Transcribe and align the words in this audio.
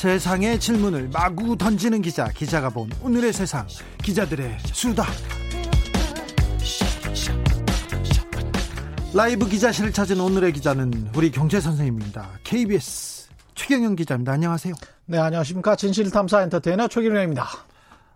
세상의 0.00 0.58
질문을 0.58 1.10
마구 1.12 1.58
던지는 1.58 2.00
기자, 2.00 2.26
기자가 2.28 2.70
본 2.70 2.88
오늘의 3.02 3.34
세상, 3.34 3.66
기자들의 4.02 4.56
수다. 4.72 5.04
라이브 9.12 9.46
기자실을 9.46 9.92
찾은 9.92 10.18
오늘의 10.18 10.54
기자는 10.54 11.10
우리 11.14 11.30
경제 11.30 11.60
선생님입니다. 11.60 12.30
KBS 12.44 13.28
최경영 13.54 13.94
기자입니다. 13.94 14.32
안녕하세요. 14.32 14.72
네, 15.04 15.18
안녕하십니까. 15.18 15.76
진실탐사 15.76 16.44
엔터테이너 16.44 16.88
최경영입니다. 16.88 17.46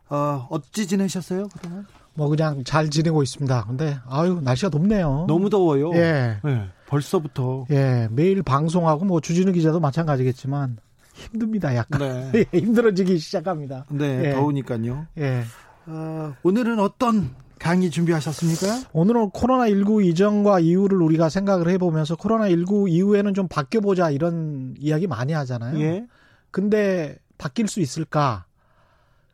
어, 0.09 0.47
어찌 0.49 0.87
지내셨어요, 0.87 1.49
그동안? 1.53 1.87
뭐 2.15 2.29
그냥 2.31 2.65
잘 2.65 2.89
지내고 2.89 3.23
있습니다. 3.23 3.65
근데 3.67 3.99
아유, 4.09 4.41
날씨가 4.43 4.71
덥네요. 4.71 5.27
너무 5.29 5.51
더워요. 5.51 5.93
예. 5.97 6.39
네, 6.43 6.67
벌써부터. 6.87 7.67
예, 7.73 8.09
매일 8.11 8.43
방송하고 8.43 9.05
뭐 9.05 9.21
주진우 9.21 9.53
기자도 9.53 9.81
마찬가지겠지만 9.81 10.79
힘듭니다, 11.15 11.75
약간. 11.75 12.31
네. 12.33 12.45
힘들어지기 12.53 13.19
시작합니다. 13.19 13.87
네, 13.91 14.27
예. 14.27 14.31
더우니까요. 14.33 15.07
예. 15.19 15.45
어, 15.87 16.35
오늘은 16.43 16.79
어떤 16.81 17.31
강의 17.59 17.91
준비하셨습니까? 17.91 18.91
오늘은 18.93 19.31
코로나19 19.31 20.05
이전과 20.07 20.61
이후를 20.61 21.01
우리가 21.01 21.29
생각을 21.29 21.69
해보면서 21.71 22.17
코로나19 22.17 22.91
이후에는 22.91 23.33
좀 23.33 23.49
바뀌어보자 23.49 24.11
이런 24.11 24.75
이야기 24.79 25.07
많이 25.07 25.33
하잖아요. 25.33 25.81
예. 25.81 26.07
근데 26.51 27.17
바뀔 27.39 27.69
수 27.69 27.81
있을까? 27.81 28.45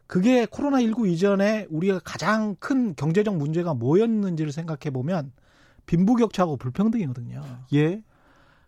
그게 0.06 0.44
코로나19 0.46 1.08
이전에 1.08 1.66
우리가 1.70 2.00
가장 2.04 2.56
큰 2.58 2.94
경제적 2.94 3.36
문제가 3.36 3.74
뭐였는지를 3.74 4.52
생각해 4.52 4.90
보면 4.92 5.32
빈부격차하고 5.86 6.56
불평등이거든요. 6.56 7.42
예. 7.74 8.02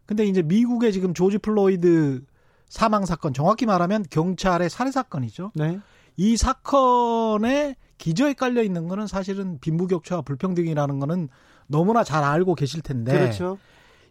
근데 0.07 0.25
이제 0.25 0.43
미국의 0.43 0.93
지금 0.93 1.15
조지 1.15 1.39
플로이드 1.39 2.23
사망 2.73 3.05
사건, 3.05 3.35
정확히 3.35 3.67
말하면 3.67 4.07
경찰의 4.09 4.71
살해 4.71 4.91
사건이죠. 4.91 5.53
네. 5.55 5.79
이 6.17 6.39
사건에 6.39 7.77
기저에 7.99 8.33
깔려 8.33 8.63
있는 8.63 8.89
거는 8.89 9.07
사실은 9.07 9.59
빈부격차와 9.61 10.23
불평등이라는 10.23 10.99
거는 10.99 11.29
너무나 11.67 12.03
잘 12.03 12.25
알고 12.25 12.55
계실 12.55 12.81
텐데 12.81 13.13
그렇죠. 13.13 13.59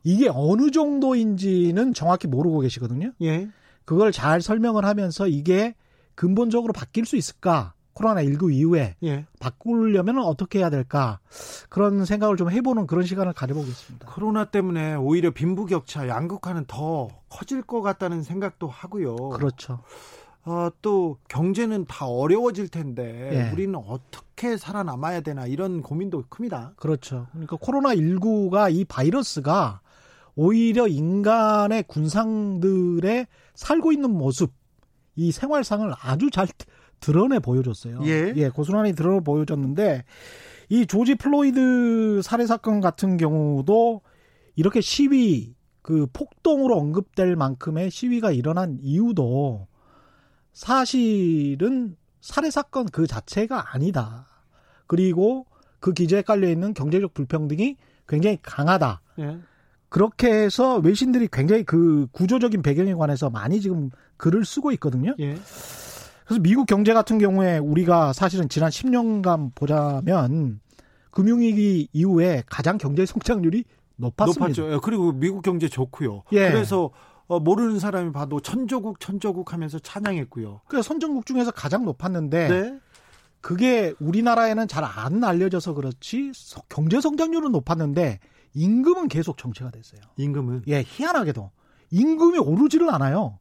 이게 0.04 0.30
어느 0.32 0.70
정도인지는 0.70 1.96
정확히 1.96 2.28
모르고 2.28 2.60
계시거든요. 2.60 3.14
예. 3.24 3.50
그걸 3.84 4.12
잘 4.12 4.44
설명을 4.44 4.86
하면서 4.86 5.28
이게 5.28 5.74
근본적으로 6.14 6.72
바뀔 6.72 7.08
수 7.08 7.16
있을까? 7.16 7.74
코로나19 7.94 8.54
이후에 8.54 8.96
예. 9.04 9.26
바꾸려면 9.40 10.20
어떻게 10.20 10.60
해야 10.60 10.70
될까? 10.70 11.20
그런 11.70 12.06
생각을 12.06 12.38
좀 12.38 12.50
해보는 12.50 12.88
그런 12.88 13.06
시간을 13.06 13.34
가져보겠습니다. 13.34 14.08
코로나 14.08 14.46
때문에 14.46 14.96
오히려 14.96 15.32
빈부격차 15.32 16.08
양극화는 16.08 16.66
더 16.68 17.10
커질 17.30 17.62
것 17.62 17.82
같다는 17.82 18.24
생각도 18.24 18.68
하고요. 18.68 19.16
그렇죠. 19.30 19.80
어, 20.44 20.70
또 20.82 21.18
경제는 21.28 21.86
다 21.86 22.08
어려워질 22.08 22.70
텐데 22.70 23.30
예. 23.34 23.52
우리는 23.52 23.76
어떻게 23.76 24.58
살아남아야 24.58 25.22
되나 25.22 25.46
이런 25.46 25.82
고민도 25.82 26.26
큽니다. 26.30 26.74
그렇죠. 26.78 27.28
그러니까 27.32 27.58
코로나 27.60 27.94
19가 27.94 28.74
이 28.74 28.86
바이러스가 28.86 29.82
오히려 30.36 30.88
인간의 30.88 31.84
군상들의 31.84 33.28
살고 33.54 33.92
있는 33.92 34.12
모습, 34.12 34.52
이 35.16 35.32
생활상을 35.32 35.94
아주 36.02 36.32
잘 36.32 36.48
드러내 37.02 37.40
보여줬어요. 37.40 38.00
예. 38.06 38.50
고스란히 38.50 38.94
드러내 38.94 39.20
보여줬는데 39.20 40.06
이 40.70 40.86
조지 40.86 41.16
플로이드 41.16 42.22
살해 42.24 42.46
사건 42.46 42.80
같은 42.80 43.18
경우도 43.18 44.02
이렇게 44.56 44.80
시위 44.80 45.54
그 45.82 46.08
폭동으로 46.14 46.78
언급될 46.78 47.36
만큼의 47.36 47.92
시위가 47.92 48.32
일어난 48.32 48.78
이유도 48.82 49.68
사실은 50.54 51.98
살해 52.22 52.52
사건 52.52 52.86
그 52.86 53.08
자체가 53.08 53.74
아니다. 53.74 54.28
그리고 54.88 55.46
그 55.80 55.94
기저에 55.94 56.22
깔려 56.22 56.50
있는 56.50 56.74
경제적 56.74 57.14
불평등이 57.14 57.76
굉장히 58.08 58.38
강하다. 58.42 59.02
예. 59.20 59.40
그렇게 59.90 60.32
해서 60.32 60.78
외신들이 60.78 61.28
굉장히 61.32 61.64
그 61.64 62.08
구조적인 62.12 62.62
배경에 62.62 62.94
관해서 62.94 63.30
많이 63.30 63.60
지금 63.60 63.90
글을 64.18 64.46
쓰고 64.46 64.72
있거든요. 64.74 65.16
예. 65.20 65.36
그래서 66.32 66.42
미국 66.44 66.66
경제 66.66 66.94
같은 66.94 67.18
경우에 67.18 67.58
우리가 67.58 68.14
사실은 68.14 68.48
지난 68.48 68.70
10년간 68.70 69.52
보자면 69.54 70.62
금융위기 71.12 71.90
이후에 71.92 72.44
가장 72.48 72.78
경제 72.78 73.06
성장률이 73.06 73.66
높았습니다. 73.98 74.46
높았죠. 74.46 74.74
예, 74.74 74.80
그리고 74.82 75.12
미국 75.12 75.42
경제 75.42 75.68
좋고요. 75.68 76.24
예. 76.32 76.50
그래서 76.50 76.90
어, 77.28 77.42
모르는 77.42 77.80
사람이 77.80 78.14
봐도 78.14 78.40
천조국 78.40 79.02
천조국 79.02 79.52
하면서 79.52 79.78
찬양했고요. 79.80 80.62
그 80.70 80.82
선진국 80.82 81.26
중에서 81.26 81.52
가장 81.52 81.84
높았는데 81.84 82.48
네. 82.48 82.80
그게 83.42 83.94
우리나라에는 84.00 84.70
잘 84.70 84.86
안 84.86 85.22
알려져서 85.26 85.74
그렇지 85.74 86.32
서- 86.34 86.62
경제 86.70 87.02
성장률은 87.02 87.52
높았는데 87.52 88.20
임금은 88.54 89.10
계속 89.10 89.38
정체가 89.38 89.72
됐어요. 89.72 90.00
임금은 90.16 90.64
예, 90.70 90.82
희한하게도 90.88 91.52
임금이 91.90 92.38
오르지를 92.40 92.90
않아요. 92.94 93.38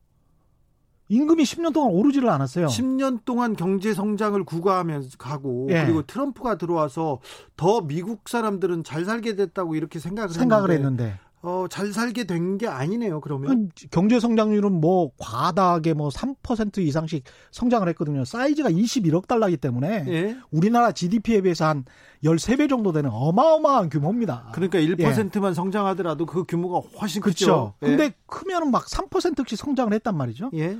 임금이 1.10 1.42
10년 1.42 1.72
동안 1.74 1.90
오르지를 1.92 2.30
않았어요. 2.30 2.68
10년 2.68 3.24
동안 3.24 3.56
경제 3.56 3.92
성장을 3.92 4.42
구가하면서 4.44 5.18
가고 5.18 5.66
예. 5.70 5.82
그리고 5.84 6.02
트럼프가 6.02 6.56
들어와서 6.56 7.18
더 7.56 7.80
미국 7.82 8.28
사람들은 8.28 8.84
잘 8.84 9.04
살게 9.04 9.34
됐다고 9.34 9.74
이렇게 9.74 9.98
생각을, 9.98 10.30
생각을 10.30 10.70
했는데 10.70 11.04
했는데 11.04 11.18
어, 11.42 11.66
잘 11.70 11.92
살게 11.92 12.24
된 12.24 12.58
게 12.58 12.68
아니네요. 12.68 13.20
그러면 13.22 13.70
경제 13.90 14.20
성장률은 14.20 14.72
뭐 14.72 15.10
과다하게 15.18 15.94
뭐 15.94 16.10
3% 16.10 16.78
이상씩 16.78 17.24
성장을 17.50 17.88
했거든요. 17.88 18.24
사이즈가 18.24 18.70
21억 18.70 19.26
달러이기 19.26 19.56
때문에 19.56 20.04
예. 20.08 20.36
우리나라 20.50 20.92
GDP에 20.92 21.40
비해서 21.40 21.64
한 21.66 21.86
13배 22.22 22.68
정도 22.68 22.92
되는 22.92 23.08
어마어마한 23.10 23.88
규모입니다. 23.88 24.50
그러니까 24.52 24.78
1%만 24.78 25.54
성장하더라도 25.54 26.26
그 26.26 26.44
규모가 26.44 26.86
훨씬 27.00 27.22
그렇죠. 27.22 27.46
크죠. 27.46 27.74
예. 27.82 27.86
근데 27.86 28.12
크면은 28.26 28.70
막 28.70 28.86
3%씩 28.86 29.58
성장을 29.58 29.92
했단 29.94 30.14
말이죠. 30.16 30.50
예. 30.54 30.76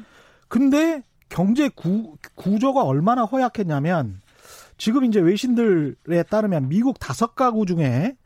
근데 0.51 1.03
경제 1.29 1.69
구, 1.69 2.17
구조가 2.35 2.83
얼마나 2.83 3.23
허약했냐면 3.23 4.21
지금 4.77 5.05
이제 5.05 5.21
외신들에 5.21 6.25
따르면 6.29 6.69
미국 6.69 6.99
다섯 6.99 7.37
가구 7.37 7.67
중에 7.67 8.17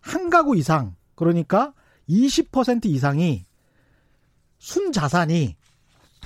한 0.00 0.28
가구 0.28 0.56
이상 0.56 0.94
그러니까 1.14 1.72
20% 2.08 2.84
이상이 2.84 3.46
순자산이 4.58 5.56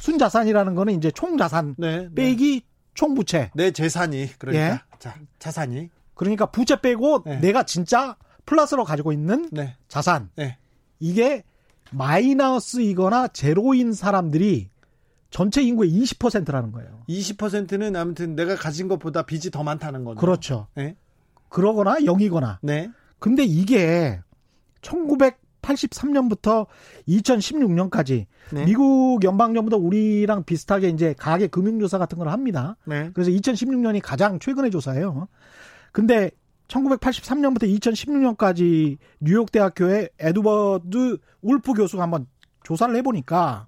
순자산이라는 0.00 0.74
거는 0.74 0.94
이제 0.94 1.12
총자산 1.12 1.76
네. 1.78 2.08
네. 2.08 2.14
빼기 2.14 2.62
총부채 2.94 3.52
내 3.54 3.70
재산이 3.70 4.30
그러니까 4.38 4.64
예. 4.64 4.80
자, 4.98 5.14
자산이 5.38 5.88
그러니까 6.14 6.46
부채 6.46 6.80
빼고 6.80 7.22
네. 7.24 7.38
내가 7.38 7.62
진짜 7.62 8.16
플러스로 8.44 8.82
가지고 8.82 9.12
있는 9.12 9.48
네. 9.52 9.76
자산 9.86 10.30
네. 10.34 10.58
이게 10.98 11.44
마이너스이거나 11.92 13.28
제로인 13.28 13.92
사람들이 13.92 14.73
전체 15.34 15.60
인구의 15.62 15.90
20%라는 15.90 16.70
거예요. 16.70 17.02
20%는 17.08 17.96
아무튼 17.96 18.36
내가 18.36 18.54
가진 18.54 18.86
것보다 18.86 19.22
빚이 19.22 19.50
더 19.50 19.64
많다는 19.64 20.04
거죠. 20.04 20.20
그렇죠. 20.20 20.68
네. 20.76 20.94
그러거나 21.48 21.96
0이거나. 21.96 22.58
네. 22.62 22.88
근데 23.18 23.42
이게 23.42 24.20
1983년부터 24.82 26.68
2016년까지 27.08 28.26
네. 28.52 28.64
미국 28.64 29.24
연방정부도 29.24 29.76
우리랑 29.76 30.44
비슷하게 30.44 30.90
이제 30.90 31.16
가계 31.18 31.48
금융조사 31.48 31.98
같은 31.98 32.16
걸 32.16 32.28
합니다. 32.28 32.76
네. 32.84 33.10
그래서 33.12 33.32
2016년이 33.32 34.02
가장 34.04 34.38
최근의 34.38 34.70
조사예요. 34.70 35.26
근데 35.90 36.30
1983년부터 36.68 37.62
2016년까지 37.80 38.98
뉴욕 39.18 39.50
대학교의 39.50 40.10
에드워드 40.20 41.18
울프 41.42 41.72
교수가 41.72 42.04
한번 42.04 42.28
조사를 42.62 42.94
해보니까 42.94 43.66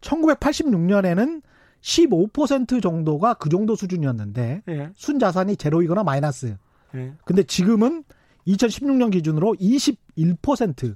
1986년에는 0.00 1.42
15% 1.80 2.82
정도가 2.82 3.34
그 3.34 3.48
정도 3.48 3.76
수준이었는데 3.76 4.62
예. 4.68 4.90
순자산이 4.94 5.56
제로이거나 5.56 6.02
마이너스. 6.02 6.56
예. 6.94 7.12
근데 7.24 7.42
지금은 7.42 8.04
2016년 8.46 9.12
기준으로 9.12 9.54
21% 9.54 10.94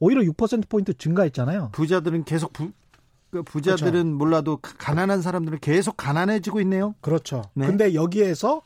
오히려 0.00 0.22
6%포인트 0.22 0.94
증가했잖아요. 0.94 1.70
부자들은 1.72 2.24
계속 2.24 2.52
부, 2.52 2.72
그 3.30 3.42
부자들은 3.42 3.92
그렇죠. 3.92 4.16
몰라도 4.16 4.58
가난한 4.60 5.22
사람들은 5.22 5.60
계속 5.60 5.96
가난해지고 5.96 6.60
있네요. 6.62 6.94
그렇죠. 7.00 7.44
네. 7.54 7.66
근데 7.66 7.94
여기에서 7.94 8.62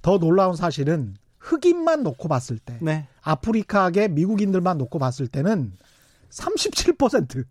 더 0.00 0.18
놀라운 0.18 0.56
사실은 0.56 1.14
흑인만 1.38 2.04
놓고 2.04 2.28
봤을 2.28 2.58
때, 2.58 2.78
네. 2.80 3.08
아프리카계 3.22 4.08
미국인들만 4.08 4.78
놓고 4.78 4.98
봤을 5.00 5.26
때는 5.26 5.72
37%. 6.30 7.44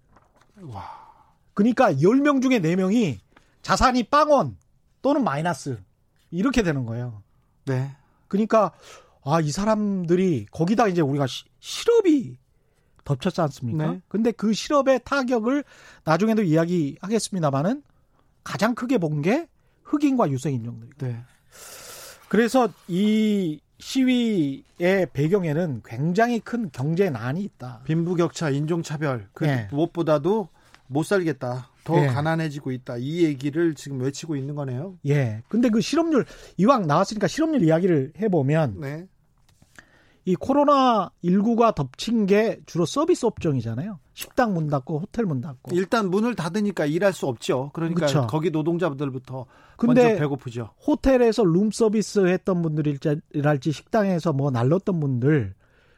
와. 0.63 1.00
그러니까 1.53 1.93
10명 1.93 2.41
중에 2.41 2.59
4명이 2.59 3.19
자산이 3.61 4.03
빵원 4.03 4.57
또는 5.01 5.23
마이너스 5.23 5.81
이렇게 6.31 6.63
되는 6.63 6.85
거예요. 6.85 7.21
네. 7.65 7.91
그러니까 8.27 8.71
아, 9.23 9.39
이 9.39 9.51
사람들이 9.51 10.47
거기다 10.51 10.87
이제 10.87 11.01
우리가 11.01 11.27
시, 11.27 11.43
실업이 11.59 12.37
덮쳤지 13.03 13.41
않습니까? 13.41 13.91
네. 13.91 14.01
근데 14.07 14.31
그 14.31 14.53
실업의 14.53 15.01
타격을 15.03 15.63
나중에도 16.03 16.43
이야기하겠습니다만은 16.43 17.83
가장 18.43 18.73
크게 18.73 18.97
본 18.97 19.21
게 19.21 19.47
흑인과 19.91 20.31
유색 20.31 20.53
인종들. 20.53 20.89
네. 20.99 21.21
그래서 22.29 22.69
이 22.87 23.59
시위의 23.79 25.07
배경에는 25.11 25.81
굉장히 25.83 26.39
큰 26.39 26.69
경제 26.71 27.09
난이 27.09 27.43
있다. 27.43 27.81
빈부격차, 27.83 28.51
인종차별, 28.51 29.27
그 29.33 29.43
네. 29.43 29.67
무엇보다도 29.71 30.47
못 30.91 31.03
살겠다. 31.03 31.69
더 31.83 32.03
예. 32.03 32.07
가난해지고 32.07 32.71
있다. 32.71 32.97
이 32.97 33.23
얘기를 33.23 33.73
지금 33.73 34.01
외치고 34.01 34.35
있는 34.35 34.55
거네요. 34.55 34.97
예. 35.07 35.41
근데 35.47 35.69
그 35.69 35.81
실업률 35.81 36.25
이왕 36.57 36.85
나왔으니까 36.85 37.27
실업률 37.27 37.63
이야기를 37.63 38.13
해 38.19 38.29
보면 38.29 38.79
네. 38.79 39.07
이 40.25 40.35
코로나 40.35 41.09
19가 41.23 41.73
덮친 41.73 42.27
게 42.27 42.59
주로 42.67 42.85
서비스 42.85 43.25
업종이잖아요. 43.25 43.99
식당 44.13 44.53
문 44.53 44.67
닫고 44.67 44.99
호텔 44.99 45.25
문 45.25 45.41
닫고. 45.41 45.75
일단 45.75 46.11
문을 46.11 46.35
닫으니까 46.35 46.85
일할 46.85 47.13
수 47.13 47.25
없죠. 47.25 47.71
그러니까 47.73 48.05
그쵸. 48.05 48.27
거기 48.29 48.51
노동자분들부터 48.51 49.47
근데 49.77 50.03
먼저 50.03 50.19
배고프죠. 50.19 50.69
호텔에서 50.85 51.43
룸 51.43 51.71
서비스 51.71 52.27
했던 52.27 52.61
분들일지 52.61 53.71
식당에서 53.71 54.33
뭐 54.33 54.51
날렸던 54.51 54.99
분들 54.99 55.55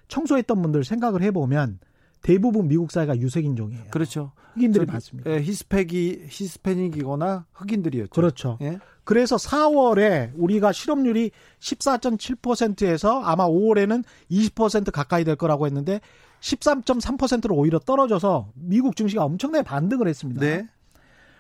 청소했던 0.08 0.62
분들 0.62 0.86
생각을 0.86 1.22
해 1.22 1.32
보면 1.32 1.80
대부분 2.24 2.68
미국 2.68 2.92
사회가 2.92 3.18
유색 3.18 3.46
인종이에요. 3.46 3.84
그렇죠. 3.92 4.32
흑인들이 4.54 4.86
많습니다. 4.86 5.30
예, 5.30 5.42
히스패기 5.42 6.26
히스패닉이거나 6.30 7.46
흑인들이었죠. 7.52 8.10
그렇죠. 8.10 8.58
예? 8.62 8.80
그래서 9.04 9.36
4월에 9.36 10.32
우리가 10.36 10.72
실업률이 10.72 11.32
14.7%에서 11.60 13.22
아마 13.24 13.46
5월에는 13.48 14.04
20% 14.32 14.92
가까이 14.92 15.26
될 15.26 15.36
거라고 15.36 15.66
했는데 15.66 16.00
13.3%로 16.40 17.56
오히려 17.56 17.80
떨어져서 17.80 18.52
미국 18.56 18.96
증시가 18.96 19.26
엄청나게 19.26 19.64
반등을 19.64 20.08
했습니다. 20.08 20.40
네. 20.40 20.68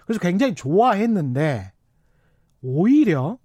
그래서 0.05 0.19
굉장히 0.19 0.53
좋아했는데 0.53 1.71
오히려 2.61 3.37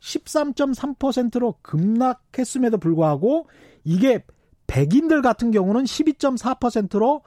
13.3%로 0.00 1.56
급락했음에도 1.62 2.78
불구하고 2.78 3.48
이게 3.82 4.24
백인들 4.66 5.22
같은 5.22 5.50
경우는 5.50 5.84
12.4%로 5.84 7.22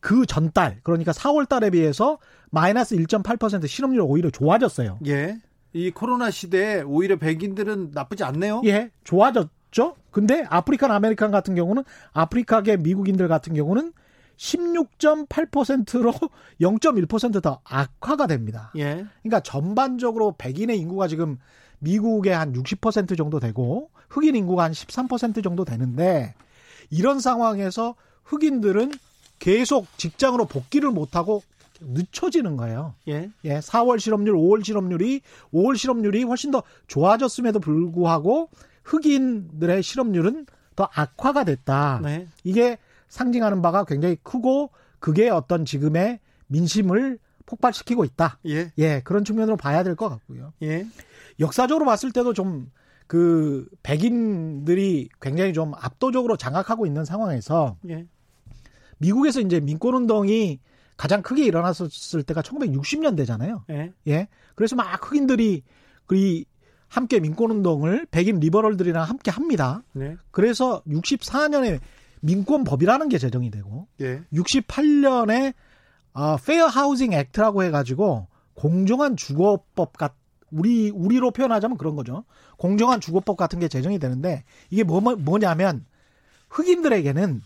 그 0.00 0.26
전달 0.26 0.78
그러니까 0.82 1.12
4월 1.12 1.48
달에 1.48 1.70
비해서 1.70 2.18
마이너스 2.50 2.96
1.8% 2.96 3.66
실업률 3.66 4.02
오히려 4.02 4.30
좋아졌어요. 4.30 4.98
예. 5.06 5.38
이 5.72 5.90
코로나 5.90 6.30
시대에 6.30 6.82
오히려 6.82 7.16
백인들은 7.16 7.90
나쁘지 7.92 8.24
않네요. 8.24 8.62
예. 8.64 8.90
좋아졌죠. 9.04 9.96
근데 10.10 10.44
African 10.48 10.90
American 10.90 11.30
같은 11.30 11.54
경우는 11.54 11.84
아프리카계 12.12 12.78
미국인들 12.78 13.28
같은 13.28 13.54
경우는 13.54 13.92
16.8%로 14.36 16.12
0.1%더 16.60 17.60
악화가 17.64 18.26
됩니다. 18.26 18.72
예. 18.76 19.04
그러니까 19.22 19.40
전반적으로 19.40 20.34
백인의 20.38 20.78
인구가 20.78 21.08
지금 21.08 21.38
미국의 21.80 22.34
한 22.34 22.52
60% 22.52 23.16
정도 23.16 23.40
되고 23.40 23.90
흑인 24.08 24.36
인구가 24.36 24.64
한 24.64 24.72
13% 24.72 25.42
정도 25.42 25.64
되는데 25.64 26.34
이런 26.90 27.20
상황에서 27.20 27.94
흑인들은 28.24 28.92
계속 29.38 29.86
직장으로 29.98 30.46
복귀를 30.46 30.90
못하고 30.90 31.42
늦춰지는 31.80 32.56
거예요. 32.56 32.94
예. 33.08 33.30
예. 33.44 33.58
4월 33.60 34.00
실업률, 34.00 34.34
5월 34.34 34.64
실업률이 34.64 35.20
5월 35.54 35.76
실업률이 35.76 36.24
훨씬 36.24 36.50
더 36.50 36.62
좋아졌음에도 36.88 37.60
불구하고 37.60 38.50
흑인들의 38.82 39.82
실업률은 39.82 40.46
더 40.74 40.88
악화가 40.92 41.44
됐다. 41.44 42.00
네. 42.02 42.26
이게 42.42 42.78
상징하는 43.08 43.62
바가 43.62 43.84
굉장히 43.84 44.16
크고 44.22 44.70
그게 44.98 45.28
어떤 45.30 45.64
지금의 45.64 46.18
민심을 46.48 47.18
폭발시키고 47.46 48.04
있다. 48.04 48.38
예. 48.46 48.72
예. 48.78 49.00
그런 49.04 49.24
측면으로 49.24 49.56
봐야 49.56 49.82
될 49.82 49.94
것 49.94 50.08
같고요. 50.08 50.52
예. 50.62 50.86
역사적으로 51.40 51.84
봤을 51.86 52.10
때도 52.12 52.32
좀 52.34 52.70
그 53.08 53.66
백인들이 53.82 55.08
굉장히 55.20 55.52
좀 55.52 55.72
압도적으로 55.74 56.36
장악하고 56.36 56.86
있는 56.86 57.04
상황에서 57.04 57.76
예. 57.88 58.06
미국에서 58.98 59.40
이제 59.40 59.60
민권 59.60 59.94
운동이 59.94 60.60
가장 60.96 61.22
크게 61.22 61.44
일어났었을 61.44 62.22
때가 62.22 62.42
1960년대잖아요. 62.42 63.62
예. 63.70 63.92
예. 64.08 64.28
그래서 64.54 64.76
막 64.76 65.10
흑인들이 65.10 65.62
그 66.06 66.42
함께 66.86 67.18
민권 67.18 67.50
운동을 67.50 68.06
백인 68.10 68.40
liberal들이랑 68.40 69.02
함께 69.04 69.30
합니다. 69.30 69.82
네. 69.92 70.16
그래서 70.30 70.82
64년에 70.86 71.80
민권법이라는 72.20 73.08
게 73.08 73.16
제정이 73.16 73.50
되고 73.50 73.88
예. 74.00 74.22
68년에 74.32 75.54
어, 76.12 76.36
Fair 76.36 76.66
Housing 76.66 77.14
Act라고 77.14 77.62
해 77.62 77.70
가지고 77.70 78.26
공정한 78.54 79.16
주거법 79.16 79.96
같 79.96 80.17
우리 80.50 80.90
우리로 80.90 81.30
표현하자면 81.30 81.78
그런 81.78 81.96
거죠. 81.96 82.24
공정한 82.56 83.00
주거법 83.00 83.36
같은 83.36 83.58
게 83.58 83.68
제정이 83.68 83.98
되는데 83.98 84.44
이게 84.70 84.82
뭐, 84.84 85.00
뭐냐면 85.00 85.84
흑인들에게는 86.50 87.42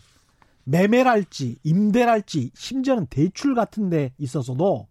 매매랄지 0.65 1.59
임대랄지 1.63 2.51
심지어는 2.55 3.07
대출 3.07 3.53
같은 3.55 3.89
데 3.89 4.13
있어서도 4.17 4.87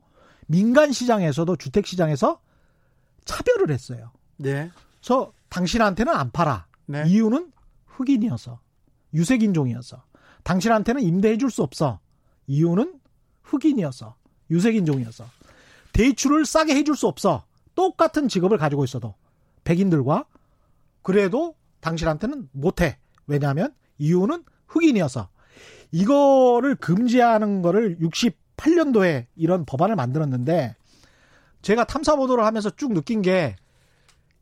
민간 0.46 0.92
시장에서도 0.92 1.56
주택 1.56 1.86
시장에서 1.86 2.40
차별을 3.24 3.70
했어요. 3.70 4.10
네. 4.36 4.70
저 5.00 5.32
당신한테는 5.48 6.12
안 6.14 6.30
팔아. 6.30 6.66
네. 6.86 7.04
이유는 7.06 7.52
흑인이어서 7.86 8.60
유색인종이어서 9.14 10.02
당신한테는 10.42 11.02
임대해 11.02 11.38
줄 11.38 11.50
수 11.50 11.62
없어. 11.62 12.00
이유는 12.46 12.94
흑인이어서 13.42 14.16
유색인종이어서 14.50 15.24
대출을 15.92 16.44
싸게 16.44 16.74
해줄 16.74 16.96
수 16.96 17.06
없어. 17.06 17.44
똑같은 17.74 18.28
직업을 18.28 18.58
가지고 18.58 18.84
있어도 18.84 19.14
백인들과 19.64 20.24
그래도 21.02 21.54
당신한테는 21.80 22.48
못해. 22.52 22.98
왜냐하면 23.26 23.74
이유는 23.98 24.44
흑인이어서 24.68 25.28
이거를 25.90 26.74
금지하는 26.76 27.62
거를 27.62 27.98
68년도에 27.98 29.26
이런 29.36 29.64
법안을 29.64 29.96
만들었는데 29.96 30.74
제가 31.60 31.84
탐사 31.84 32.16
보도를 32.16 32.44
하면서 32.44 32.70
쭉 32.70 32.92
느낀 32.92 33.22
게 33.22 33.56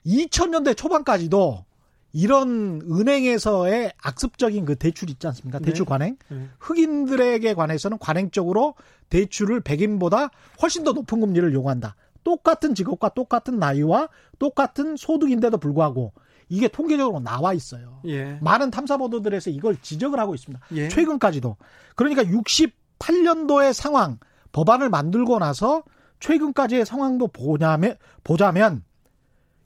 2000년대 0.07 0.77
초반까지도 0.77 1.65
이런 2.13 2.81
은행에서의 2.91 3.93
악습적인 4.03 4.65
그 4.65 4.75
대출 4.75 5.11
있지 5.11 5.27
않습니까? 5.29 5.59
네. 5.59 5.67
대출 5.67 5.87
관행. 5.87 6.17
네. 6.29 6.49
흑인들에게 6.59 7.55
관해서는 7.55 7.99
관행적으로 7.99 8.75
대출을 9.11 9.61
백인보다 9.61 10.31
훨씬 10.63 10.83
더 10.83 10.93
높은 10.93 11.21
금리를 11.21 11.53
요구한다. 11.53 11.95
똑같은 12.25 12.75
직업과 12.75 13.11
똑같은 13.11 13.59
나이와 13.59 14.09
똑같은 14.39 14.97
소득인데도 14.97 15.59
불구하고 15.59 16.13
이게 16.49 16.69
통계적으로 16.69 17.21
나와 17.21 17.53
있어요. 17.55 18.01
예. 18.07 18.39
많은 18.41 18.71
탐사 18.71 18.97
보도들에서 18.97 19.51
이걸 19.51 19.81
지적을 19.81 20.19
하고 20.19 20.35
있습니다. 20.35 20.65
예. 20.73 20.89
최근까지도. 20.89 21.57
그러니까 21.95 22.25
68년도의 22.25 23.73
상황 23.73 24.19
법안을 24.53 24.91
만들고 24.91 25.39
나서 25.39 25.85
최근까지의 26.19 26.85
상황도 26.85 27.29
보냐면 27.29 27.97
보자면 28.25 28.83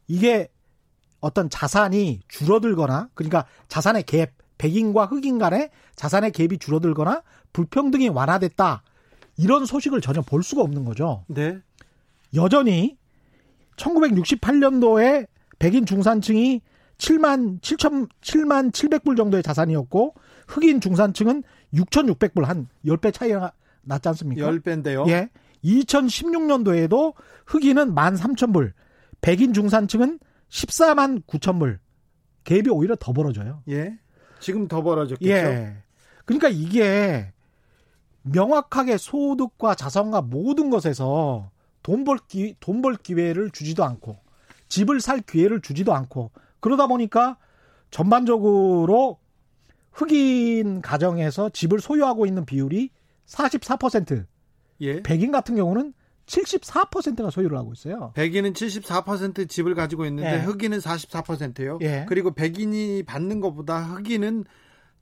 이게 0.06 0.48
어떤 1.20 1.48
자산이 1.48 2.20
줄어들거나 2.28 3.08
그러니까 3.14 3.46
자산의 3.68 4.02
갭 4.04 4.28
백인과 4.58 5.06
흑인 5.06 5.38
간의 5.38 5.70
자산의 5.96 6.32
갭이 6.32 6.60
줄어들거나 6.60 7.22
불평등이 7.54 8.10
완화됐다 8.10 8.82
이런 9.36 9.64
소식을 9.64 10.00
전혀 10.00 10.20
볼 10.20 10.42
수가 10.42 10.62
없는 10.62 10.84
거죠. 10.84 11.24
네. 11.28 11.58
여전히 12.34 12.96
1968년도에 13.76 15.26
백인 15.58 15.86
중산층이 15.86 16.60
7만 16.98 17.60
7천 17.60 18.08
7만 18.20 18.70
700불 18.72 19.16
정도의 19.16 19.42
자산이었고 19.42 20.14
흑인 20.48 20.80
중산층은 20.80 21.42
6,600불 21.74 22.44
한 22.44 22.68
10배 22.84 23.12
차이가 23.12 23.52
났지 23.82 24.08
않습니까? 24.08 24.50
10배인데요. 24.50 25.08
예. 25.08 25.28
2016년도에도 25.64 27.14
흑인은 27.46 27.94
13,000불, 27.94 28.72
백인 29.20 29.52
중산층은 29.52 30.18
14만 30.50 31.24
9천불. 31.26 31.78
갭이 32.44 32.70
오히려 32.70 32.94
더 32.96 33.12
벌어져요. 33.12 33.62
예. 33.68 33.98
지금 34.38 34.68
더 34.68 34.82
벌어졌겠죠. 34.82 35.30
예. 35.30 35.76
그러니까 36.26 36.48
이게 36.48 37.32
명확하게 38.22 38.98
소득과 38.98 39.74
자산과 39.74 40.22
모든 40.22 40.70
것에서 40.70 41.50
돈벌 41.84 42.18
기, 42.26 42.56
돈 42.58 42.82
벌 42.82 42.96
기회를 42.96 43.50
주지도 43.50 43.84
않고 43.84 44.18
집을 44.68 45.00
살 45.00 45.20
기회를 45.20 45.60
주지도 45.60 45.94
않고 45.94 46.32
그러다 46.58 46.88
보니까 46.88 47.36
전반적으로 47.92 49.18
흑인 49.92 50.82
가정에서 50.82 51.50
집을 51.50 51.78
소유하고 51.78 52.26
있는 52.26 52.44
비율이 52.44 52.90
44%. 53.26 54.26
예. 54.80 55.02
백인 55.02 55.30
같은 55.30 55.54
경우는 55.54 55.94
74%가 56.26 57.30
소유를 57.30 57.56
하고 57.56 57.72
있어요. 57.72 58.12
백인은 58.14 58.54
74% 58.54 59.48
집을 59.48 59.74
가지고 59.74 60.06
있는데 60.06 60.32
예. 60.32 60.38
흑인은 60.42 60.78
44%예요. 60.78 61.78
예. 61.82 62.06
그리고 62.08 62.32
백인이 62.32 63.04
받는 63.04 63.40
것보다 63.40 63.80
흑인은 63.82 64.44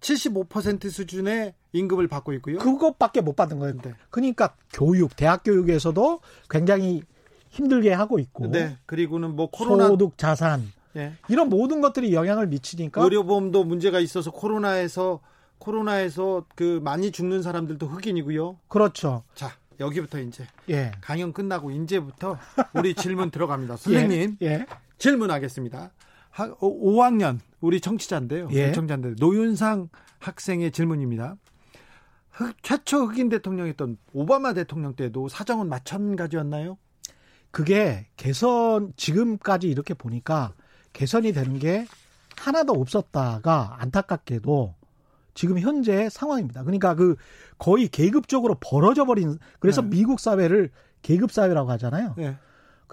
75% 0.02 0.90
수준의 0.90 1.54
임금을 1.72 2.08
받고 2.08 2.32
있고요. 2.34 2.58
그것밖에 2.58 3.20
못 3.22 3.34
받는 3.34 3.58
거예요. 3.58 3.78
네. 3.78 3.94
그러니까 4.10 4.54
교육, 4.72 5.16
대학 5.16 5.42
교육에서도 5.44 6.20
굉장히 6.50 7.02
힘들게 7.48 7.92
하고 7.92 8.18
있고. 8.18 8.48
네. 8.48 8.76
그리고는 8.86 9.34
뭐 9.34 9.48
코로나 9.50 9.88
소득, 9.88 10.18
자산 10.18 10.70
예. 10.96 11.14
이런 11.28 11.48
모든 11.48 11.80
것들이 11.80 12.12
영향을 12.12 12.46
미치니까 12.48 13.02
의료보험도 13.02 13.64
문제가 13.64 14.00
있어서 14.00 14.30
코로나에서 14.30 15.20
코로나에서 15.58 16.44
그 16.54 16.80
많이 16.82 17.12
죽는 17.12 17.42
사람들도 17.42 17.86
흑인이고요. 17.86 18.58
그렇죠. 18.68 19.22
자, 19.34 19.52
여기부터 19.80 20.18
이제 20.20 20.44
예. 20.68 20.92
강연 21.00 21.32
끝나고 21.32 21.70
이제부터 21.70 22.36
우리 22.74 22.94
질문 22.96 23.30
들어갑니다. 23.30 23.76
선생님. 23.76 24.38
예. 24.42 24.46
예. 24.46 24.66
질문하겠습니다. 24.98 25.90
5학년 26.32 27.38
우리 27.60 27.80
청취자인데요. 27.80 28.48
예. 28.52 28.72
청자인데 28.72 29.14
노윤상 29.18 29.88
학생의 30.18 30.72
질문입니다. 30.72 31.36
흑, 32.30 32.62
최초 32.62 33.04
흑인 33.04 33.28
대통령이었던 33.28 33.98
오바마 34.12 34.54
대통령 34.54 34.94
때도 34.94 35.28
사정은 35.28 35.68
마찬가지였나요? 35.68 36.78
그게 37.50 38.06
개선 38.16 38.92
지금까지 38.96 39.68
이렇게 39.68 39.92
보니까 39.92 40.54
개선이 40.94 41.32
되는 41.32 41.58
게 41.58 41.86
하나도 42.38 42.72
없었다가 42.72 43.76
안타깝게도 43.78 44.74
지금 45.34 45.58
현재 45.58 46.08
상황입니다. 46.08 46.62
그러니까 46.62 46.94
그 46.94 47.16
거의 47.58 47.88
계급적으로 47.88 48.56
벌어져 48.60 49.04
버린 49.04 49.38
그래서 49.60 49.82
네. 49.82 49.90
미국 49.90 50.20
사회를 50.20 50.70
계급 51.02 51.30
사회라고 51.30 51.70
하잖아요. 51.72 52.14
네. 52.16 52.36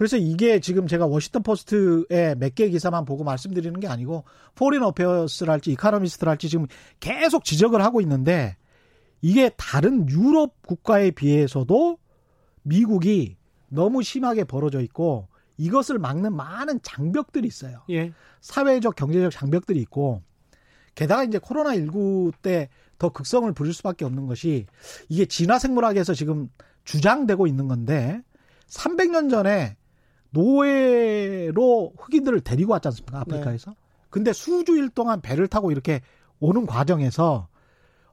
그래서 0.00 0.16
이게 0.16 0.60
지금 0.60 0.86
제가 0.86 1.04
워싱턴 1.04 1.42
포스트에 1.42 2.34
몇개 2.38 2.70
기사만 2.70 3.04
보고 3.04 3.22
말씀드리는 3.22 3.78
게 3.80 3.86
아니고 3.86 4.24
Foreign 4.54 4.82
Affairs랄지 4.82 5.72
Economist랄지 5.72 6.48
지금 6.48 6.66
계속 7.00 7.44
지적을 7.44 7.84
하고 7.84 8.00
있는데 8.00 8.56
이게 9.20 9.50
다른 9.58 10.08
유럽 10.08 10.62
국가에 10.66 11.10
비해서도 11.10 11.98
미국이 12.62 13.36
너무 13.68 14.02
심하게 14.02 14.44
벌어져 14.44 14.80
있고 14.80 15.28
이것을 15.58 15.98
막는 15.98 16.34
많은 16.34 16.80
장벽들이 16.82 17.46
있어요. 17.46 17.82
예. 17.90 18.14
사회적 18.40 18.96
경제적 18.96 19.30
장벽들이 19.30 19.78
있고 19.80 20.22
게다가 20.94 21.24
이제 21.24 21.38
코로나 21.38 21.74
19 21.74 22.32
때 22.40 22.70
더 23.00 23.08
극성을 23.08 23.50
부릴 23.52 23.72
수밖에 23.74 24.04
없는 24.04 24.26
것이 24.26 24.66
이게 25.08 25.24
진화 25.24 25.58
생물학에서 25.58 26.14
지금 26.14 26.48
주장되고 26.84 27.46
있는 27.48 27.66
건데 27.66 28.22
300년 28.68 29.30
전에 29.30 29.76
노예로 30.30 31.92
흑인들을 31.98 32.40
데리고 32.40 32.72
왔지 32.72 32.88
않습니까? 32.88 33.20
아프리카에서. 33.20 33.70
네. 33.70 33.76
근데 34.10 34.32
수주일 34.32 34.90
동안 34.90 35.20
배를 35.20 35.46
타고 35.46 35.70
이렇게 35.70 36.00
오는 36.40 36.66
과정에서 36.66 37.48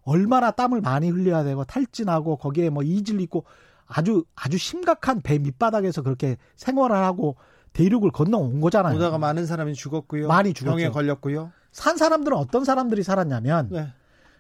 얼마나 0.04 0.52
땀을 0.52 0.82
많이 0.82 1.10
흘려야 1.10 1.44
되고 1.44 1.64
탈진하고 1.66 2.38
거기에 2.38 2.70
뭐 2.70 2.84
이질 2.84 3.20
있고 3.22 3.44
아주 3.86 4.26
아주 4.36 4.58
심각한 4.58 5.22
배 5.22 5.38
밑바닥에서 5.40 6.02
그렇게 6.02 6.38
생활을 6.56 6.96
하고 6.96 7.36
대륙을 7.74 8.12
건너온 8.12 8.62
거잖아요. 8.62 8.96
오다가 8.96 9.18
많은 9.18 9.46
사람이 9.46 9.74
죽었고요. 9.74 10.28
많이 10.28 10.54
죽었죠. 10.54 10.76
병에 10.76 10.90
걸렸고요. 10.90 11.52
산 11.72 11.98
사람들은 11.98 12.38
어떤 12.38 12.64
사람들이 12.64 13.04
살았냐면 13.04 13.70
네. 13.70 13.88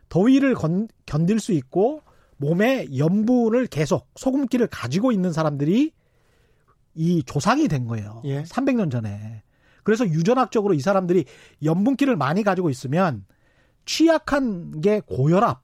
더위를 0.10 0.56
건, 0.56 0.88
견딜 1.06 1.40
수 1.40 1.52
있고 1.52 2.02
몸에 2.38 2.88
염분을 2.98 3.68
계속 3.68 4.08
소금기를 4.16 4.68
가지고 4.68 5.12
있는 5.12 5.34
사람들이 5.34 5.92
이 6.98 7.24
조상이 7.24 7.68
된 7.68 7.88
거예요. 7.88 8.22
예. 8.26 8.44
300년 8.44 8.92
전에. 8.92 9.44
그래서 9.84 10.06
유전학적으로 10.06 10.74
이 10.74 10.82
사람들이 10.82 11.26
염분기를 11.64 12.18
많이 12.18 12.44
가지고 12.44 12.70
있으면 12.70 13.26
취약한 13.86 14.82
게 14.82 15.00
고혈압, 15.00 15.62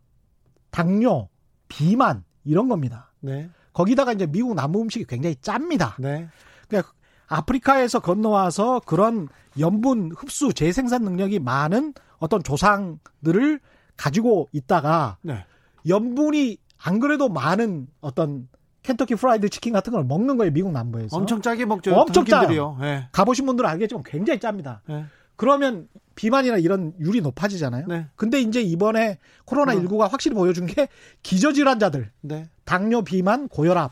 당뇨, 0.72 1.28
비만 1.68 2.24
이런 2.46 2.70
겁니다. 2.70 3.12
네. 3.20 3.50
거기다가 3.74 4.14
이제 4.14 4.26
미국 4.26 4.54
남부 4.54 4.82
음식이 4.82 5.06
굉장히 5.06 5.36
짭니다. 5.42 5.98
네. 6.00 6.30
그러니까 6.68 6.94
아프리카에서 7.28 8.00
건너와서 8.00 8.82
그런 8.86 9.28
염분 9.60 10.12
흡수 10.16 10.54
재생산 10.54 11.04
능력이 11.04 11.40
많은 11.40 11.94
어떤 12.20 12.44
조상들을 12.44 13.60
가지고 13.98 14.50
있다가 14.52 15.18
네. 15.22 15.46
염분이 15.88 16.58
안 16.78 17.00
그래도 17.00 17.30
많은 17.30 17.88
어떤 18.02 18.48
켄터키 18.84 19.16
프라이드 19.16 19.50
치킨 19.50 19.74
같은 19.74 19.92
걸 19.92 20.04
먹는 20.04 20.38
거예요 20.38 20.52
미국 20.52 20.72
남부에서 20.72 21.18
엄청 21.18 21.42
짜게 21.42 21.66
먹죠 21.66 21.96
엄청 21.96 22.26
짜요 22.26 22.78
네. 22.80 23.08
가보신 23.12 23.46
분들은 23.46 23.70
알겠지만 23.70 24.04
굉장히 24.04 24.40
짭니다 24.40 24.82
네. 24.88 25.06
그러면 25.36 25.88
비만이나 26.16 26.58
이런 26.58 26.94
율이 27.00 27.22
높아지잖아요 27.22 27.88
네. 27.88 28.08
근데 28.16 28.40
이제 28.40 28.62
이번에 28.62 29.18
코로나 29.46 29.74
19가 29.74 30.10
확실히 30.10 30.36
보여준 30.36 30.68
게 30.68 30.88
기저질환자들 31.24 32.12
네. 32.22 32.50
당뇨 32.66 33.02
비만 33.02 33.48
고혈압 33.48 33.92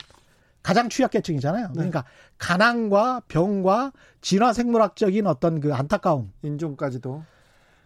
가장 0.64 0.90
취약계층이잖아요. 0.90 1.68
네. 1.68 1.74
그러니까 1.74 2.06
가난과 2.38 3.24
병과 3.28 3.92
진화 4.22 4.54
생물학적인 4.54 5.28
어떤 5.28 5.60
그 5.60 5.74
안타까움 5.74 6.32
인종까지도 6.44 7.24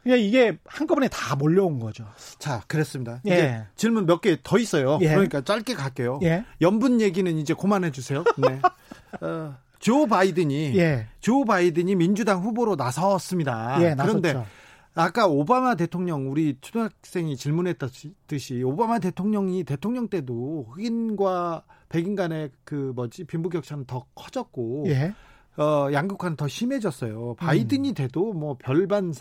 그러니까 0.06 0.24
이게 0.28 0.58
한꺼번에 0.66 1.08
다 1.08 1.36
몰려온 1.36 1.80
거죠. 1.80 2.06
자, 2.38 2.62
그랬습니다. 2.68 3.22
예. 3.28 3.34
이제 3.34 3.64
질문 3.76 4.06
몇 4.06 4.22
개 4.22 4.38
더 4.44 4.58
있어요. 4.60 5.00
예. 5.02 5.10
그러니까 5.10 5.42
짧게 5.42 5.74
갈게요. 5.74 6.20
예. 6.24 6.46
연분 6.62 7.02
얘기는 7.02 7.36
이제 7.38 7.54
그만해 7.56 7.90
주세요. 7.92 8.24
네. 8.38 8.62
어, 9.26 9.56
조 9.80 10.06
바이든이 10.06 10.78
예. 10.78 11.08
조 11.22 11.44
바이든이 11.44 11.96
민주당 11.96 12.42
후보로 12.42 12.76
나섰습니다. 12.76 13.78
예, 13.82 13.96
그런데 14.00 14.46
아까 14.94 15.28
오바마 15.28 15.76
대통령 15.76 16.32
우리 16.32 16.58
초등학생이 16.62 17.36
질문했듯이 17.36 18.64
오바마 18.64 19.00
대통령이 19.00 19.64
대통령 19.64 20.08
때도 20.08 20.68
흑인과 20.72 21.64
백인 21.90 22.16
간의 22.16 22.52
그 22.64 22.94
뭐지 22.96 23.24
빈부격차는 23.26 23.86
더 23.86 24.06
커졌고 24.16 24.86
예. 24.88 25.14
어 25.58 25.90
양극화는 25.92 26.38
더 26.38 26.48
심해졌어요. 26.48 27.36
바이든이 27.38 27.90
음. 27.90 27.94
돼도 27.96 28.34
뭐 28.34 28.56
별반 28.60 29.14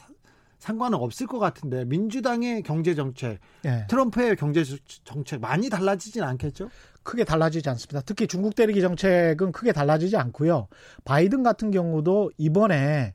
상관은 0.65 0.97
없을 0.99 1.27
것 1.27 1.39
같은데 1.39 1.85
민주당의 1.85 2.63
경제 2.63 2.95
정책, 2.95 3.39
예. 3.67 3.87
트럼프의 3.87 4.35
경제 4.37 4.65
정책 5.05 5.43
많이 5.43 5.69
달라지진 5.69 6.23
않겠죠? 6.23 6.71
크게 7.03 7.25
달라지지 7.25 7.69
않습니다. 7.69 8.01
특히 8.07 8.27
중국 8.27 8.55
대리기 8.55 8.81
정책은 8.81 9.53
크게 9.53 9.73
달라지지 9.73 10.17
않고요. 10.17 10.69
바이든 11.05 11.43
같은 11.43 11.71
경우도 11.71 12.31
이번에 12.39 13.13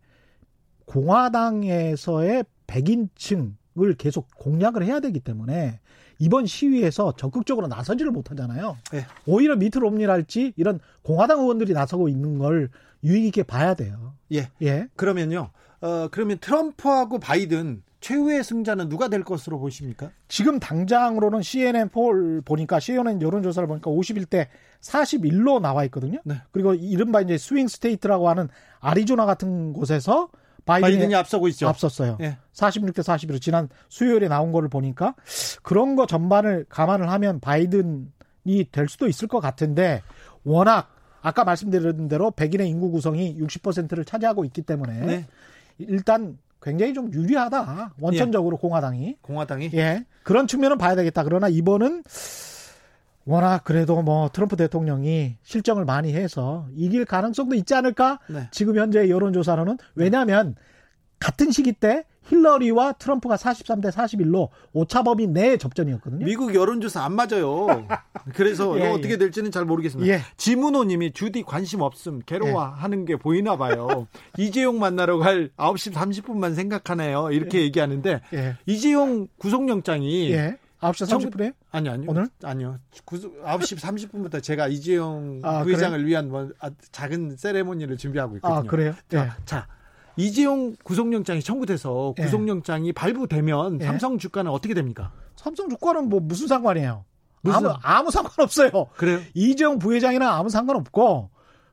공화당에서의 0.86 2.46
백인층을 2.68 3.96
계속 3.98 4.28
공략을 4.38 4.86
해야 4.86 5.00
되기 5.00 5.20
때문에 5.20 5.80
이번 6.20 6.46
시위에서 6.46 7.14
적극적으로 7.18 7.66
나서지를 7.66 8.12
못하잖아요. 8.12 8.78
네. 8.92 9.08
오히려 9.26 9.56
미트 9.56 9.80
롬니랄지 9.80 10.54
이런 10.56 10.80
공화당 11.02 11.40
의원들이 11.40 11.74
나서고 11.74 12.10
있는 12.10 12.38
걸 12.38 12.70
유의 13.04 13.26
있게 13.26 13.42
봐야 13.42 13.74
돼요. 13.74 14.14
예. 14.34 14.52
예. 14.62 14.88
그러면요. 14.96 15.50
어, 15.82 16.08
그러면 16.12 16.38
트럼프하고 16.40 17.20
바이든 17.20 17.84
최후의 18.02 18.44
승자는 18.44 18.90
누가 18.90 19.10
될 19.10 19.24
것으로 19.24 19.60
보십니까? 19.60 20.12
지금 20.28 20.60
당장으로는 20.60 21.42
CNN 21.42 21.90
poll 21.90 22.42
보니까 22.44 22.80
CNN 22.80 23.22
여론조사를 23.22 23.68
보니까 23.68 23.92
51대 23.92 24.48
41로 24.82 25.60
나와 25.60 25.84
있거든요. 25.86 26.20
네. 26.24 26.36
그리고 26.52 26.74
이른바 26.74 27.22
이제 27.22 27.38
swing 27.38 27.68
state라고 27.68 28.30
하는 28.30 28.48
아리조나 28.80 29.26
같은 29.26 29.74
곳에서 29.74 30.30
바이든이, 30.66 30.94
바이든이 30.94 31.16
앞서고 31.16 31.48
있죠. 31.50 31.68
앞섰어요. 31.68 32.18
예. 32.22 32.38
46대 32.54 33.00
41로 33.00 33.42
지난 33.42 33.70
수요일에 33.90 34.28
나온 34.28 34.52
거를 34.52 34.70
보니까 34.70 35.16
그런 35.62 35.96
거 35.96 36.06
전반을 36.06 36.68
감안을 36.70 37.10
하면 37.10 37.40
바이든이 37.40 38.70
될 38.72 38.88
수도 38.88 39.08
있을 39.08 39.28
것 39.28 39.40
같은데 39.40 40.04
워낙 40.44 40.94
아까 41.22 41.44
말씀드린 41.44 42.08
대로 42.08 42.32
백인의 42.32 42.70
인구 42.70 42.92
구성이 42.92 43.38
60%를 43.38 44.06
차지하고 44.06 44.46
있기 44.46 44.62
때문에 44.62 45.00
네. 45.06 45.28
일단 45.80 46.38
굉장히 46.62 46.94
좀 46.94 47.12
유리하다. 47.14 47.94
원천적으로 48.00 48.58
예. 48.58 48.62
공화당이. 48.62 49.18
공화당이? 49.22 49.72
예. 49.74 50.06
그런 50.24 50.48
측면은 50.48 50.78
봐야 50.78 50.96
되겠다. 50.96 51.24
그러나 51.24 51.48
이번은 51.48 52.04
워낙 53.26 53.64
그래도 53.64 54.02
뭐 54.02 54.30
트럼프 54.30 54.56
대통령이 54.56 55.38
실정을 55.44 55.86
많이 55.86 56.14
해서 56.14 56.68
이길 56.76 57.06
가능성도 57.06 57.56
있지 57.56 57.76
않을까? 57.76 58.20
네. 58.28 58.48
지금 58.52 58.78
현재 58.78 59.08
여론조사로는 59.08 59.78
왜냐하면 59.96 60.56
같은 61.20 61.52
시기 61.52 61.74
때 61.74 62.06
힐러리와 62.26 62.94
트럼프가 62.94 63.36
43대 63.36 63.92
41로 63.92 64.50
오차범위 64.74 65.28
내 65.28 65.58
접전이었거든요. 65.58 66.26
미국 66.26 66.54
여론조사 66.54 67.04
안 67.04 67.14
맞아요. 67.14 67.88
그래서 68.36 68.78
예, 68.80 68.88
어떻게 68.88 69.14
예. 69.14 69.18
될지는 69.18 69.52
잘 69.52 69.66
모르겠습니다. 69.66 70.12
예. 70.14 70.22
지문호님이 70.38 71.14
주디 71.14 71.44
관심 71.44 71.82
없음 71.82 72.22
괴로워하는 72.26 73.06
게 73.06 73.16
보이나 73.16 73.58
봐요. 73.58 74.08
이재용 74.38 74.80
만나러 74.80 75.18
갈 75.18 75.50
9시 75.58 75.94
30분만 75.94 76.56
생각하네요. 76.56 77.32
이렇게 77.32 77.60
예. 77.60 77.64
얘기하는데 77.64 78.22
예. 78.34 78.58
이재용 78.66 79.28
구속영장이 79.38 80.32
9시 80.82 81.32
30분에? 81.32 81.54
아니요, 81.72 81.92
아니요. 81.92 82.10
오늘? 82.10 82.28
아니요. 82.44 82.80
9시 83.06 83.78
30분부터 83.80 84.42
제가 84.42 84.68
이재용 84.68 85.42
아, 85.44 85.64
부회장을 85.64 85.98
그래? 85.98 86.08
위한 86.08 86.30
뭐 86.30 86.50
아, 86.60 86.70
작은 86.92 87.36
세레모니를 87.38 87.98
준비하고 87.98 88.38
있거든요. 88.38 88.60
아, 88.60 88.64
그래요? 88.64 88.94
자, 89.10 89.24
네. 89.26 89.30
자 89.46 89.68
이재용 90.16 90.76
구속영장이 90.84 91.42
청구돼서 91.42 92.16
예. 92.20 92.24
구속영장이 92.24 92.94
발부되면 92.94 93.82
예. 93.82 93.86
삼성 93.86 94.18
주가는 94.18 94.52
어떻게 94.52 94.74
됩니까? 94.74 95.12
삼성 95.36 95.70
주가는 95.70 96.10
뭐 96.10 96.20
무슨 96.20 96.48
상관이에요? 96.48 97.06
무슨 97.42 97.68
아무, 97.68 97.78
아무 97.82 98.12
상관없어요. 98.12 98.70
그래요? 98.98 99.20
이재용 99.34 99.80
부회장이나 99.80 100.36
아무 100.36 100.50
상관없고 100.50 101.30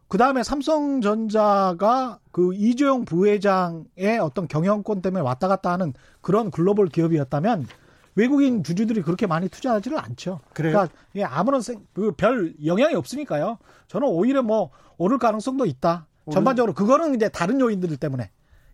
그 0.08 0.18
다음에 0.18 0.42
삼성전자가 0.44 2.20
그 2.30 2.54
이재용 2.54 3.04
부회장의 3.04 4.18
어떤 4.20 4.46
경영권 4.46 5.02
때문에 5.02 5.22
왔다 5.22 5.48
갔다 5.48 5.72
하는 5.72 5.92
그런 6.20 6.50
글로벌 6.50 6.86
기업이었다면 6.88 7.66
외국인 8.14 8.62
주주들이 8.62 9.02
그렇게 9.02 9.26
많이 9.26 9.48
투자하지를 9.48 9.98
않죠. 9.98 10.40
그래요? 10.54 10.72
그러니까 10.72 10.94
예, 11.16 11.24
아무런 11.24 11.60
그별 11.92 12.54
영향이 12.64 12.94
없으니까요. 12.94 13.58
저는 13.88 14.08
오히려 14.08 14.42
뭐 14.42 14.70
오를 14.96 15.18
가능성도 15.18 15.66
있다. 15.66 16.06
전반적으로 16.30 16.74
그거는 16.74 17.14
이제 17.14 17.28
다른 17.28 17.60
요인들 17.60 17.96
때문에 17.96 18.30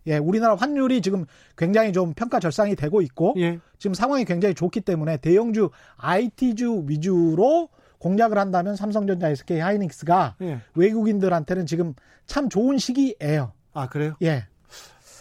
예, 0.07 0.17
우리나라 0.17 0.55
환율이 0.55 1.01
지금 1.01 1.25
굉장히 1.57 1.93
좀 1.93 2.13
평가 2.13 2.39
절상이 2.39 2.75
되고 2.75 3.01
있고 3.01 3.33
예. 3.37 3.59
지금 3.79 3.93
상황이 3.93 4.25
굉장히 4.25 4.53
좋기 4.53 4.81
때문에 4.81 5.17
대형주 5.17 5.69
IT주 5.97 6.85
위주로 6.87 7.69
공략을 7.99 8.37
한다면 8.37 8.75
삼성전자, 8.75 9.29
SK 9.29 9.59
하이닉스가 9.59 10.35
예. 10.41 10.59
외국인들한테는 10.75 11.65
지금 11.65 11.93
참 12.25 12.49
좋은 12.49 12.77
시기예요. 12.77 13.53
아 13.73 13.87
그래요? 13.87 14.15
예. 14.21 14.45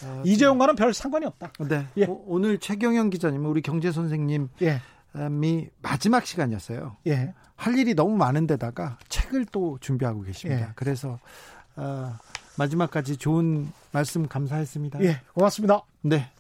아, 0.05 0.23
이재용과는 0.25 0.75
별 0.75 0.93
상관이 0.93 1.27
없다. 1.27 1.53
네. 1.69 1.87
예. 1.97 2.07
오, 2.07 2.41
늘 2.41 2.59
최경영 2.59 3.11
기자님, 3.11 3.47
우리 3.47 3.63
경제 3.63 3.93
선생님, 3.93 4.49
예. 4.63 4.81
이 5.45 5.67
마지막 5.81 6.27
시간이었어요. 6.27 6.97
예. 7.07 7.35
할 7.55 7.79
일이 7.79 7.95
너무 7.95 8.17
많은데다가 8.17 8.99
책을 9.09 9.47
또 9.53 9.79
준비하고 9.81 10.23
계십니다. 10.23 10.63
예. 10.63 10.69
그래서 10.75 11.21
어, 11.77 12.17
마지막까지 12.59 13.17
좋은 13.17 13.73
말씀 13.93 14.27
감사했습니다. 14.29 15.03
예, 15.05 15.21
고맙습니다. 15.35 15.83
네. 16.03 16.31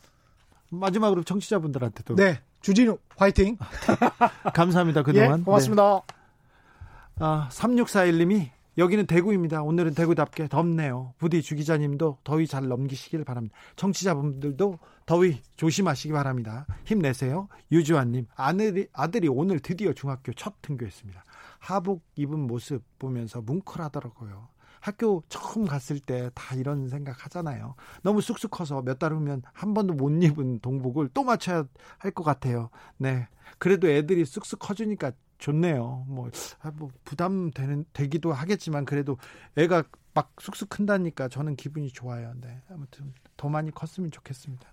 마지막으로 0.70 1.22
청취자분들한테도. 1.22 2.16
네. 2.16 2.40
주진우 2.60 2.98
화이팅. 3.16 3.58
감사합니다. 4.54 5.02
그동안. 5.02 5.40
예, 5.40 5.44
고맙습니다. 5.44 6.02
네. 6.06 6.14
아, 7.18 7.48
3641님이 7.50 8.50
여기는 8.78 9.06
대구입니다. 9.06 9.62
오늘은 9.62 9.94
대구답게 9.94 10.48
덥네요. 10.48 11.12
부디 11.18 11.42
주 11.42 11.54
기자님도 11.56 12.18
더위 12.24 12.46
잘 12.46 12.68
넘기시길 12.68 13.24
바랍니다. 13.24 13.54
청취자분들도 13.76 14.78
더위 15.04 15.42
조심하시기 15.56 16.12
바랍니다. 16.12 16.66
힘내세요. 16.84 17.48
유주환님, 17.70 18.28
아들이, 18.34 18.86
아들이 18.92 19.28
오늘 19.28 19.60
드디어 19.60 19.92
중학교 19.92 20.32
첫 20.32 20.54
등교했습니다. 20.62 21.22
하복 21.58 22.02
입은 22.16 22.38
모습 22.38 22.82
보면서 22.98 23.42
뭉클하더라고요. 23.42 24.48
학교 24.82 25.22
처음 25.28 25.64
갔을 25.64 25.98
때 26.00 26.28
다 26.34 26.54
이런 26.56 26.88
생각 26.88 27.24
하잖아요. 27.24 27.74
너무 28.02 28.20
쑥쑥 28.20 28.50
커서 28.50 28.82
몇 28.82 28.98
달 28.98 29.12
후면 29.12 29.42
한 29.54 29.74
번도 29.74 29.94
못 29.94 30.10
입은 30.10 30.60
동복을 30.60 31.08
또 31.14 31.24
맞춰야 31.24 31.64
할 31.98 32.12
것 32.12 32.24
같아요. 32.24 32.68
네. 32.98 33.28
그래도 33.58 33.88
애들이 33.88 34.24
쑥쑥 34.24 34.58
커주니까 34.58 35.12
좋네요. 35.38 36.04
뭐, 36.08 36.30
아, 36.60 36.70
뭐 36.74 36.90
부담되는 37.04 37.84
되기도 37.92 38.32
하겠지만 38.32 38.84
그래도 38.84 39.16
애가 39.56 39.84
막 40.14 40.32
쑥쑥 40.40 40.68
큰다니까 40.68 41.28
저는 41.28 41.56
기분이 41.56 41.88
좋아요. 41.90 42.34
네. 42.40 42.60
아무튼 42.70 43.12
더 43.36 43.48
많이 43.48 43.70
컸으면 43.70 44.10
좋겠습니다. 44.10 44.68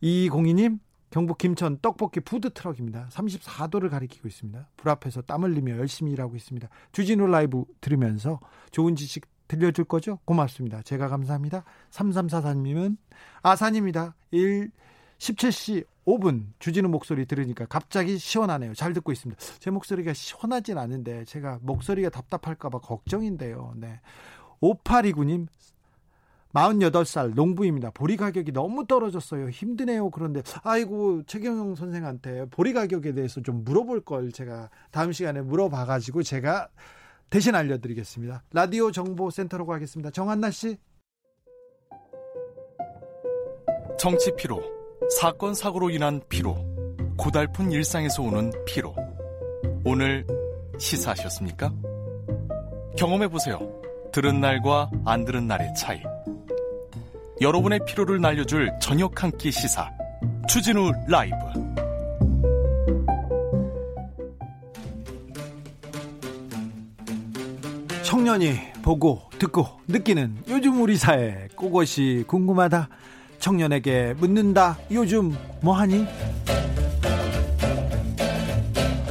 이공이님 0.00 0.78
경북 1.10 1.38
김천 1.38 1.78
떡볶이 1.82 2.20
푸드트럭입니다. 2.20 3.08
34도를 3.10 3.90
가리키고 3.90 4.28
있습니다. 4.28 4.68
불 4.76 4.90
앞에서 4.90 5.22
땀 5.22 5.42
흘리며 5.42 5.76
열심히 5.76 6.12
일하고 6.12 6.36
있습니다. 6.36 6.68
주진우 6.92 7.26
라이브 7.26 7.64
들으면서 7.80 8.40
좋은 8.70 8.94
지식 8.94 9.26
들려줄 9.48 9.84
거죠? 9.86 10.20
고맙습니다. 10.24 10.82
제가 10.82 11.08
감사합니다. 11.08 11.64
3344님은 11.90 12.96
아산입니다. 13.42 14.14
1, 14.30 14.70
17시 15.18 15.84
5분 16.06 16.46
주진우 16.60 16.88
목소리 16.88 17.26
들으니까 17.26 17.66
갑자기 17.66 18.16
시원하네요. 18.16 18.74
잘 18.74 18.92
듣고 18.92 19.10
있습니다. 19.10 19.40
제 19.58 19.70
목소리가 19.70 20.12
시원하진 20.12 20.78
않은데 20.78 21.24
제가 21.24 21.58
목소리가 21.62 22.10
답답할까봐 22.10 22.78
걱정인데요. 22.78 23.74
네. 23.76 24.00
5829님 24.62 25.48
48살 26.54 27.34
농부입니다. 27.34 27.90
보리 27.90 28.16
가격이 28.16 28.52
너무 28.52 28.86
떨어졌어요. 28.86 29.50
힘드네요. 29.50 30.10
그런데 30.10 30.42
아이고 30.62 31.22
최경영 31.24 31.74
선생한테 31.74 32.46
보리 32.50 32.72
가격에 32.72 33.12
대해서 33.12 33.40
좀 33.40 33.64
물어볼 33.64 34.04
걸 34.04 34.32
제가 34.32 34.70
다음 34.90 35.12
시간에 35.12 35.40
물어봐 35.40 35.84
가지고 35.86 36.22
제가 36.22 36.68
대신 37.30 37.54
알려드리겠습니다. 37.54 38.42
라디오 38.52 38.90
정보센터로 38.90 39.64
가겠습니다. 39.66 40.10
정한나 40.10 40.50
씨. 40.50 40.76
정치 43.98 44.34
피로, 44.34 44.62
사건 45.20 45.54
사고로 45.54 45.90
인한 45.90 46.20
피로, 46.28 46.56
고달픈 47.16 47.70
일상에서 47.70 48.22
오는 48.22 48.50
피로. 48.64 48.94
오늘 49.84 50.26
시사하셨습니까? 50.78 51.72
경험해 52.96 53.28
보세요. 53.28 53.58
들은 54.10 54.40
날과 54.40 54.90
안 55.04 55.24
들은 55.24 55.46
날의 55.46 55.74
차이. 55.74 56.02
여러분의 57.40 57.80
피로를 57.86 58.20
날려줄 58.20 58.70
저녁 58.80 59.22
한 59.22 59.30
끼 59.38 59.50
시사. 59.50 59.90
추진우 60.48 60.92
라이브. 61.08 61.36
청년이 68.02 68.58
보고 68.82 69.22
듣고 69.38 69.66
느끼는 69.88 70.36
요즘 70.48 70.82
우리 70.82 70.96
사회. 70.96 71.48
그것이 71.56 72.24
궁금하다. 72.26 72.88
청년에게 73.38 74.14
묻는다. 74.18 74.78
요즘 74.90 75.34
뭐하니? 75.62 76.06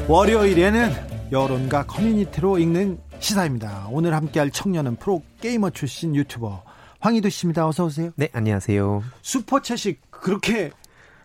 월요일에는 0.07 0.91
여론과 1.31 1.85
커뮤니티로 1.85 2.57
읽는 2.59 2.99
시사입니다. 3.19 3.87
오늘 3.91 4.13
함께할 4.13 4.49
청년은 4.51 4.95
프로게이머 4.97 5.69
출신 5.71 6.15
유튜버 6.15 6.63
황희도 6.99 7.29
씨입니다. 7.29 7.67
어서 7.67 7.85
오세요. 7.85 8.12
네, 8.15 8.29
안녕하세요. 8.33 9.03
슈퍼챗이 9.21 9.97
그렇게 10.09 10.71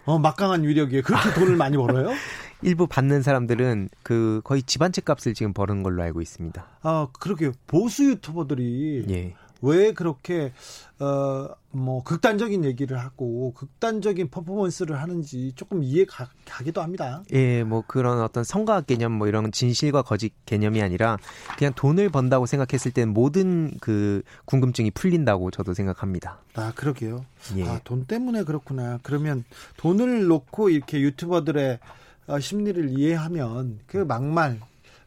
어, 0.05 0.19
막강한 0.19 0.63
위력이에요. 0.63 1.03
그렇게 1.03 1.33
돈을 1.35 1.57
많이 1.57 1.77
벌어요? 1.77 2.11
일부 2.63 2.87
받는 2.87 3.23
사람들은 3.23 3.89
그 4.03 4.41
거의 4.45 4.63
집안채 4.63 5.03
값을 5.03 5.35
지금 5.35 5.53
버는 5.53 5.83
걸로 5.83 6.03
알고 6.03 6.21
있습니다. 6.21 6.65
아, 6.83 7.09
그렇게 7.19 7.51
보수 7.67 8.05
유튜버들이 8.05 9.07
예. 9.11 9.35
왜 9.65 9.93
그렇게 9.93 10.53
어뭐 11.01 12.05
극단적인 12.05 12.65
얘기를 12.65 12.99
하고 12.99 13.53
극단적인 13.55 14.29
퍼포먼스를 14.29 15.01
하는지 15.01 15.53
조금 15.57 15.83
이해가 15.83 16.29
가기도 16.45 16.83
합니다. 16.83 17.23
예, 17.33 17.65
뭐 17.65 17.83
그런 17.87 18.21
어떤 18.21 18.45
성과학 18.45 18.87
개념 18.87 19.13
뭐 19.13 19.27
이런 19.27 19.51
진실과 19.51 20.03
거짓 20.03 20.33
개념이 20.47 20.83
아니라 20.83 21.17
그냥 21.59 21.73
돈을 21.75 22.11
번다고 22.11 22.47
생각했을 22.47 22.93
땐 22.93 23.09
모든 23.09 23.73
그 23.81 24.23
궁금증이 24.45 24.91
풀린다고 24.93 25.51
저도 25.51 25.75
생각합니다. 25.75 26.39
아, 26.55 26.73
그러게요. 26.75 27.25
예. 27.57 27.65
아, 27.65 27.81
돈 27.85 28.05
때문에 28.05 28.45
그렇구나. 28.45 29.01
그러면 29.03 29.45
돈을 29.77 30.27
놓고 30.27 30.69
이렇게 30.69 31.01
유튜버들의 31.01 31.79
어, 32.27 32.41
심리를 32.41 32.91
이해하면 32.99 33.81
그 33.87 33.99
막말, 33.99 34.61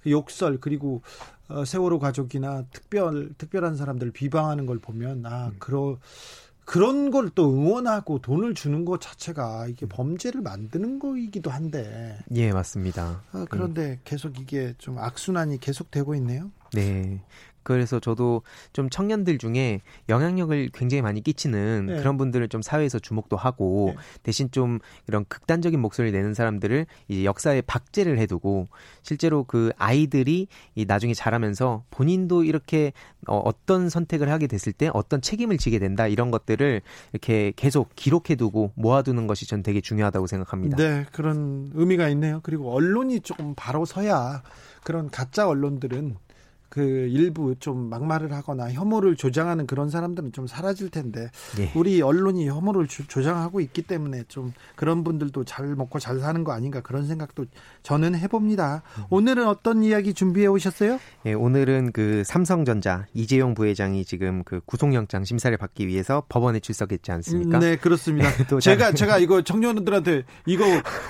그 0.03 0.11
욕설 0.11 0.59
그리고 0.59 1.01
어, 1.49 1.63
세월호 1.65 1.99
가족이나 1.99 2.63
특별 2.71 3.33
특별한 3.37 3.75
사람들을 3.77 4.11
비방하는 4.11 4.65
걸 4.65 4.79
보면 4.79 5.25
아 5.25 5.47
음. 5.47 5.55
그러 5.59 5.97
그런 6.65 7.11
걸 7.11 7.29
또 7.33 7.49
응원하고 7.49 8.19
돈을 8.19 8.53
주는 8.53 8.83
것 8.83 8.99
자체가 8.99 9.67
이게 9.67 9.85
범죄를 9.85 10.41
만드는 10.41 10.99
거이기도 10.99 11.49
한데. 11.49 12.19
예, 12.35 12.51
맞습니다. 12.51 13.21
아, 13.31 13.45
그런데 13.49 13.91
음. 13.91 13.97
계속 14.03 14.37
이게 14.39 14.73
좀 14.77 14.97
악순환이 14.99 15.59
계속되고 15.59 16.15
있네요. 16.15 16.51
네. 16.73 17.21
그래서 17.67 17.99
저도 17.99 18.43
좀 18.71 18.89
청년들 18.89 19.39
중에 19.39 19.81
영향력을 20.07 20.69
굉장히 20.73 21.01
많이 21.01 21.21
끼치는 21.21 21.87
네. 21.87 21.97
그런 21.97 22.17
분들을 22.17 22.47
좀 22.47 22.61
사회에서 22.61 22.97
주목도 22.97 23.35
하고 23.35 23.91
네. 23.93 24.01
대신 24.23 24.49
좀 24.51 24.79
이런 25.07 25.25
극단적인 25.27 25.77
목소리를 25.77 26.17
내는 26.17 26.33
사람들을 26.33 26.85
이제 27.09 27.25
역사에 27.25 27.59
박제를 27.59 28.19
해두고 28.19 28.69
실제로 29.01 29.43
그 29.43 29.71
아이들이 29.77 30.47
이 30.75 30.85
나중에 30.85 31.13
자라면서 31.13 31.83
본인도 31.89 32.45
이렇게 32.45 32.93
어, 33.27 33.37
어떤 33.37 33.89
선택을 33.89 34.31
하게 34.31 34.47
됐을 34.47 34.71
때 34.71 34.89
어떤 34.93 35.19
책임을 35.19 35.57
지게 35.57 35.77
된다 35.77 36.07
이런 36.07 36.31
것들을 36.31 36.81
이렇게 37.11 37.51
계속 37.57 37.89
기록해두고 37.97 38.71
모아두는 38.75 39.27
것이 39.27 39.45
전 39.45 39.61
되게 39.61 39.81
중요하다고 39.81 40.27
생각합니다. 40.27 40.77
네, 40.77 41.05
그런 41.11 41.69
의미가 41.73 42.07
있네요. 42.09 42.39
그리고 42.43 42.71
언론이 42.73 43.19
조금 43.19 43.55
바로 43.57 43.83
서야 43.83 44.41
그런 44.85 45.09
가짜 45.09 45.49
언론들은 45.49 46.15
그 46.69 46.81
일부 46.81 47.55
좀 47.59 47.89
막말을 47.89 48.33
하거나 48.33 48.71
혐오를 48.71 49.15
조장하는 49.15 49.67
그런 49.67 49.89
사람들은 49.89 50.33
좀 50.33 50.47
사라질 50.47 50.89
텐데 50.89 51.29
예. 51.59 51.71
우리 51.75 52.01
언론이 52.01 52.47
혐오를 52.47 52.87
조, 52.87 53.05
조장하고 53.07 53.61
있기 53.61 53.83
때문에 53.83 54.23
좀 54.27 54.53
그런 54.75 55.03
분들도 55.03 55.45
잘 55.45 55.75
먹고 55.75 55.99
잘 55.99 56.19
사는 56.19 56.43
거 56.43 56.51
아닌가 56.51 56.81
그런 56.81 57.07
생각도 57.07 57.45
저는 57.83 58.15
해봅니다. 58.15 58.83
음. 58.97 59.03
오늘은 59.09 59.47
어떤 59.47 59.83
이야기 59.83 60.13
준비해 60.13 60.47
오셨어요? 60.47 60.99
예, 61.25 61.33
오늘은 61.33 61.91
그 61.93 62.23
삼성전자 62.25 63.05
이재용 63.13 63.53
부회장이 63.53 64.03
지금 64.03 64.43
그 64.43 64.59
구속영장 64.65 65.23
심사를 65.23 65.55
받기 65.57 65.87
위해서 65.87 66.23
법원에 66.27 66.59
출석했지 66.59 67.11
않습니까? 67.11 67.57
음, 67.57 67.61
네 67.61 67.75
그렇습니다. 67.77 68.29
또 68.49 68.59
제가 68.59 68.91
제가 68.91 69.19
이거 69.19 69.41
청년들한테 69.41 70.23
이거 70.45 70.65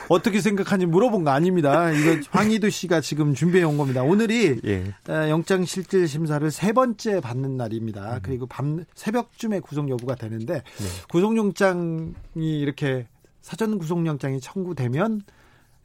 어떻게 0.07 0.39
생각하는지 0.39 0.85
물어본 0.85 1.23
거 1.23 1.31
아닙니다. 1.31 1.91
이거 1.91 2.17
황희두 2.29 2.69
씨가 2.69 3.01
지금 3.01 3.33
준비해 3.33 3.63
온 3.63 3.77
겁니다. 3.77 4.03
오늘이 4.03 4.59
예. 4.65 4.93
영 5.29 5.43
영장 5.47 5.63
실질 5.63 6.09
심사를 6.09 6.51
세 6.51 6.73
번째 6.73 7.21
받는 7.21 7.55
날입니다. 7.55 8.15
음. 8.15 8.19
그리고 8.21 8.47
밤 8.47 8.83
새벽쯤에 8.95 9.61
구속 9.61 9.89
여부가 9.89 10.15
되는데 10.15 10.55
네. 10.55 10.85
구속영장이 11.09 12.11
이렇게 12.35 13.07
사전 13.41 13.77
구속영장이 13.77 14.41
청구되면 14.41 15.21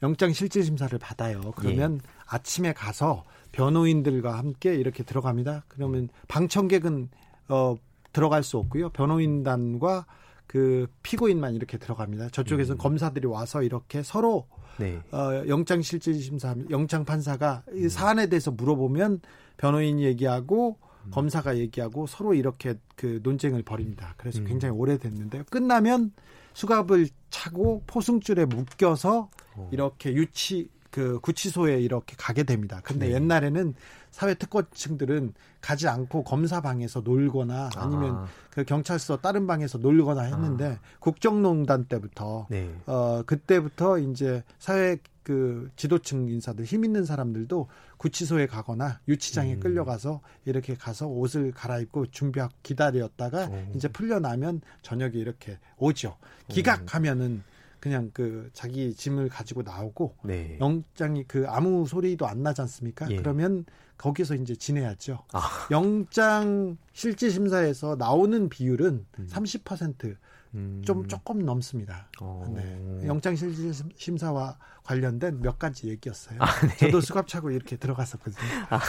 영장 0.01 0.33
실질 0.33 0.65
심사를 0.65 0.99
받아요. 0.99 1.53
그러면 1.55 2.01
예. 2.03 2.09
아침에 2.25 2.73
가서 2.73 3.23
변호인들과 3.53 4.37
함께 4.37 4.75
이렇게 4.75 5.01
들어갑니다. 5.01 5.63
그러면 5.69 6.09
방청객은 6.27 7.07
어 7.47 7.77
들어갈 8.11 8.43
수 8.43 8.57
없고요. 8.57 8.89
변호인단과 8.89 10.05
그 10.45 10.87
피고인만 11.03 11.55
이렇게 11.55 11.77
들어갑니다. 11.77 12.31
저쪽에서는 12.31 12.75
음. 12.75 12.77
검사들이 12.79 13.27
와서 13.27 13.63
이렇게 13.63 14.03
서로 14.03 14.45
네. 14.77 14.99
어, 15.11 15.43
영장 15.47 15.81
실질 15.81 16.21
심사 16.21 16.53
영장 16.69 17.05
판사가 17.05 17.63
이 17.73 17.83
음. 17.83 17.89
사안에 17.89 18.27
대해서 18.27 18.51
물어보면 18.51 19.21
변호인이 19.57 20.03
얘기하고 20.03 20.77
음. 21.05 21.11
검사가 21.11 21.57
얘기하고 21.57 22.07
서로 22.07 22.33
이렇게 22.33 22.75
그 22.95 23.19
논쟁을 23.23 23.63
벌입니다. 23.63 24.13
그래서 24.17 24.39
음. 24.39 24.45
굉장히 24.45 24.75
오래됐는데요. 24.77 25.43
끝나면 25.49 26.11
수갑을 26.53 27.07
차고 27.29 27.83
포승줄에 27.87 28.45
묶여서 28.45 29.29
어. 29.55 29.69
이렇게 29.71 30.13
유치 30.13 30.69
그 30.93 31.19
구치소에 31.21 31.81
이렇게 31.81 32.15
가게 32.19 32.43
됩니다. 32.43 32.79
근데 32.83 33.07
네. 33.07 33.15
옛날에는 33.15 33.73
사회 34.11 34.35
특권층들은 34.35 35.33
가지 35.59 35.87
않고 35.87 36.23
검사 36.23 36.61
방에서 36.61 36.99
놀거나 36.99 37.71
아니면 37.75 38.15
아. 38.17 38.27
그 38.51 38.63
경찰서 38.63 39.17
다른 39.17 39.47
방에서 39.47 39.79
놀거나 39.79 40.21
했는데 40.21 40.77
아. 40.79 40.79
국정농단 40.99 41.85
때부터 41.85 42.45
네. 42.51 42.71
어 42.85 43.23
그때부터 43.25 43.97
이제 43.97 44.43
사회 44.59 44.97
그 45.23 45.71
지도층 45.75 46.29
인사들 46.29 46.63
힘 46.65 46.85
있는 46.85 47.05
사람들도 47.05 47.67
구치소에 47.97 48.45
가거나 48.45 48.99
유치장에 49.07 49.55
음. 49.55 49.59
끌려가서 49.61 50.21
이렇게 50.45 50.75
가서 50.75 51.07
옷을 51.07 51.53
갈아입고 51.53 52.11
준비하고 52.11 52.53
기다렸다가 52.61 53.47
오. 53.47 53.71
이제 53.73 53.87
풀려나면 53.87 54.61
저녁에 54.83 55.13
이렇게 55.15 55.57
오죠. 55.77 56.17
기각하면은 56.49 57.41
그냥 57.83 58.11
그 58.13 58.49
자기 58.53 58.93
짐을 58.95 59.27
가지고 59.27 59.61
나오고 59.61 60.15
네. 60.23 60.57
영장이 60.61 61.25
그 61.27 61.43
아무 61.49 61.85
소리도 61.85 62.25
안 62.25 62.41
나지 62.41 62.61
않습니까? 62.61 63.11
예. 63.11 63.17
그러면 63.17 63.65
거기서 63.97 64.35
이제 64.35 64.55
지내야죠. 64.55 65.19
아. 65.33 65.67
영장 65.69 66.77
실질 66.93 67.29
심사에서 67.29 67.97
나오는 67.97 68.47
비율은 68.47 69.05
음. 69.19 69.27
30%. 69.29 70.15
음. 70.53 70.81
좀 70.85 71.07
조금 71.09 71.39
넘습니다. 71.39 72.07
어. 72.21 72.49
네. 72.55 73.05
영장 73.05 73.35
실질 73.35 73.73
심사와 73.97 74.57
관련된 74.83 75.41
몇 75.41 75.59
가지 75.59 75.89
얘기였어요. 75.89 76.37
아, 76.39 76.45
네. 76.65 76.77
저도 76.77 77.01
수갑 77.01 77.27
차고 77.27 77.51
이렇게 77.51 77.75
들어갔었거든요. 77.75 78.47
아. 78.69 78.79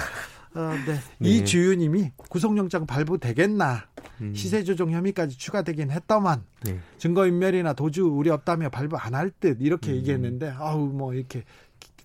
어, 0.54 0.70
네. 0.86 0.94
네. 1.18 1.28
이주유님이 1.28 2.12
구속영장 2.16 2.86
발부되겠나 2.86 3.86
음. 4.20 4.34
시세조정 4.34 4.90
혐의까지 4.92 5.36
추가되긴 5.36 5.90
했더만 5.90 6.44
네. 6.64 6.78
증거인멸이나 6.98 7.72
도주 7.72 8.04
우려 8.06 8.34
없다며 8.34 8.68
발부 8.70 8.96
안 8.96 9.14
할 9.14 9.30
듯 9.40 9.58
이렇게 9.60 9.90
음. 9.90 9.96
얘기했는데 9.96 10.54
아우 10.56 10.86
뭐 10.86 11.12
이렇게 11.14 11.42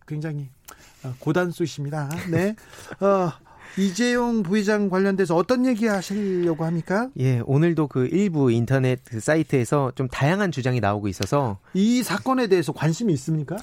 굉장히 0.08 0.50
어, 1.04 1.14
고단수십니다. 1.20 2.10
네. 2.32 2.56
어, 3.00 3.32
이재용 3.78 4.42
부회장 4.42 4.90
관련돼서 4.90 5.36
어떤 5.36 5.66
얘기 5.68 5.86
하시려고 5.86 6.66
합니까? 6.66 7.10
예, 7.20 7.40
오늘도 7.46 7.88
그 7.88 8.08
일부 8.08 8.52
인터넷 8.52 9.00
그 9.06 9.20
사이트에서 9.20 9.92
좀 9.94 10.08
다양한 10.08 10.52
주장이 10.52 10.80
나오고 10.80 11.08
있어서 11.08 11.60
이 11.76 12.02
사건에 12.02 12.48
대해서 12.48 12.74
관심이 12.74 13.14
있습니까? 13.14 13.58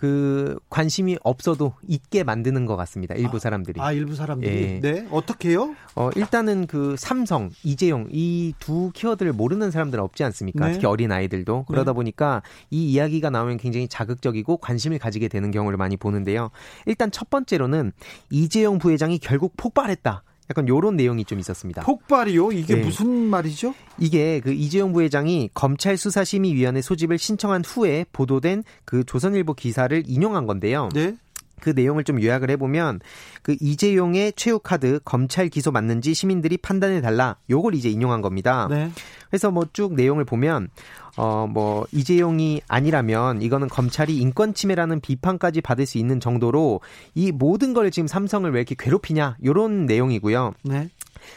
그 0.00 0.58
관심이 0.70 1.18
없어도 1.22 1.74
있게 1.86 2.24
만드는 2.24 2.64
것 2.64 2.74
같습니다. 2.76 3.14
일부 3.16 3.36
아, 3.36 3.40
사람들이. 3.40 3.78
아, 3.82 3.92
일부 3.92 4.14
사람들이. 4.14 4.62
예. 4.62 4.80
네. 4.80 5.06
어떻게요? 5.10 5.74
어, 5.94 6.08
일단은 6.16 6.66
그 6.66 6.94
삼성, 6.96 7.50
이재용 7.64 8.08
이 8.10 8.54
두 8.58 8.90
키워드를 8.94 9.34
모르는 9.34 9.70
사람들은 9.70 10.02
없지 10.02 10.24
않습니까? 10.24 10.68
네. 10.68 10.72
특히 10.72 10.86
어린 10.86 11.12
아이들도. 11.12 11.66
그러다 11.68 11.92
네. 11.92 11.94
보니까 11.96 12.42
이 12.70 12.86
이야기가 12.92 13.28
나오면 13.28 13.58
굉장히 13.58 13.88
자극적이고 13.88 14.56
관심을 14.56 14.98
가지게 14.98 15.28
되는 15.28 15.50
경우를 15.50 15.76
많이 15.76 15.98
보는데요. 15.98 16.50
일단 16.86 17.10
첫 17.10 17.28
번째로는 17.28 17.92
이재용 18.30 18.78
부회장이 18.78 19.18
결국 19.18 19.54
폭발했다. 19.58 20.22
약간 20.50 20.66
요런 20.66 20.96
내용이 20.96 21.24
좀 21.24 21.38
있었습니다. 21.38 21.82
폭발이요? 21.82 22.50
이게 22.52 22.74
네. 22.74 22.82
무슨 22.82 23.08
말이죠? 23.08 23.72
이게 23.98 24.40
그 24.40 24.52
이재용 24.52 24.92
부회장이 24.92 25.50
검찰 25.54 25.96
수사심의위원회 25.96 26.82
소집을 26.82 27.18
신청한 27.18 27.62
후에 27.64 28.04
보도된 28.12 28.64
그 28.84 29.04
조선일보 29.04 29.54
기사를 29.54 30.02
인용한 30.06 30.46
건데요. 30.46 30.88
네. 30.92 31.14
그 31.60 31.70
내용을 31.70 32.04
좀 32.04 32.22
요약을 32.22 32.50
해보면 32.50 33.00
그 33.42 33.56
이재용의 33.60 34.34
최후 34.36 34.58
카드 34.58 35.00
검찰 35.04 35.48
기소 35.48 35.70
맞는지 35.70 36.14
시민들이 36.14 36.56
판단해 36.56 37.00
달라 37.00 37.36
요걸 37.48 37.74
이제 37.74 37.88
인용한 37.88 38.20
겁니다. 38.22 38.66
네. 38.70 38.90
그래서 39.30 39.50
뭐 39.50 39.64
쭉 39.72 39.94
내용을 39.94 40.24
보면 40.24 40.68
어 41.16 41.46
뭐 41.50 41.86
이재용이 41.92 42.62
아니라면 42.68 43.42
이거는 43.42 43.68
검찰이 43.68 44.16
인권 44.16 44.54
침해라는 44.54 45.00
비판까지 45.00 45.60
받을 45.60 45.86
수 45.86 45.98
있는 45.98 46.20
정도로 46.20 46.80
이 47.14 47.32
모든 47.32 47.74
걸 47.74 47.90
지금 47.90 48.06
삼성을 48.06 48.50
왜 48.50 48.60
이렇게 48.60 48.74
괴롭히냐 48.78 49.36
요런 49.44 49.86
내용이고요. 49.86 50.54
네. 50.64 50.88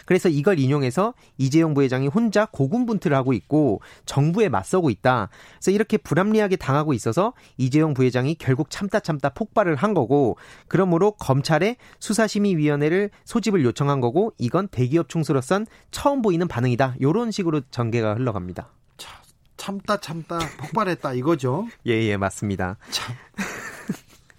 그래서 0.05 0.29
이걸 0.29 0.59
인용해서 0.59 1.13
이재용 1.37 1.73
부회장이 1.73 2.07
혼자 2.07 2.45
고군분투를 2.45 3.15
하고 3.15 3.33
있고 3.33 3.81
정부에 4.05 4.49
맞서고 4.49 4.89
있다. 4.89 5.29
그래서 5.53 5.71
이렇게 5.71 5.97
불합리하게 5.97 6.55
당하고 6.55 6.93
있어서 6.93 7.33
이재용 7.57 7.93
부회장이 7.93 8.35
결국 8.35 8.69
참다 8.69 8.99
참다 8.99 9.29
폭발을 9.29 9.75
한 9.75 9.93
거고 9.93 10.37
그러므로 10.67 11.11
검찰에 11.11 11.77
수사심의위원회를 11.99 13.09
소집을 13.25 13.63
요청한 13.63 14.01
거고 14.01 14.33
이건 14.37 14.67
대기업 14.67 15.09
총수로선 15.09 15.67
처음 15.91 16.21
보이는 16.21 16.47
반응이다. 16.47 16.95
이런 16.99 17.31
식으로 17.31 17.61
전개가 17.71 18.15
흘러갑니다. 18.15 18.69
참다 19.63 19.97
참다 19.97 20.39
폭발했다 20.57 21.13
이거죠. 21.13 21.67
예, 21.87 21.91
예, 21.91 22.17
맞습니다. 22.17 22.77
참. 22.89 23.15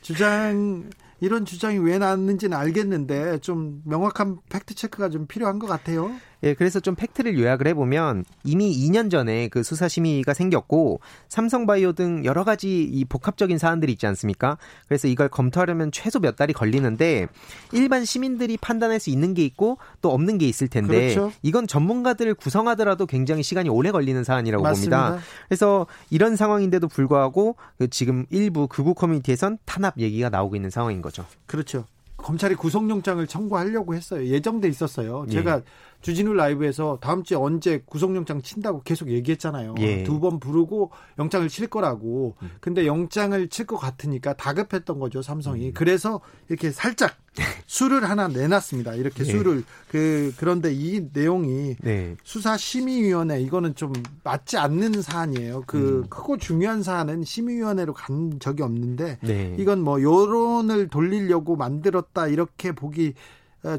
주장 0.02 0.90
이런 1.24 1.46
주장이 1.46 1.78
왜 1.78 1.98
나왔는지는 1.98 2.56
알겠는데 2.56 3.38
좀 3.38 3.80
명확한 3.86 4.38
팩트 4.50 4.74
체크가 4.74 5.08
좀 5.08 5.26
필요한 5.26 5.58
것 5.58 5.66
같아요. 5.66 6.10
예, 6.42 6.54
그래서 6.54 6.80
좀 6.80 6.94
팩트를 6.94 7.38
요약을 7.38 7.66
해보면 7.68 8.24
이미 8.44 8.70
2년 8.88 9.10
전에 9.10 9.48
그 9.48 9.62
수사심의가 9.62 10.34
생겼고 10.34 11.00
삼성바이오 11.28 11.92
등 11.92 12.24
여러 12.24 12.44
가지 12.44 12.82
이 12.82 13.04
복합적인 13.04 13.58
사안들이 13.58 13.92
있지 13.92 14.06
않습니까? 14.06 14.58
그래서 14.88 15.08
이걸 15.08 15.28
검토하려면 15.28 15.90
최소 15.92 16.18
몇 16.20 16.36
달이 16.36 16.52
걸리는데 16.52 17.28
일반 17.72 18.04
시민들이 18.04 18.56
판단할 18.56 19.00
수 19.00 19.10
있는 19.10 19.34
게 19.34 19.44
있고 19.44 19.78
또 20.02 20.12
없는 20.12 20.38
게 20.38 20.46
있을 20.46 20.68
텐데 20.68 21.14
그렇죠. 21.14 21.32
이건 21.42 21.66
전문가들을 21.66 22.34
구성하더라도 22.34 23.06
굉장히 23.06 23.42
시간이 23.42 23.68
오래 23.68 23.90
걸리는 23.90 24.22
사안이라고 24.24 24.62
맞습니다. 24.62 25.08
봅니다. 25.10 25.26
그래서 25.48 25.86
이런 26.10 26.36
상황인데도 26.36 26.88
불구하고 26.88 27.56
그 27.78 27.88
지금 27.88 28.26
일부 28.30 28.66
극우 28.68 28.94
커뮤니티에선 28.94 29.58
탄압 29.64 29.98
얘기가 29.98 30.28
나오고 30.28 30.56
있는 30.56 30.70
상황인 30.70 31.02
거죠. 31.02 31.24
그렇죠. 31.46 31.86
검찰이 32.16 32.54
구속영장을 32.54 33.26
청구하려고 33.26 33.94
했어요. 33.94 34.26
예정돼 34.26 34.68
있었어요. 34.68 35.26
제가 35.30 35.56
예. 35.56 35.62
주진우 36.04 36.34
라이브에서 36.34 36.98
다음 37.00 37.22
주에 37.22 37.34
언제 37.34 37.82
구속영장 37.86 38.42
친다고 38.42 38.82
계속 38.82 39.08
얘기했잖아요. 39.08 39.74
예. 39.78 40.02
두번 40.04 40.38
부르고 40.38 40.90
영장을 41.18 41.48
칠 41.48 41.66
거라고. 41.66 42.36
음. 42.42 42.50
근데 42.60 42.86
영장을 42.86 43.48
칠 43.48 43.64
것 43.64 43.78
같으니까 43.78 44.34
다급했던 44.34 44.98
거죠, 44.98 45.22
삼성이. 45.22 45.68
음. 45.68 45.72
그래서 45.72 46.20
이렇게 46.50 46.70
살짝 46.70 47.16
수를 47.64 48.04
하나 48.04 48.28
내놨습니다. 48.28 48.96
이렇게 48.96 49.24
네. 49.24 49.30
수를 49.30 49.64
그 49.88 50.34
그런데 50.36 50.74
이 50.74 51.08
내용이 51.10 51.76
네. 51.80 52.16
수사 52.22 52.58
심의위원회 52.58 53.40
이거는 53.40 53.74
좀 53.74 53.94
맞지 54.22 54.58
않는 54.58 55.00
사안이에요. 55.00 55.64
그 55.66 56.02
음. 56.04 56.08
크고 56.10 56.36
중요한 56.36 56.82
사안은 56.82 57.24
심의위원회로 57.24 57.94
간 57.94 58.38
적이 58.40 58.64
없는데 58.64 59.16
네. 59.22 59.56
이건 59.58 59.80
뭐 59.80 60.02
여론을 60.02 60.88
돌리려고 60.88 61.56
만들었다 61.56 62.26
이렇게 62.26 62.72
보기 62.72 63.14
어, 63.14 63.14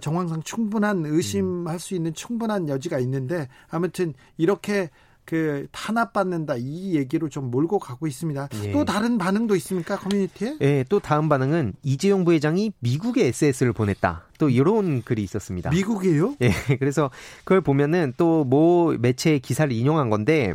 정황상 0.01 0.43
충분한 0.43 1.05
의심할 1.05 1.79
수 1.79 1.95
있는 1.95 2.13
충분한 2.13 2.69
여지가 2.69 2.99
있는데 2.99 3.47
아무튼 3.69 4.13
이렇게 4.37 4.89
그 5.25 5.65
탄압받는다 5.71 6.53
이 6.59 6.93
얘기로 6.95 7.29
좀 7.29 7.49
몰고 7.49 7.79
가고 7.79 8.05
있습니다. 8.05 8.47
예. 8.65 8.71
또 8.71 8.85
다른 8.85 9.17
반응도 9.17 9.55
있습니까 9.55 9.97
커뮤니티에? 9.97 10.57
예, 10.61 10.85
또 10.87 10.99
다음 10.99 11.29
반응은 11.29 11.73
이재용 11.81 12.25
부회장이 12.25 12.73
미국에 12.79 13.25
SS를 13.25 13.73
보냈다. 13.73 14.25
또 14.37 14.49
이런 14.49 15.01
글이 15.01 15.23
있었습니다. 15.23 15.71
미국이에요? 15.71 16.35
예, 16.41 16.51
그래서 16.77 17.09
그걸 17.43 17.61
보면은 17.61 18.13
또 18.17 18.43
모 18.43 18.93
매체의 18.99 19.39
기사를 19.39 19.71
인용한 19.71 20.11
건데 20.11 20.53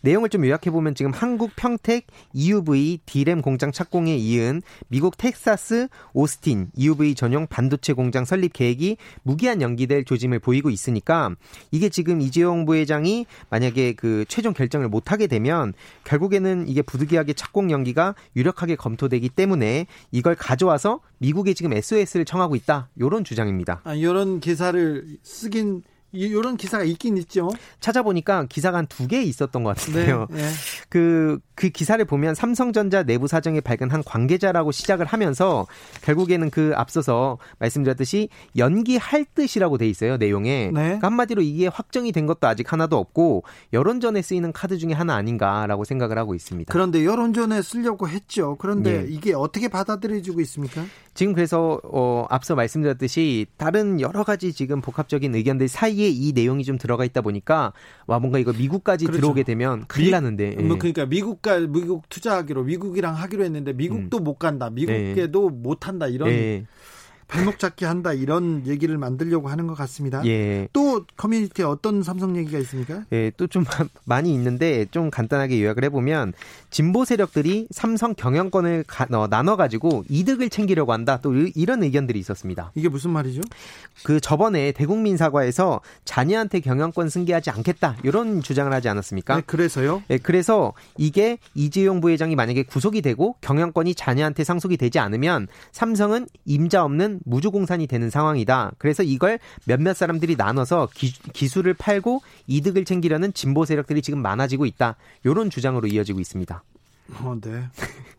내용을 0.00 0.28
좀 0.28 0.44
요약해 0.44 0.70
보면 0.70 0.94
지금 0.94 1.12
한국 1.12 1.52
평택 1.56 2.06
EUV 2.32 3.00
D램 3.06 3.42
공장 3.42 3.72
착공에 3.72 4.16
이은 4.16 4.62
미국 4.88 5.16
텍사스 5.16 5.88
오스틴 6.12 6.70
EUV 6.76 7.14
전용 7.14 7.46
반도체 7.46 7.92
공장 7.92 8.24
설립 8.24 8.52
계획이 8.52 8.96
무기한 9.22 9.62
연기될 9.62 10.04
조짐을 10.04 10.38
보이고 10.38 10.70
있으니까 10.70 11.30
이게 11.70 11.88
지금 11.88 12.20
이재용 12.20 12.64
부회장이 12.64 13.26
만약에 13.50 13.94
그 13.94 14.24
최종 14.28 14.52
결정을 14.52 14.88
못 14.88 15.12
하게 15.12 15.26
되면 15.26 15.74
결국에는 16.04 16.68
이게 16.68 16.82
부득이하게 16.82 17.32
착공 17.32 17.70
연기가 17.70 18.14
유력하게 18.36 18.76
검토되기 18.76 19.28
때문에 19.30 19.86
이걸 20.12 20.34
가져와서 20.34 21.00
미국에 21.18 21.54
지금 21.54 21.72
SOS를 21.72 22.24
청하고 22.24 22.56
있다. 22.56 22.88
이런 22.96 23.24
주장입니다. 23.24 23.80
아, 23.84 23.94
이런 23.94 24.40
기사를 24.40 25.18
쓰긴 25.22 25.82
이런 26.12 26.56
기사가 26.56 26.84
있긴 26.84 27.16
있죠. 27.18 27.50
찾아보니까 27.80 28.46
기사가 28.48 28.78
한 28.78 28.86
두 28.88 29.06
개 29.08 29.22
있었던 29.22 29.62
것 29.62 29.76
같은데요. 29.76 30.26
네, 30.30 30.42
네. 30.42 30.48
그, 30.88 31.38
그 31.54 31.68
기사를 31.68 32.02
보면 32.04 32.34
삼성전자 32.34 33.02
내부 33.02 33.28
사정에 33.28 33.60
발견한 33.60 34.02
관계자라고 34.04 34.72
시작을 34.72 35.06
하면서 35.06 35.66
결국에는 36.02 36.50
그 36.50 36.72
앞서서 36.74 37.38
말씀드렸듯이 37.58 38.28
연기할 38.56 39.26
듯이라고 39.34 39.76
돼 39.78 39.88
있어요, 39.88 40.16
내용에. 40.16 40.66
네. 40.66 40.72
그러니까 40.72 41.06
한마디로 41.06 41.42
이게 41.42 41.66
확정이 41.66 42.12
된 42.12 42.26
것도 42.26 42.46
아직 42.46 42.72
하나도 42.72 42.96
없고 42.96 43.44
여론전에 43.72 44.22
쓰이는 44.22 44.52
카드 44.52 44.78
중에 44.78 44.92
하나 44.92 45.14
아닌가라고 45.16 45.84
생각을 45.84 46.16
하고 46.18 46.34
있습니다. 46.34 46.72
그런데 46.72 47.04
여론전에 47.04 47.62
쓰려고 47.62 48.08
했죠. 48.08 48.56
그런데 48.58 49.02
네. 49.02 49.06
이게 49.08 49.34
어떻게 49.34 49.68
받아들여지고 49.68 50.40
있습니까? 50.42 50.84
지금 51.14 51.32
그래서 51.32 51.80
어, 51.84 52.26
앞서 52.30 52.54
말씀드렸듯이 52.54 53.46
다른 53.56 54.00
여러 54.00 54.22
가지 54.22 54.52
지금 54.52 54.80
복합적인 54.80 55.34
의견들 55.34 55.68
사이 55.68 55.97
에 56.04 56.08
이 56.10 56.32
내용이 56.32 56.64
좀 56.64 56.78
들어가 56.78 57.04
있다 57.04 57.20
보니까 57.20 57.72
와 58.06 58.18
뭔가 58.18 58.38
이거 58.38 58.52
미국까지 58.52 59.04
그렇죠. 59.06 59.20
들어오게 59.20 59.42
되면 59.44 59.84
큰일 59.86 60.06
미, 60.06 60.10
나는데. 60.12 60.56
예. 60.58 60.62
뭐 60.62 60.76
그러니까 60.78 61.06
미국과 61.06 61.60
미국 61.60 62.08
투자하기로 62.08 62.64
미국이랑 62.64 63.14
하기로 63.14 63.44
했는데 63.44 63.72
미국도 63.72 64.18
음. 64.18 64.24
못 64.24 64.34
간다. 64.38 64.70
미국에도 64.70 65.50
네. 65.50 65.56
못 65.56 65.86
한다 65.88 66.06
이런 66.08 66.28
네. 66.28 66.66
발목 67.28 67.58
잡기 67.58 67.84
한다 67.84 68.12
이런 68.14 68.66
얘기를 68.66 68.96
만들려고 68.96 69.48
하는 69.48 69.66
것 69.66 69.74
같습니다. 69.74 70.24
예. 70.24 70.66
또 70.72 71.04
커뮤니티에 71.16 71.64
어떤 71.64 72.02
삼성 72.02 72.36
얘기가 72.36 72.58
있습니까? 72.60 73.04
예, 73.12 73.30
또 73.36 73.46
좀 73.48 73.64
많이 74.04 74.32
있는데 74.34 74.86
좀 74.90 75.10
간단하게 75.10 75.62
요약을 75.62 75.84
해보면 75.84 76.32
진보 76.70 77.04
세력들이 77.04 77.68
삼성 77.70 78.14
경영권을 78.14 78.84
가, 78.86 79.06
어, 79.12 79.26
나눠가지고 79.28 80.04
이득을 80.08 80.50
챙기려고 80.50 80.92
한다. 80.92 81.18
또 81.22 81.34
이런 81.34 81.82
의견들이 81.82 82.18
있었습니다. 82.20 82.72
이게 82.74 82.88
무슨 82.88 83.10
말이죠? 83.10 83.40
그 84.04 84.20
저번에 84.20 84.72
대국민 84.72 85.16
사과에서 85.16 85.80
자녀한테 86.04 86.60
경영권 86.60 87.08
승계하지 87.08 87.50
않겠다 87.50 87.96
이런 88.02 88.42
주장을 88.42 88.72
하지 88.72 88.88
않았습니까? 88.88 89.36
네, 89.36 89.42
그래서요? 89.46 90.02
예, 90.10 90.18
그래서 90.18 90.72
이게 90.96 91.38
이재용 91.54 92.00
부회장이 92.00 92.36
만약에 92.36 92.62
구속이 92.64 93.02
되고 93.02 93.36
경영권이 93.40 93.94
자녀한테 93.94 94.44
상속이 94.44 94.76
되지 94.76 94.98
않으면 94.98 95.48
삼성은 95.72 96.26
임자 96.44 96.84
없는 96.84 97.17
무주공산이 97.24 97.86
되는 97.86 98.10
상황이다. 98.10 98.72
그래서 98.78 99.02
이걸 99.02 99.38
몇몇 99.64 99.94
사람들이 99.94 100.36
나눠서 100.36 100.88
기, 100.94 101.48
술을 101.48 101.74
팔고 101.74 102.22
이득을 102.46 102.84
챙기려는 102.84 103.32
진보 103.32 103.64
세력들이 103.64 104.02
지금 104.02 104.20
많아지고 104.22 104.66
있다. 104.66 104.96
이런 105.24 105.50
주장으로 105.50 105.88
이어지고 105.88 106.20
있습니다. 106.20 106.62
어, 107.20 107.36
네. 107.40 107.64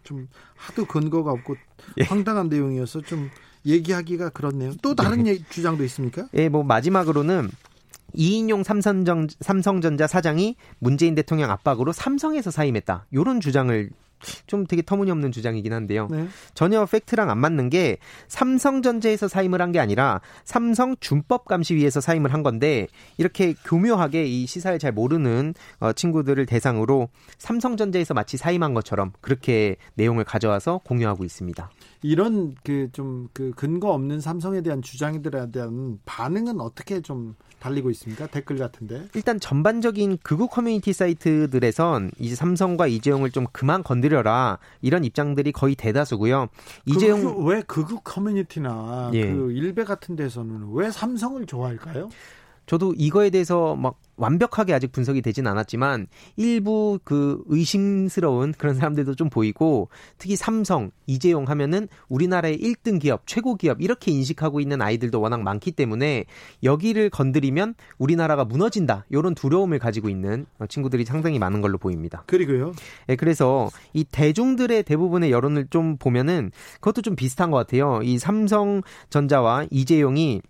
좀 0.03 0.27
하도 0.55 0.85
근거가 0.85 1.31
없고 1.31 1.55
예. 1.99 2.03
황당한 2.03 2.49
내용이어서 2.49 3.01
좀 3.01 3.29
얘기하기가 3.65 4.29
그렇네요. 4.29 4.73
또 4.81 4.95
다른 4.95 5.27
예. 5.27 5.37
주장도 5.49 5.83
있습니까? 5.85 6.27
예, 6.33 6.49
뭐 6.49 6.63
마지막으로는 6.63 7.49
이인용 8.13 8.63
삼성전, 8.63 9.27
삼성전자 9.39 10.07
사장이 10.07 10.55
문재인 10.79 11.15
대통령 11.15 11.51
압박으로 11.51 11.91
삼성에서 11.91 12.51
사임했다. 12.51 13.05
이런 13.11 13.39
주장을 13.39 13.89
좀 14.45 14.65
되게 14.67 14.81
터무니없는 14.81 15.31
주장이긴 15.31 15.71
한데요. 15.71 16.07
네. 16.11 16.27
전혀 16.53 16.85
팩트랑 16.85 17.29
안 17.29 17.37
맞는 17.37 17.69
게 17.69 17.97
삼성전자에서 18.27 19.27
사임을 19.29 19.61
한 19.61 19.69
게 19.69 19.79
아니라 19.79 20.19
삼성 20.45 20.95
준법감시위에서 20.99 22.01
사임을 22.01 22.33
한 22.33 22.41
건데 22.41 22.87
이렇게 23.17 23.53
교묘하게 23.65 24.25
이 24.25 24.47
시사를 24.47 24.79
잘 24.79 24.91
모르는 24.91 25.53
어, 25.79 25.93
친구들을 25.93 26.45
대상으로 26.47 27.09
삼성전자에서 27.37 28.13
마치 28.13 28.37
사임한 28.37 28.73
것처럼 28.73 29.11
그렇게 29.21 29.75
내용을 29.93 30.23
가져와서 30.23 30.79
공유하고 30.83 31.23
있습니다. 31.23 31.69
이런 32.01 32.55
그 32.63 32.89
좀그 32.93 33.29
그 33.33 33.51
근거 33.51 33.91
없는 33.91 34.21
삼성에 34.21 34.61
대한 34.61 34.81
주장들에 34.81 35.51
대한 35.51 35.99
반응은 36.05 36.61
어떻게 36.61 37.01
좀 37.01 37.35
달리고 37.59 37.89
있습니까? 37.91 38.25
댓글 38.27 38.57
같은데. 38.57 39.05
일단 39.15 39.37
전반적인 39.39 40.19
극우 40.23 40.47
커뮤니티 40.47 40.93
사이트들에선 40.93 42.11
이제 42.17 42.35
삼성과 42.35 42.87
이재용을 42.87 43.31
좀 43.31 43.45
그만 43.51 43.83
건드 43.83 44.07
려라 44.09 44.59
이런 44.81 45.03
입장들이 45.03 45.51
거의 45.51 45.75
대다수고요. 45.75 46.47
이재용 46.85 47.21
극우, 47.21 47.45
왜 47.45 47.61
극우 47.61 48.01
커뮤니티나 48.03 49.11
예. 49.13 49.31
그 49.31 49.51
일베 49.51 49.83
같은 49.83 50.15
데서는 50.15 50.71
왜 50.73 50.91
삼성을 50.91 51.45
좋아할까요? 51.45 52.09
저도 52.69 52.93
이거에 52.95 53.31
대해서 53.31 53.75
막 53.75 53.99
완벽하게 54.15 54.75
아직 54.75 54.91
분석이 54.91 55.23
되진 55.23 55.47
않았지만 55.47 56.05
일부 56.35 56.99
그 57.03 57.41
의심스러운 57.47 58.53
그런 58.55 58.75
사람들도 58.75 59.15
좀 59.15 59.31
보이고 59.31 59.89
특히 60.19 60.35
삼성, 60.35 60.91
이재용 61.07 61.45
하면은 61.45 61.87
우리나라의 62.09 62.59
1등 62.59 63.01
기업, 63.01 63.23
최고 63.25 63.55
기업 63.55 63.81
이렇게 63.81 64.11
인식하고 64.11 64.59
있는 64.59 64.83
아이들도 64.83 65.19
워낙 65.19 65.41
많기 65.41 65.71
때문에 65.71 66.25
여기를 66.61 67.09
건드리면 67.09 67.73
우리나라가 67.97 68.45
무너진다. 68.45 69.05
이런 69.09 69.33
두려움을 69.33 69.79
가지고 69.79 70.07
있는 70.07 70.45
친구들이 70.67 71.05
상당히 71.05 71.39
많은 71.39 71.61
걸로 71.61 71.79
보입니다. 71.79 72.21
그리고요. 72.27 72.73
네, 73.07 73.15
그래서 73.15 73.71
이 73.93 74.03
대중들의 74.03 74.83
대부분의 74.83 75.31
여론을 75.31 75.69
좀 75.71 75.97
보면은 75.97 76.51
그것도 76.75 77.01
좀 77.01 77.15
비슷한 77.15 77.49
것 77.49 77.57
같아요. 77.57 78.01
이 78.03 78.19
삼성전자와 78.19 79.65
이재용이 79.71 80.43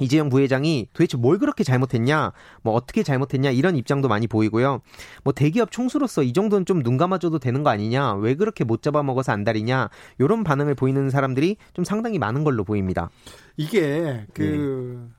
이재용 0.00 0.28
부회장이 0.28 0.88
도대체 0.92 1.16
뭘 1.16 1.38
그렇게 1.38 1.64
잘못했냐, 1.64 2.32
뭐 2.62 2.74
어떻게 2.74 3.02
잘못했냐 3.02 3.50
이런 3.50 3.76
입장도 3.76 4.08
많이 4.08 4.26
보이고요. 4.26 4.80
뭐 5.22 5.32
대기업 5.32 5.70
총수로서 5.70 6.22
이 6.22 6.32
정도는 6.32 6.66
좀 6.66 6.82
눈 6.82 6.96
감아줘도 6.96 7.38
되는 7.38 7.62
거 7.62 7.70
아니냐, 7.70 8.14
왜 8.14 8.34
그렇게 8.34 8.64
못 8.64 8.82
잡아먹어서 8.82 9.32
안달이냐 9.32 9.88
이런 10.18 10.42
반응을 10.42 10.74
보이는 10.74 11.10
사람들이 11.10 11.56
좀 11.74 11.84
상당히 11.84 12.18
많은 12.18 12.42
걸로 12.42 12.64
보입니다. 12.64 13.10
이게 13.56 14.26
그 14.34 14.98
네. 15.08 15.14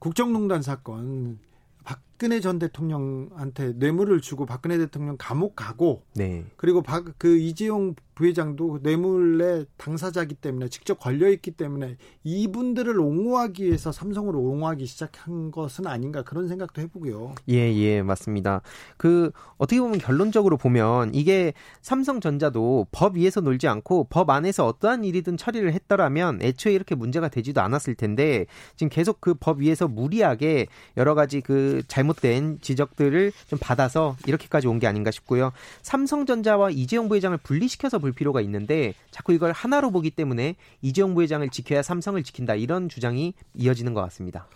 국정농단 0.00 0.62
사건 0.62 1.38
박근혜 1.84 2.40
전 2.40 2.58
대통령한테 2.58 3.74
뇌물을 3.76 4.20
주고 4.20 4.46
박근혜 4.46 4.78
대통령 4.78 5.16
감옥 5.18 5.54
가고 5.54 6.02
네. 6.14 6.44
그리고 6.56 6.82
박, 6.82 7.04
그 7.18 7.38
이재용 7.38 7.94
부회장도 8.14 8.80
뇌물의 8.82 9.66
당사자기 9.76 10.34
때문에 10.34 10.68
직접 10.68 10.98
걸려 10.98 11.28
있기 11.30 11.52
때문에 11.52 11.96
이분들을 12.24 12.98
옹호하기 12.98 13.64
위해서 13.64 13.90
삼성으로 13.92 14.38
옹호하기 14.38 14.84
시작한 14.86 15.50
것은 15.50 15.86
아닌가 15.86 16.22
그런 16.22 16.48
생각도 16.48 16.82
해보고요. 16.82 17.34
예, 17.48 17.74
예, 17.74 18.02
맞습니다. 18.02 18.60
그 18.96 19.30
어떻게 19.56 19.80
보면 19.80 19.98
결론적으로 19.98 20.56
보면 20.56 21.14
이게 21.14 21.54
삼성전자도 21.80 22.88
법 22.92 23.16
위에서 23.16 23.40
놀지 23.40 23.66
않고 23.68 24.08
법 24.10 24.30
안에서 24.30 24.66
어떠한 24.66 25.04
일이든 25.04 25.36
처리를 25.36 25.72
했더라면 25.72 26.40
애초에 26.42 26.72
이렇게 26.72 26.94
문제가 26.94 27.28
되지도 27.28 27.60
않았을 27.60 27.94
텐데 27.94 28.46
지금 28.76 28.88
계속 28.88 29.20
그 29.20 29.34
법 29.42 29.60
위에서 29.60 29.88
무리하게 29.88 30.66
여러 30.96 31.14
가지 31.14 31.40
그 31.40 31.82
잘못된 31.88 32.58
지적들을 32.60 33.32
좀 33.48 33.58
받아서 33.58 34.16
이렇게까지 34.26 34.68
온 34.68 34.78
게 34.78 34.86
아닌가 34.86 35.10
싶고요. 35.10 35.52
삼성전자와 35.82 36.70
이재용 36.70 37.08
부회장을 37.08 37.36
분리시켜서 37.38 37.98
볼 37.98 38.11
필요가 38.12 38.40
있는데 38.40 38.94
자꾸 39.10 39.32
이걸 39.32 39.52
하나로 39.52 39.90
보기 39.90 40.10
때문에 40.10 40.56
이재용 40.80 41.14
부회장을 41.14 41.48
지켜야 41.50 41.82
삼성을 41.82 42.22
지킨다 42.22 42.54
이런 42.54 42.88
주장이 42.88 43.34
이어지는 43.54 43.94
것 43.94 44.00
같습니다. 44.02 44.46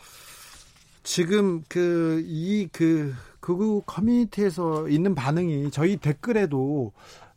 지금 1.02 1.62
그 1.68 2.22
이그 2.26 2.68
그 2.70 3.14
극우 3.40 3.82
커뮤니티에서 3.86 4.88
있는 4.88 5.14
반응이 5.14 5.70
저희 5.70 5.96
댓글에도 5.96 6.92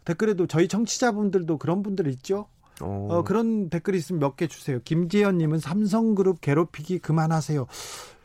댓글에도 0.05 0.47
저희 0.47 0.67
청취자분들도 0.67 1.57
그런 1.59 1.83
분들 1.83 2.07
있죠. 2.07 2.47
어, 2.81 3.23
그런 3.25 3.69
댓글이 3.69 3.97
있으면 3.97 4.19
몇 4.19 4.37
개 4.37 4.47
주세요. 4.47 4.79
김재현님은 4.83 5.59
삼성그룹 5.59 6.41
괴롭히기 6.41 6.99
그만하세요. 6.99 7.67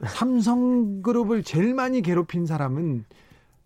삼성그룹을 0.06 1.42
제일 1.42 1.74
많이 1.74 2.02
괴롭힌 2.02 2.46
사람은 2.46 3.04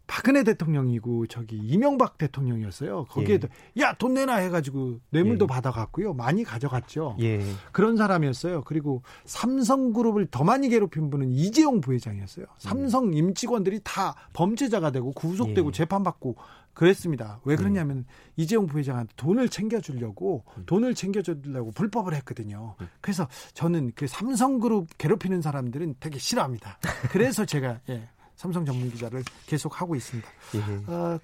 박근혜 0.08 0.42
대통령이고 0.42 1.26
저기 1.26 1.56
이명박 1.56 2.18
대통령이었어요. 2.18 3.04
거기에도 3.04 3.46
예. 3.76 3.82
야돈 3.82 4.14
내놔 4.14 4.36
해가지고 4.36 4.98
뇌물도 5.10 5.44
예. 5.44 5.46
받아갔고요. 5.46 6.14
많이 6.14 6.42
가져갔죠. 6.42 7.16
예. 7.20 7.40
그런 7.70 7.96
사람이었어요. 7.96 8.64
그리고 8.64 9.02
삼성그룹을 9.26 10.28
더 10.30 10.42
많이 10.42 10.70
괴롭힌 10.70 11.10
분은 11.10 11.30
이재용 11.30 11.80
부회장이었어요. 11.80 12.46
삼성 12.56 13.08
음. 13.08 13.12
임직원들이 13.12 13.80
다 13.84 14.14
범죄자가 14.32 14.90
되고 14.90 15.12
구속되고 15.12 15.68
예. 15.68 15.72
재판받고 15.72 16.36
그랬습니다. 16.72 17.40
왜 17.44 17.56
그러냐면 17.56 17.98
음. 17.98 18.06
이재용 18.36 18.66
부회장한테 18.66 19.12
돈을 19.16 19.48
챙겨주려고 19.48 20.44
음. 20.56 20.62
돈을 20.64 20.94
챙겨주려고 20.94 21.72
불법을 21.72 22.14
했거든요. 22.14 22.76
음. 22.80 22.88
그래서 23.02 23.28
저는 23.52 23.92
그 23.94 24.06
삼성그룹 24.06 24.96
괴롭히는 24.96 25.42
사람들은 25.42 25.96
되게 26.00 26.18
싫어합니다. 26.18 26.78
그래서 27.10 27.44
제가 27.44 27.80
예, 27.90 28.08
삼성 28.38 28.64
전문 28.64 28.90
기자를 28.90 29.24
계속 29.46 29.80
하고 29.80 29.96
있습니다. 29.96 30.28
예. 30.54 30.60
어, 30.92 31.18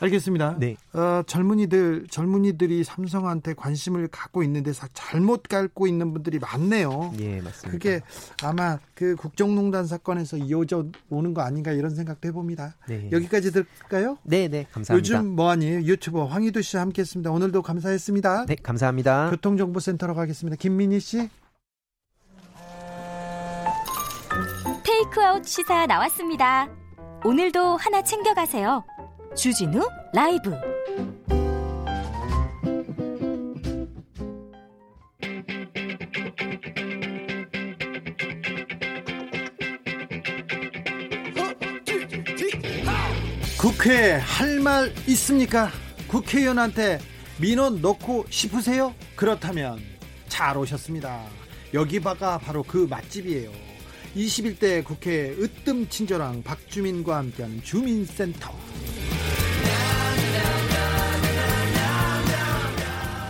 알겠습니다. 0.00 0.56
네. 0.58 0.76
어, 0.94 1.22
젊은이들 1.26 2.06
젊은이들이 2.10 2.82
삼성한테 2.84 3.52
관심을 3.52 4.08
갖고 4.08 4.42
있는데 4.42 4.72
잘못 4.94 5.42
갖고 5.42 5.86
있는 5.86 6.14
분들이 6.14 6.38
많네요. 6.38 7.12
예, 7.20 7.42
맞습니다. 7.42 7.70
그게 7.70 8.00
아마 8.42 8.78
그 8.94 9.14
국정농단 9.14 9.86
사건에서 9.86 10.38
이어져 10.38 10.86
오는 11.10 11.34
거 11.34 11.42
아닌가 11.42 11.70
이런 11.70 11.94
생각도 11.94 12.26
해봅니다. 12.28 12.76
네. 12.88 13.10
여기까지 13.12 13.52
들을까요? 13.52 14.16
네, 14.24 14.48
네, 14.48 14.66
감사합니다. 14.72 14.94
요즘 14.94 15.36
뭐하니 15.36 15.66
유튜버 15.86 16.24
황희도 16.24 16.62
씨와 16.62 16.82
함께했습니다. 16.82 17.30
오늘도 17.30 17.60
감사했습니다. 17.60 18.46
네, 18.46 18.56
감사합니다. 18.60 19.30
교통정보센터로 19.30 20.14
가겠습니다. 20.14 20.56
김민희 20.56 20.98
씨. 20.98 21.28
테이크아웃 25.02 25.44
시사 25.46 25.86
나왔습니다. 25.86 26.68
오늘도 27.24 27.76
하나 27.76 28.02
챙겨가세요. 28.02 28.84
주진우 29.36 29.80
라이브 30.14 30.52
국회에 43.58 44.18
할말 44.18 44.92
있습니까? 45.08 45.70
국회의원한테 46.08 46.98
민원 47.40 47.80
넣고 47.80 48.26
싶으세요? 48.30 48.94
그렇다면 49.16 49.80
잘 50.28 50.56
오셨습니다. 50.56 51.24
여기 51.74 51.98
바가 51.98 52.38
바로 52.38 52.62
그 52.62 52.86
맛집이에요. 52.88 53.50
21대 54.14 54.84
국회 54.84 55.30
으뜸 55.38 55.88
친절왕 55.88 56.42
박주민과 56.42 57.16
함께하는 57.16 57.62
주민센터. 57.62 58.52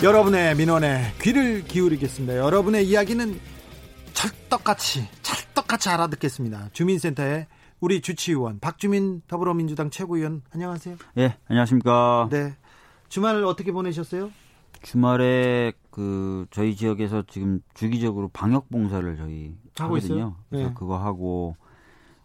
여러분의 0.03 0.57
민원에 0.57 1.13
귀를 1.21 1.63
기울이겠습니다. 1.63 2.37
여러분의 2.37 2.89
이야기는 2.89 3.39
찰떡같이 4.13 5.09
찰떡같이 5.23 5.89
알아듣겠습니다. 5.91 6.71
주민센터의 6.73 7.47
우리 7.79 8.01
주치의원 8.01 8.59
박주민 8.59 9.23
더불어민주당 9.29 9.91
최고위원 9.91 10.43
안녕하세요. 10.51 10.97
예, 11.19 11.37
안녕하십니까. 11.47 12.29
네. 12.31 12.57
주말을 13.09 13.45
어떻게 13.45 13.71
보내셨어요? 13.71 14.33
주말에 14.83 15.73
그 15.91 16.47
저희 16.51 16.75
지역에서 16.75 17.23
지금 17.29 17.61
주기적으로 17.75 18.29
방역 18.29 18.69
봉사를 18.71 19.17
저희 19.17 19.55
하고 19.79 19.97
하거든요. 19.97 20.37
그래서 20.49 20.69
네. 20.69 20.75
그거 20.75 20.99
하고 20.99 21.57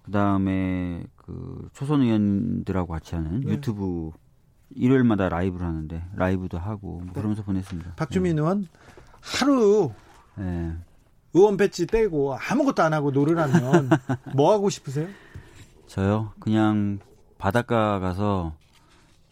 그다음에 0.03 1.03
그 1.15 1.69
초선 1.73 2.01
의원들하고 2.01 2.91
같이 2.93 3.15
하는 3.15 3.41
네. 3.41 3.53
유튜브 3.53 4.12
일요일마다 4.75 5.29
라이브를 5.29 5.65
하는데 5.65 6.03
라이브도 6.15 6.57
하고 6.57 6.97
뭐 6.97 7.05
네. 7.07 7.13
그러면서 7.13 7.43
보냈습니다. 7.43 7.93
박주민 7.95 8.36
네. 8.36 8.41
의원 8.41 8.67
하루 9.21 9.91
네. 10.36 10.73
의원 11.33 11.57
배지 11.57 11.88
떼고 11.88 12.36
아무것도 12.38 12.83
안 12.83 12.93
하고 12.93 13.12
노르라면 13.12 13.89
뭐 14.36 14.53
하고 14.53 14.69
싶으세요? 14.69 15.07
저요? 15.88 16.33
그냥 16.39 16.99
바닷가 17.38 17.99
가서 17.99 18.55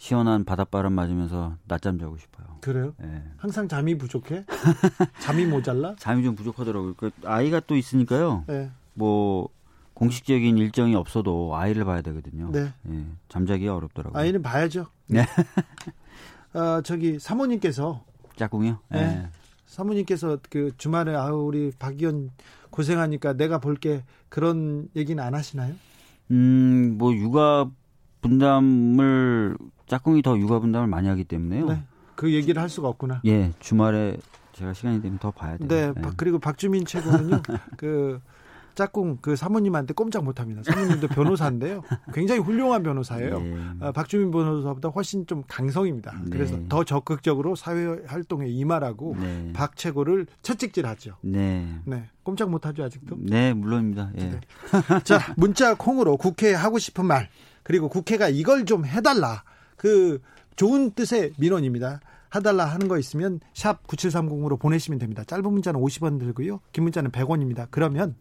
시원한 0.06 0.46
바닷바람 0.46 0.94
맞으면서 0.94 1.58
낮잠 1.64 1.98
자고 1.98 2.16
싶어요. 2.16 2.46
그래요? 2.62 2.94
네. 3.00 3.24
항상 3.38 3.68
잠이 3.68 3.98
부족해? 3.98 4.46
잠이 5.20 5.48
모자라? 5.48 5.96
잠이 5.98 6.24
좀 6.24 6.36
부족하더라고요. 6.36 6.94
그 6.94 7.10
아이가 7.24 7.60
또 7.62 7.76
있으니까요. 7.76 8.44
네. 8.46 8.70
뭐 8.94 9.50
공식적인 9.96 10.60
일정이 10.60 10.94
없어도 10.94 11.56
아이를 11.56 11.86
봐야 11.86 12.04
되거든요. 12.04 12.52
네. 12.52 12.72
네. 12.84 13.04
잠자기가 13.30 13.76
어렵더라고요. 13.76 14.22
아이는 14.22 14.44
봐야죠. 14.44 14.86
네. 15.08 15.26
어, 16.54 16.82
저기 16.84 17.18
사모님께서 17.18 18.06
짝꿍이요? 18.36 18.78
네. 18.90 19.08
네. 19.08 19.30
사모님께서 19.66 20.38
그 20.52 20.72
주말에 20.78 21.16
아우 21.16 21.48
우리 21.48 21.72
박 21.80 22.00
의원 22.00 22.30
고생하니까 22.70 23.34
내가 23.34 23.58
볼게 23.58 24.04
그런 24.30 24.88
얘기는 24.96 25.22
안 25.24 25.34
하시나요? 25.34 25.74
음, 26.30 26.94
뭐 27.00 27.12
육아 27.12 27.72
분담을 28.26 29.58
짝꿍이 29.88 30.22
더 30.22 30.38
육아 30.38 30.60
분담을 30.60 30.88
많이 30.88 31.08
하기 31.08 31.24
때문에요. 31.26 31.68
네. 31.68 31.84
그 32.16 32.34
얘기를 32.34 32.62
할 32.62 32.70
수가 32.70 32.88
없구나. 32.90 33.22
예, 33.26 33.52
주말에 33.60 34.18
제가 34.54 34.74
시간이 34.74 35.02
되면 35.02 35.20
더 35.20 35.32
봐야 35.32 35.58
돼요. 35.58 35.68
네, 35.68 35.94
네. 35.94 36.10
그리고 36.18 36.40
박주민 36.40 36.86
최고는요. 36.86 37.42
그 37.78 38.22
짝꿍 38.76 39.20
그 39.22 39.36
사모님한테 39.36 39.94
꼼짝 39.94 40.24
못합니다. 40.24 40.62
사모님도 40.64 41.08
변호사인데요. 41.10 41.84
굉장히 42.14 42.42
훌륭한 42.42 42.84
변호사예요. 42.84 43.40
네. 43.40 43.56
아, 43.80 43.92
박주민 43.92 44.32
변호사보다 44.32 44.90
훨씬 44.90 45.26
좀 45.28 45.44
강성입니다. 45.48 46.14
네. 46.24 46.30
그래서 46.30 46.58
더 46.70 46.84
적극적으로 46.84 47.56
사회 47.56 47.86
활동에 48.06 48.48
임하라고 48.48 49.16
네. 49.20 49.52
박 49.54 49.76
최고를 49.76 50.28
채찍질하죠. 50.42 51.18
네. 51.22 51.80
네. 51.86 52.06
꼼짝 52.24 52.50
못하죠 52.50 52.84
아직도? 52.84 53.18
네, 53.20 53.54
물론입니다. 53.54 54.12
예. 54.18 54.24
네. 54.24 54.40
자, 55.04 55.20
문자 55.38 55.76
콩으로 55.76 56.18
국회에 56.18 56.54
하고 56.54 56.80
싶은 56.80 57.06
말 57.06 57.30
그리고 57.66 57.90
국회가 57.90 58.30
이걸 58.30 58.66
좀 58.66 58.86
해달라. 58.86 59.44
그 59.76 60.22
좋은 60.56 60.92
뜻의 60.92 61.34
민원입니다. 61.38 62.00
해달라 62.34 62.66
하는 62.66 62.88
거 62.88 63.00
있으면 63.00 63.40
샵 63.56 63.86
9730으로 63.88 64.60
보내시면 64.60 65.00
됩니다. 65.00 65.24
짧은 65.26 65.44
문자는 65.52 65.80
50원 65.80 66.20
들고요. 66.20 66.60
긴 66.72 66.84
문자는 66.84 67.12
100원입니다. 67.12 67.68
그러면 67.72 68.16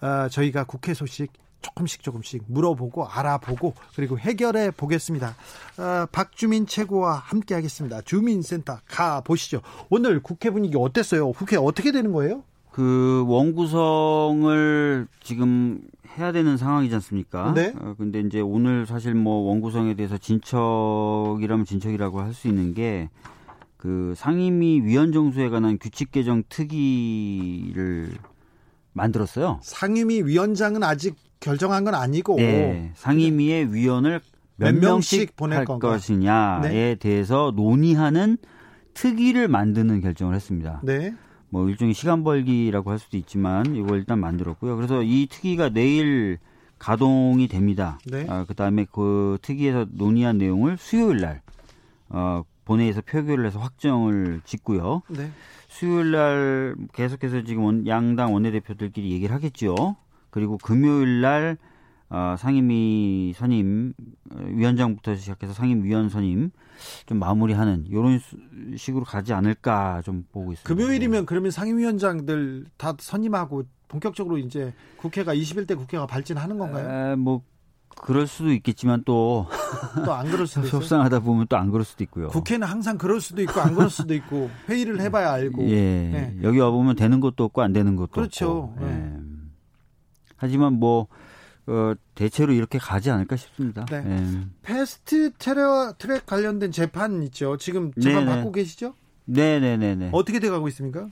어, 0.00 0.28
저희가 0.28 0.64
국회 0.64 0.94
소식 0.94 1.32
조금씩 1.62 2.02
조금씩 2.04 2.44
물어보고 2.46 3.08
알아보고 3.08 3.74
그리고 3.96 4.20
해결해 4.20 4.70
보겠습니다. 4.70 5.34
어, 5.78 6.06
박주민 6.12 6.66
최고와 6.66 7.14
함께 7.16 7.54
하겠습니다. 7.54 8.02
주민센터 8.02 8.78
가 8.86 9.20
보시죠. 9.22 9.62
오늘 9.90 10.22
국회 10.22 10.50
분위기 10.50 10.76
어땠어요? 10.78 11.32
국회 11.32 11.56
어떻게 11.56 11.90
되는 11.90 12.12
거예요? 12.12 12.44
그 12.76 13.24
원구성을 13.26 15.08
지금 15.22 15.80
해야 16.18 16.30
되는 16.32 16.58
상황이지 16.58 16.94
않습니까? 16.96 17.54
네. 17.54 17.72
어, 17.80 17.94
근데 17.96 18.20
이제 18.20 18.40
오늘 18.40 18.84
사실 18.84 19.14
뭐 19.14 19.48
원구성에 19.48 19.94
대해서 19.94 20.18
진척이라면 20.18 21.64
진척이라고 21.64 22.20
할 22.20 22.34
수 22.34 22.48
있는 22.48 22.74
게 22.74 23.08
그 23.86 24.14
상임위 24.16 24.80
위원 24.82 25.12
정수에 25.12 25.48
관한 25.48 25.78
규칙 25.78 26.10
개정 26.10 26.42
특위를 26.48 28.10
만들었어요. 28.92 29.60
상임위 29.62 30.22
위원장은 30.22 30.82
아직 30.82 31.14
결정한 31.38 31.84
건 31.84 31.94
아니고 31.94 32.34
네, 32.36 32.90
상임위의 32.96 33.72
위원을 33.72 34.20
몇, 34.56 34.72
몇 34.72 34.80
명씩 34.80 35.36
보낼? 35.36 35.64
것이냐에 35.64 36.60
네. 36.62 36.94
대해서 36.96 37.52
논의하는 37.54 38.38
특위를 38.94 39.46
만드는 39.46 40.00
결정을 40.00 40.34
했습니다. 40.34 40.80
네. 40.82 41.14
뭐 41.48 41.68
일종의 41.68 41.94
시간 41.94 42.24
벌기라고 42.24 42.90
할 42.90 42.98
수도 42.98 43.16
있지만 43.16 43.76
이걸 43.76 43.98
일단 43.98 44.18
만들었고요. 44.18 44.76
그래서 44.76 45.02
이 45.02 45.26
특위가 45.30 45.70
내일 45.70 46.38
가동이 46.78 47.48
됩니다. 47.48 47.98
네. 48.06 48.26
아, 48.28 48.44
그다음에 48.44 48.86
그 48.90 49.38
특위에서 49.42 49.86
논의한 49.90 50.38
내용을 50.38 50.76
수요일 50.78 51.18
날 51.18 51.42
어, 52.08 52.42
본회의에서 52.64 53.00
표결을 53.02 53.46
해서 53.46 53.58
확정을 53.58 54.40
짓고요. 54.44 55.02
네. 55.08 55.30
수요일 55.68 56.10
날 56.10 56.76
계속해서 56.92 57.44
지금 57.44 57.86
양당 57.86 58.34
원내대표들끼리 58.34 59.10
얘기를 59.12 59.34
하겠죠. 59.34 59.96
그리고 60.30 60.58
금요일 60.58 61.20
날 61.20 61.56
어, 62.08 62.36
상임위 62.38 63.32
선임 63.36 63.92
위원장부터 64.30 65.16
시작해서 65.16 65.52
상임위원 65.52 66.08
선임 66.08 66.50
좀 67.06 67.18
마무리하는 67.18 67.84
이런 67.88 68.20
식으로 68.76 69.04
가지 69.04 69.32
않을까 69.32 70.02
좀 70.02 70.24
보고 70.32 70.52
있습니다. 70.52 70.68
금요일이면 70.68 71.26
그러면 71.26 71.50
상임위원장들 71.50 72.66
다 72.76 72.94
선임하고 72.98 73.64
본격적으로 73.88 74.38
이제 74.38 74.72
국회가 74.96 75.34
21대 75.34 75.76
국회가 75.76 76.06
발진하는 76.06 76.58
건가요? 76.58 77.12
에, 77.12 77.16
뭐 77.16 77.42
그럴 77.96 78.26
수도 78.26 78.52
있겠지만 78.52 79.02
또 79.06 79.46
또 80.04 80.12
안 80.12 80.30
그럴 80.30 80.46
수도 80.46 80.66
있어요. 80.66 80.80
속상하다 80.80 81.20
보면 81.20 81.46
또 81.48 81.56
안 81.56 81.70
그럴 81.70 81.84
수도 81.84 82.04
있고요. 82.04 82.28
국회는 82.28 82.68
항상 82.68 82.98
그럴 82.98 83.20
수도 83.20 83.42
있고 83.42 83.60
안 83.60 83.74
그럴 83.74 83.88
수도 83.90 84.14
있고 84.14 84.50
회의를 84.68 85.00
해봐야 85.00 85.32
알고. 85.32 85.64
예. 85.70 85.74
네. 85.74 86.38
여기 86.42 86.58
와 86.60 86.70
보면 86.70 86.94
되는 86.94 87.18
것도 87.20 87.44
없고 87.44 87.62
안 87.62 87.72
되는 87.72 87.96
것도 87.96 88.10
그렇죠. 88.12 88.70
없고. 88.74 88.84
예. 88.86 88.90
네. 88.92 89.16
하지만 90.36 90.74
뭐 90.74 91.06
어, 91.68 91.94
대체로 92.14 92.52
이렇게 92.52 92.78
가지 92.78 93.10
않을까 93.10 93.36
싶습니다. 93.36 93.84
네. 93.86 94.02
예. 94.06 94.46
패스트 94.62 95.32
트랙, 95.34 95.98
트랙 95.98 96.26
관련된 96.26 96.70
재판 96.72 97.22
있죠. 97.24 97.56
지금 97.56 97.92
재판 98.00 98.24
네네. 98.24 98.36
받고 98.36 98.52
계시죠? 98.52 98.94
네네네네. 99.24 100.10
어떻게 100.12 100.38
돼 100.38 100.48
가고 100.48 100.68
있습니까? 100.68 101.08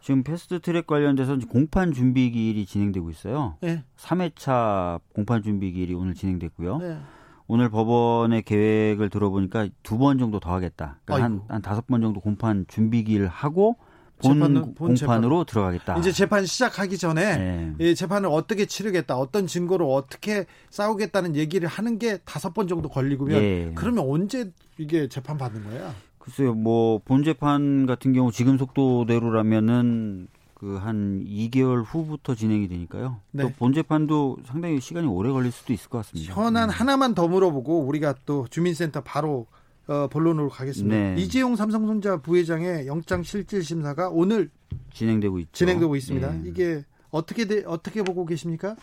지금 0.00 0.22
패스트 0.22 0.60
트랙 0.60 0.86
관련돼서 0.86 1.36
공판 1.38 1.92
준비 1.92 2.30
기일이 2.30 2.64
진행되고 2.64 3.10
있어요. 3.10 3.56
네. 3.60 3.84
3회차 3.98 5.00
공판 5.14 5.42
준비 5.42 5.72
기일이 5.72 5.92
오늘 5.94 6.14
진행됐고요. 6.14 6.78
네. 6.78 6.98
오늘 7.46 7.68
법원의 7.70 8.42
계획을 8.42 9.10
들어보니까 9.10 9.68
두 9.82 9.98
번 9.98 10.18
정도 10.18 10.38
더 10.40 10.52
하겠다. 10.54 10.98
그러니까 11.04 11.24
한, 11.24 11.42
한 11.48 11.62
다섯 11.62 11.86
번 11.86 12.00
정도 12.00 12.20
공판 12.20 12.66
준비 12.68 13.04
기일 13.04 13.26
하고 13.26 13.76
본, 14.20 14.34
재판은, 14.34 14.74
본 14.74 14.94
공판으로 14.94 15.44
재판. 15.44 15.46
들어가겠다. 15.46 15.98
이제 15.98 16.12
재판 16.12 16.44
시작하기 16.46 16.98
전에 16.98 17.36
네. 17.36 17.74
이 17.90 17.94
재판을 17.94 18.28
어떻게 18.30 18.66
치르겠다, 18.66 19.16
어떤 19.16 19.46
증거로 19.46 19.92
어떻게 19.94 20.46
싸우겠다는 20.70 21.36
얘기를 21.36 21.68
하는 21.68 21.98
게 21.98 22.18
다섯 22.24 22.52
번 22.54 22.68
정도 22.68 22.88
걸리고면 22.88 23.42
예. 23.42 23.72
그러면 23.74 24.04
언제 24.08 24.50
이게 24.78 25.08
재판 25.08 25.38
받는 25.38 25.64
거야? 25.64 25.94
글쎄요, 26.18 26.54
뭐 26.54 26.98
본 26.98 27.24
재판 27.24 27.86
같은 27.86 28.12
경우 28.12 28.30
지금 28.32 28.58
속도대로라면은 28.58 30.28
그한 30.54 31.24
2개월 31.24 31.84
후부터 31.86 32.34
진행이 32.34 32.66
되니까요. 32.68 33.20
네. 33.30 33.44
또 33.44 33.50
본 33.58 33.72
재판도 33.72 34.38
상당히 34.44 34.80
시간이 34.80 35.06
오래 35.06 35.30
걸릴 35.30 35.52
수도 35.52 35.72
있을 35.72 35.88
것 35.88 35.98
같습니다. 35.98 36.34
현안 36.34 36.68
네. 36.68 36.74
하나만 36.74 37.14
더 37.14 37.28
물어보고 37.28 37.82
우리가 37.86 38.14
또 38.26 38.46
주민센터 38.50 39.02
바로 39.02 39.46
어, 39.88 40.06
본론으로 40.08 40.50
가겠습니다. 40.50 40.94
네. 40.94 41.14
이재용 41.18 41.56
삼성전자 41.56 42.18
부회장의 42.18 42.86
영장 42.86 43.22
실질 43.22 43.64
심사가 43.64 44.10
오늘 44.10 44.50
진행되고 44.92 45.38
있죠. 45.40 45.52
진행되고 45.52 45.96
있습니다. 45.96 46.30
네. 46.30 46.42
이게 46.44 46.84
어떻게 47.10 47.46
돼, 47.46 47.64
어떻게 47.66 48.02
보고 48.02 48.26
계십니까? 48.26 48.76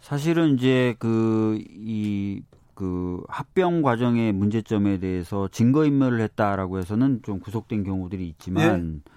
사실은 0.00 0.54
이제 0.54 0.96
그이 0.98 2.42
그 2.74 3.22
합병 3.28 3.82
과정의 3.82 4.32
문제점에 4.32 4.98
대해서 4.98 5.46
증거 5.48 5.84
인멸을 5.84 6.20
했다라고 6.20 6.78
해서는 6.78 7.20
좀 7.22 7.38
구속된 7.38 7.84
경우들이 7.84 8.26
있지만 8.30 9.02
네. 9.04 9.12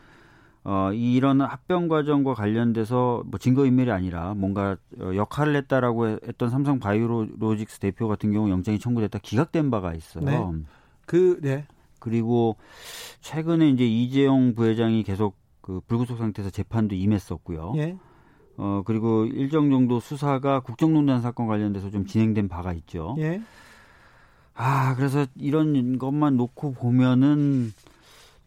어, 0.63 0.91
이런 0.93 1.41
합병 1.41 1.87
과정과 1.87 2.33
관련돼서 2.33 3.23
뭐 3.25 3.39
증거인멸이 3.39 3.91
아니라 3.91 4.33
뭔가 4.35 4.77
어, 4.99 5.11
역할을 5.15 5.55
했다라고 5.55 6.07
했던 6.27 6.49
삼성 6.49 6.79
바이오로직스 6.79 7.79
대표 7.79 8.07
같은 8.07 8.31
경우 8.31 8.49
영장이 8.49 8.77
청구됐다 8.77 9.19
기각된 9.19 9.71
바가 9.71 9.93
있어요. 9.95 10.23
네. 10.23 10.63
그, 11.05 11.39
네. 11.41 11.65
그리고 11.99 12.55
최근에 13.21 13.69
이제 13.69 13.85
이재용 13.85 14.53
부회장이 14.53 15.03
계속 15.03 15.35
그 15.61 15.81
불구속 15.87 16.17
상태에서 16.17 16.51
재판도 16.51 16.95
임했었고요. 16.95 17.73
예. 17.77 17.97
어, 18.57 18.83
그리고 18.85 19.25
일정 19.25 19.69
정도 19.69 19.99
수사가 19.99 20.59
국정농단 20.59 21.21
사건 21.21 21.47
관련돼서 21.47 21.89
좀 21.89 22.05
진행된 22.05 22.47
바가 22.47 22.73
있죠. 22.73 23.15
예. 23.17 23.41
아, 24.53 24.95
그래서 24.95 25.25
이런 25.35 25.97
것만 25.97 26.37
놓고 26.37 26.73
보면은 26.73 27.73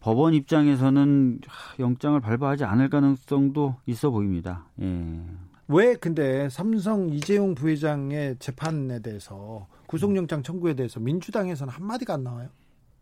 법원 0.01 0.33
입장에서는 0.35 1.41
영장을 1.81 2.19
발부하지 2.21 2.65
않을 2.65 2.89
가능성도 2.89 3.77
있어 3.87 4.11
보입니다. 4.11 4.67
예. 4.81 5.21
왜 5.69 5.95
근데 5.95 6.49
삼성 6.49 7.11
이재용 7.11 7.55
부회장의 7.55 8.37
재판에 8.39 9.01
대해서 9.01 9.67
구속영장 9.87 10.43
청구에 10.43 10.75
대해서 10.75 10.99
민주당에서는 10.99 11.73
한마디가 11.73 12.15
안 12.15 12.25
나와요? 12.25 12.49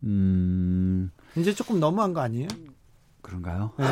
음. 0.03 1.11
이제 1.37 1.53
조금 1.53 1.79
너무한 1.79 2.13
거 2.13 2.19
아니에요? 2.19 2.47
그런가요? 3.21 3.71
네. 3.77 3.85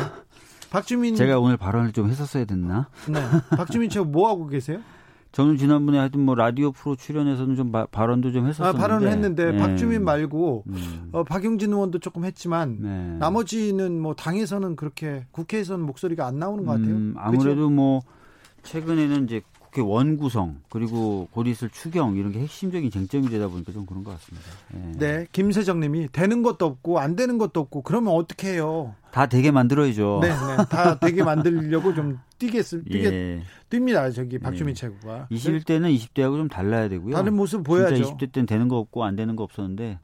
박주민 0.70 1.14
제가 1.14 1.38
오늘 1.38 1.56
발언을 1.56 1.92
좀 1.92 2.08
했었어야 2.10 2.44
됐나? 2.44 2.90
네. 3.08 3.20
박주민 3.56 3.88
씨가 3.88 4.04
뭐 4.04 4.28
하고 4.28 4.46
계세요? 4.46 4.80
저는 5.32 5.56
지난번에 5.56 5.98
하여튼 5.98 6.20
뭐 6.20 6.34
라디오 6.34 6.72
프로 6.72 6.96
출연해서는 6.96 7.56
좀 7.56 7.72
바, 7.72 7.86
발언도 7.86 8.32
좀 8.32 8.46
했었는데. 8.46 8.78
아, 8.78 8.80
발언을 8.80 9.08
했는데 9.10 9.52
네. 9.52 9.58
박주민 9.58 10.04
말고 10.04 10.64
음. 10.66 11.10
어, 11.12 11.24
박용진 11.24 11.72
의원도 11.72 11.98
조금 11.98 12.24
했지만 12.24 12.78
네. 12.80 13.16
나머지는 13.18 14.00
뭐 14.00 14.14
당에서는 14.14 14.76
그렇게 14.76 15.26
국회에서는 15.32 15.84
목소리가 15.84 16.26
안 16.26 16.38
나오는 16.38 16.64
것 16.64 16.72
같아요. 16.72 16.94
음, 16.94 17.14
아무래도 17.16 17.44
그렇죠? 17.44 17.70
뭐 17.70 18.00
최근에는 18.66 19.24
이제 19.24 19.42
국회 19.76 19.82
원구성 19.82 20.62
그리고 20.70 21.28
곧 21.32 21.46
있을 21.46 21.68
추경 21.68 22.16
이런 22.16 22.32
게 22.32 22.40
핵심적인 22.40 22.90
쟁점이 22.90 23.28
되다 23.28 23.48
보니까 23.48 23.72
좀 23.72 23.84
그런 23.84 24.04
것 24.04 24.12
같습니다. 24.12 24.46
네, 24.72 24.92
네 24.98 25.26
김세정님이 25.32 26.08
되는 26.12 26.42
것도 26.42 26.64
없고 26.64 26.98
안 26.98 27.14
되는 27.14 27.36
것도 27.36 27.60
없고 27.60 27.82
그러면 27.82 28.14
어떻게 28.14 28.54
해요? 28.54 28.94
다 29.12 29.26
되게 29.26 29.50
만들어야죠. 29.50 30.20
네, 30.22 30.28
네. 30.28 30.64
다 30.70 30.98
되게 30.98 31.22
만들려고 31.22 31.94
좀 31.94 32.18
뛰겠 32.38 32.64
뛰겠 32.88 33.12
예. 33.12 33.42
뜁니다 33.70 34.10
저기 34.14 34.38
박주민 34.38 34.70
예. 34.70 34.74
최고가. 34.74 35.28
21대는 35.30 35.94
20대하고 35.96 36.36
좀 36.36 36.48
달라야 36.48 36.88
되고요. 36.88 37.14
다른 37.14 37.34
모습 37.34 37.62
보여야죠. 37.62 37.96
진짜 37.96 38.10
20대 38.10 38.32
때는 38.32 38.46
되는 38.46 38.68
거 38.68 38.78
없고 38.78 39.04
안 39.04 39.14
되는 39.16 39.36
거 39.36 39.42
없었는데 39.42 39.98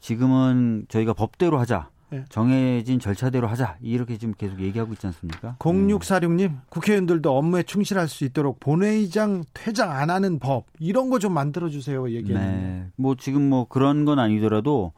지금은 0.00 0.86
저희가 0.88 1.14
법대로 1.14 1.58
하자. 1.58 1.88
네. 2.10 2.24
정해진 2.28 3.00
절차대로 3.00 3.48
하자 3.48 3.78
이렇게 3.80 4.16
지금 4.16 4.32
계속 4.38 4.60
얘기하고 4.60 4.92
있지 4.92 5.06
않습니까? 5.08 5.56
0646님 5.58 6.52
국회의원들도 6.68 7.36
업무에 7.36 7.62
충실할 7.64 8.06
수 8.08 8.24
있도록 8.24 8.60
본회의장 8.60 9.42
퇴장 9.54 9.90
안 9.90 10.08
하는 10.10 10.38
법 10.38 10.66
이런 10.78 11.10
거 11.10 11.18
좀 11.18 11.32
만들어 11.32 11.68
주세요 11.68 12.08
얘기는. 12.10 12.40
네. 12.40 12.86
뭐 12.96 13.14
지금 13.16 13.48
뭐 13.48 13.66
그런 13.66 14.04
건 14.04 14.18
아니더라도 14.18 14.92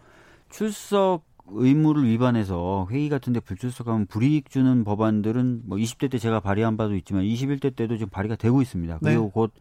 출석 0.50 1.22
의무를 1.50 2.04
위반해서 2.06 2.86
회의 2.90 3.08
같은데 3.08 3.40
불출석하면 3.40 4.06
불이익 4.06 4.50
주는 4.50 4.84
법안들은 4.84 5.62
뭐 5.64 5.78
20대 5.78 6.10
때 6.10 6.18
제가 6.18 6.40
발의한 6.40 6.76
바도 6.76 6.94
있지만 6.96 7.22
21대 7.22 7.74
때도 7.74 7.96
지금 7.96 8.10
발의가 8.10 8.36
되고 8.36 8.60
있습니다. 8.60 8.98
그리고 9.02 9.24
네. 9.24 9.30
곧 9.32 9.52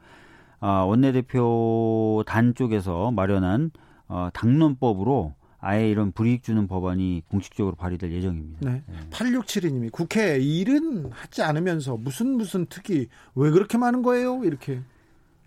아, 0.59 0.81
원내대표 0.81 2.23
단 2.27 2.55
쪽에서 2.55 3.11
마련한 3.11 3.71
어, 4.09 4.29
당론법으로 4.33 5.35
아예 5.59 5.89
이런 5.89 6.11
불이익 6.11 6.43
주는 6.43 6.67
법안이 6.67 7.23
공식적으로 7.29 7.75
발의될 7.75 8.11
예정입니다. 8.11 8.69
네. 8.69 8.83
네. 8.85 8.95
8672님이 9.09 9.91
국회 9.91 10.37
일은 10.37 11.09
하지 11.11 11.41
않으면서 11.41 11.97
무슨 11.97 12.37
무슨 12.37 12.65
특이 12.67 13.07
왜 13.35 13.49
그렇게 13.51 13.77
많은 13.77 14.01
거예요? 14.03 14.43
이렇게. 14.43 14.81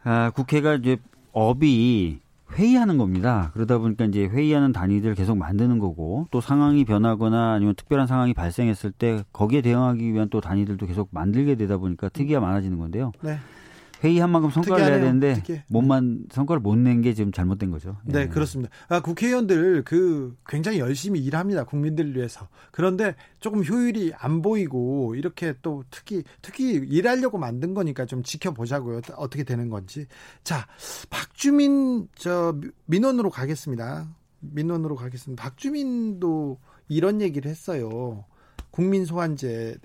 아, 0.03 0.31
국회가 0.31 0.75
이제 0.75 0.97
업이 1.33 2.21
회의하는 2.53 2.99
겁니다. 2.99 3.51
그러다 3.55 3.79
보니까 3.79 4.05
이제 4.07 4.25
회의하는 4.25 4.73
단위들 4.73 5.15
계속 5.15 5.37
만드는 5.37 5.79
거고 5.79 6.27
또 6.31 6.41
상황이 6.41 6.85
변하거나 6.85 7.53
아니면 7.53 7.75
특별한 7.77 8.07
상황이 8.07 8.35
발생했을 8.35 8.91
때 8.91 9.23
거기에 9.33 9.63
대응하기 9.63 10.13
위한 10.13 10.29
또 10.31 10.41
단위들도 10.41 10.87
계속 10.87 11.09
만들게 11.13 11.55
되다 11.55 11.77
보니까 11.77 12.09
특이가 12.09 12.41
많아지는 12.41 12.79
건데요. 12.79 13.13
네. 13.23 13.39
회의한 14.03 14.31
만큼 14.31 14.51
성과를. 14.51 14.85
내야 14.85 14.99
되는데 15.01 15.35
특이해. 15.35 15.65
못만 15.69 16.25
성과를 16.31 16.61
못 16.61 16.77
낸 16.77 17.03
게 17.03 17.13
지금 17.15 17.33
잘못된 17.33 17.71
거죠. 17.71 17.99
네, 18.05 18.21
예. 18.21 18.27
그렇습니다. 18.29 18.71
아, 18.89 19.01
국회의원들 19.01 19.85
그 19.85 20.37
굉장히 20.47 20.79
열심히 20.79 21.21
일합니다. 21.21 21.65
국민들을 21.65 22.17
위해서. 22.17 22.49
그런데 22.71 23.15
조금 23.41 23.65
효율이 23.65 24.13
안 24.17 24.41
보이고 24.43 25.15
이렇게 25.15 25.55
또 25.63 25.85
특히 25.91 26.25
특히 26.43 26.73
일하려고 26.75 27.39
만든 27.39 27.75
거니까 27.75 28.07
좀 28.07 28.23
지켜보자고요. 28.23 29.01
어떻게 29.17 29.45
되는 29.45 29.69
건지. 29.69 30.07
자, 30.45 30.67
박주민 31.11 32.09
저 32.15 32.59
민원으로 32.87 33.31
가겠습니다. 33.31 34.09
민원으로 34.41 34.97
가겠습니다. 34.97 35.43
박주민도 35.43 36.59
이런 36.89 37.21
얘기를 37.21 37.51
했어요. 37.51 38.25
국민 38.71 39.05
소환제에 39.05 39.79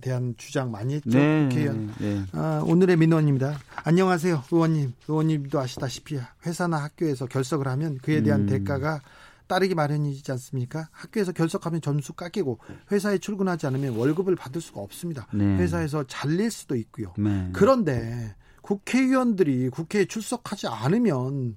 대한 0.00 0.34
주장 0.36 0.70
많이 0.70 0.94
했죠. 0.94 1.10
네, 1.18 1.48
국회의원. 1.48 1.94
네. 1.98 2.22
아, 2.32 2.62
오늘의 2.66 2.96
민원입니다. 2.96 3.58
안녕하세요, 3.84 4.44
의원님. 4.50 4.92
의원님도 5.08 5.58
아시다시피 5.58 6.18
회사나 6.44 6.76
학교에서 6.76 7.26
결석을 7.26 7.66
하면 7.68 7.98
그에 7.98 8.22
대한 8.22 8.42
음. 8.42 8.46
대가가 8.46 9.00
따르기 9.46 9.74
마련이지 9.74 10.30
않습니까? 10.32 10.88
학교에서 10.90 11.32
결석하면 11.32 11.80
점수 11.80 12.12
깎이고 12.12 12.58
회사에 12.90 13.18
출근하지 13.18 13.66
않으면 13.68 13.96
월급을 13.96 14.34
받을 14.36 14.60
수가 14.60 14.80
없습니다. 14.80 15.26
네. 15.32 15.44
회사에서 15.56 16.04
잘릴 16.04 16.50
수도 16.50 16.74
있고요. 16.76 17.14
네. 17.16 17.48
그런데 17.52 18.34
국회의원들이 18.62 19.70
국회에 19.70 20.04
출석하지 20.06 20.66
않으면 20.66 21.56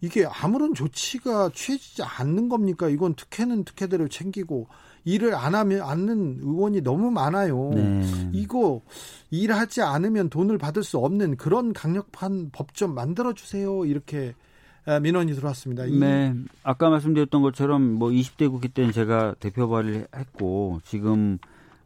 이게 0.00 0.26
아무런 0.26 0.74
조치가 0.74 1.50
취해지지 1.54 2.02
않는 2.02 2.48
겁니까? 2.48 2.88
이건 2.88 3.14
특혜는 3.14 3.64
특혜대로 3.64 4.08
챙기고 4.08 4.68
일을 5.04 5.34
안 5.34 5.54
하면 5.54 5.82
않는 5.82 6.38
의원이 6.40 6.80
너무 6.80 7.10
많아요. 7.10 7.70
네. 7.74 8.30
이거 8.32 8.80
일하지 9.30 9.82
않으면 9.82 10.30
돈을 10.30 10.58
받을 10.58 10.82
수 10.82 10.98
없는 10.98 11.36
그런 11.36 11.72
강력한 11.72 12.50
법 12.52 12.72
좀 12.74 12.94
만들어 12.94 13.32
주세요. 13.34 13.84
이렇게 13.84 14.34
아, 14.86 14.98
민원이 15.00 15.32
들어왔습니다. 15.34 15.84
네. 15.86 16.34
아까 16.62 16.90
말씀드렸던 16.90 17.40
것처럼 17.42 17.82
뭐 17.82 18.10
20대 18.10 18.50
국회 18.50 18.68
때는 18.68 18.92
제가 18.92 19.34
대표 19.40 19.68
발의를 19.68 20.08
했고 20.14 20.80
지금 20.84 21.38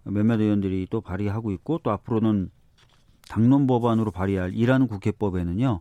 몇몇 0.05 0.41
의원들이 0.41 0.89
또 0.91 1.01
발의하고 1.01 1.53
있고 1.53 1.79
또 1.83 1.91
앞으로는 1.91 2.51
당론 3.29 3.67
법안으로 3.67 4.11
발의할 4.11 4.55
일하는 4.55 4.89
국회법에는요. 4.89 5.81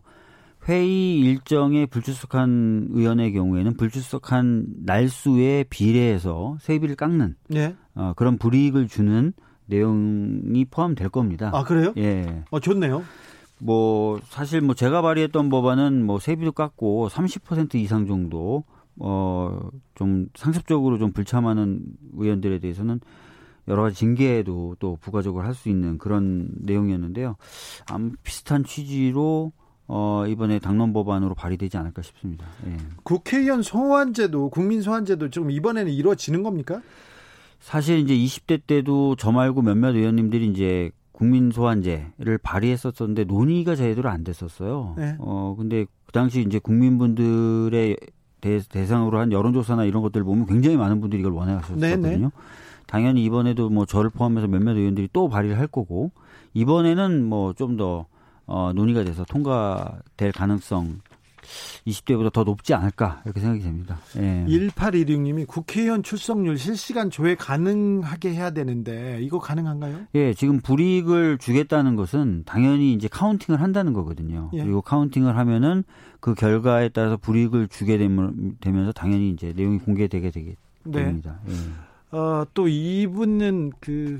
회의 0.68 1.18
일정에 1.20 1.86
불출석한 1.86 2.88
의원의 2.90 3.32
경우에는 3.32 3.76
불출석한 3.76 4.66
날수에 4.84 5.64
비례해서 5.70 6.58
세비를 6.60 6.94
깎는 6.96 7.36
네. 7.48 7.74
어, 7.94 8.12
그런 8.16 8.36
불이익을 8.38 8.88
주는 8.88 9.32
내용이 9.66 10.64
포함될 10.66 11.08
겁니다. 11.08 11.50
아 11.54 11.62
그래요? 11.64 11.92
예. 11.96 12.42
어 12.50 12.60
좋네요. 12.60 13.02
뭐 13.60 14.20
사실 14.28 14.60
뭐 14.60 14.74
제가 14.74 15.02
발의했던 15.02 15.48
법안은 15.48 16.04
뭐 16.04 16.18
세비도 16.18 16.52
깎고 16.52 17.08
30% 17.08 17.74
이상 17.76 18.06
정도 18.06 18.64
어 18.98 19.70
좀 19.94 20.28
상습적으로 20.36 20.96
좀 20.98 21.10
불참하는 21.12 21.80
의원들에 22.16 22.60
대해서는 22.60 23.00
여러 23.66 23.82
가지 23.82 23.96
징계도 23.96 24.76
또 24.78 24.96
부가적으로 25.00 25.44
할 25.44 25.54
수 25.54 25.68
있는 25.68 25.98
그런 25.98 26.48
내용이었는데요. 26.60 27.34
아무 27.90 28.12
비슷한 28.22 28.62
취지로 28.64 29.52
어, 29.88 30.24
이번에 30.28 30.58
당론 30.58 30.92
법안으로 30.92 31.34
발의되지 31.34 31.78
않을까 31.78 32.02
싶습니다. 32.02 32.46
예. 32.66 32.76
국회의원 33.02 33.62
소환제도 33.62 34.50
국민 34.50 34.82
소환제도 34.82 35.30
좀 35.30 35.50
이번에는 35.50 35.90
이루어지는 35.90 36.42
겁니까? 36.42 36.82
사실 37.58 37.98
이제 37.98 38.14
20대 38.14 38.60
때도 38.66 39.16
저 39.16 39.32
말고 39.32 39.62
몇몇 39.62 39.96
의원님들이 39.96 40.46
이제 40.48 40.90
국민 41.10 41.50
소환제를 41.50 42.38
발의했었었는데 42.42 43.24
논의가 43.24 43.74
제대로 43.74 44.10
안 44.10 44.22
됐었어요. 44.22 44.94
네. 44.96 45.16
어 45.18 45.56
근데 45.58 45.86
그 46.06 46.12
당시 46.12 46.42
이제 46.46 46.58
국민분들의 46.60 47.96
대, 48.40 48.60
대상으로 48.60 49.18
한 49.18 49.32
여론조사나 49.32 49.84
이런 49.84 50.02
것들을 50.02 50.22
보면 50.24 50.46
굉장히 50.46 50.76
많은 50.76 51.00
분들이 51.00 51.20
이걸 51.20 51.32
원해 51.32 51.54
하셨거든요. 51.54 51.96
네, 51.96 52.16
네. 52.18 52.28
당연히 52.86 53.24
이번에도 53.24 53.68
뭐 53.68 53.84
저를 53.84 54.10
포함해서 54.10 54.46
몇몇 54.46 54.76
의원들이 54.76 55.08
또 55.12 55.28
발의를 55.28 55.58
할 55.58 55.66
거고 55.66 56.12
이번에는 56.54 57.24
뭐 57.24 57.52
좀더 57.52 58.06
어, 58.48 58.72
논의가 58.72 59.04
돼서 59.04 59.24
통과될 59.24 60.32
가능성 60.32 61.00
20대보다 61.86 62.32
더 62.32 62.44
높지 62.44 62.74
않을까 62.74 63.22
이렇게 63.24 63.40
생각이 63.40 63.62
됩니다. 63.62 63.98
예. 64.16 64.44
1816님이 64.48 65.46
국회의원 65.46 66.02
출석률 66.02 66.58
실시간 66.58 67.10
조회 67.10 67.34
가능하게 67.34 68.34
해야 68.34 68.50
되는데 68.50 69.18
이거 69.22 69.38
가능한가요? 69.38 70.06
예, 70.14 70.34
지금 70.34 70.60
불이익을 70.60 71.38
주겠다는 71.38 71.94
것은 71.96 72.42
당연히 72.44 72.92
이제 72.92 73.08
counting을 73.08 73.60
한다는 73.60 73.92
거거든요. 73.92 74.50
예. 74.54 74.62
그리고 74.62 74.82
counting을 74.82 75.36
하면은 75.36 75.84
그 76.20 76.34
결과에 76.34 76.88
따라서 76.88 77.16
불이익을 77.16 77.68
주게 77.68 77.96
되면서 77.96 78.92
당연히 78.92 79.30
이제 79.30 79.52
내용이 79.54 79.78
공개되게 79.78 80.30
되게 80.30 80.56
네. 80.84 81.04
됩니다. 81.04 81.38
예. 81.48 82.16
어, 82.16 82.46
또 82.54 82.66
이분은 82.66 83.72
그 83.80 84.18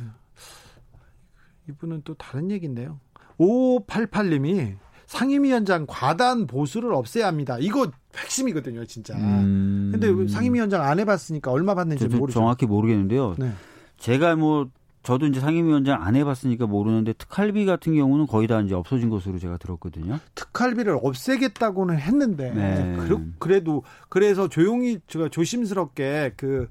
이분은 1.68 2.02
또 2.04 2.14
다른 2.14 2.50
얘기인데요. 2.50 2.98
5588님이 3.38 4.76
상임위원장 5.06 5.86
과단 5.88 6.46
보수를 6.46 6.92
없애야 6.92 7.26
합니다. 7.26 7.56
이거 7.60 7.90
핵심이거든요, 8.14 8.84
진짜. 8.84 9.14
음... 9.16 9.90
근데 9.92 10.28
상임위원장 10.28 10.82
안 10.82 10.98
해봤으니까 10.98 11.50
얼마 11.50 11.74
받는지 11.74 12.06
모르죠. 12.08 12.38
정확히 12.38 12.66
모르겠는데요. 12.66 13.34
네. 13.38 13.52
제가 13.96 14.36
뭐 14.36 14.68
저도 15.02 15.26
이제 15.26 15.40
상임위원장 15.40 16.02
안 16.02 16.16
해봤으니까 16.16 16.66
모르는데 16.66 17.14
특할비 17.14 17.64
같은 17.64 17.94
경우는 17.94 18.26
거의 18.26 18.46
다 18.46 18.60
이제 18.60 18.74
없어진 18.74 19.08
것으로 19.08 19.38
제가 19.38 19.56
들었거든요. 19.56 20.18
특할비를 20.34 20.98
없애겠다고는 21.02 21.98
했는데 21.98 22.50
네. 22.50 22.96
그래도 23.38 23.84
그래서 24.10 24.48
조용히 24.48 24.98
제가 25.06 25.30
조심스럽게 25.30 26.34
그 26.36 26.68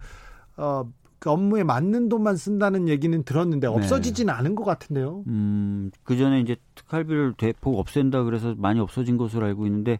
어, 0.57 0.87
그 1.19 1.31
업무에 1.31 1.63
맞는 1.63 2.09
돈만 2.09 2.35
쓴다는 2.35 2.87
얘기는 2.87 3.23
들었는데 3.23 3.67
네. 3.67 3.73
없어지지는 3.73 4.33
네. 4.33 4.37
않은 4.39 4.55
것 4.55 4.63
같은데요. 4.63 5.23
음, 5.27 5.91
그 6.03 6.17
전에 6.17 6.39
이제 6.41 6.55
특할비를 6.75 7.33
대폭 7.37 7.79
없앤다 7.79 8.23
그래서 8.23 8.53
많이 8.57 8.79
없어진 8.79 9.17
것으로 9.17 9.45
알고 9.45 9.65
있는데 9.65 9.99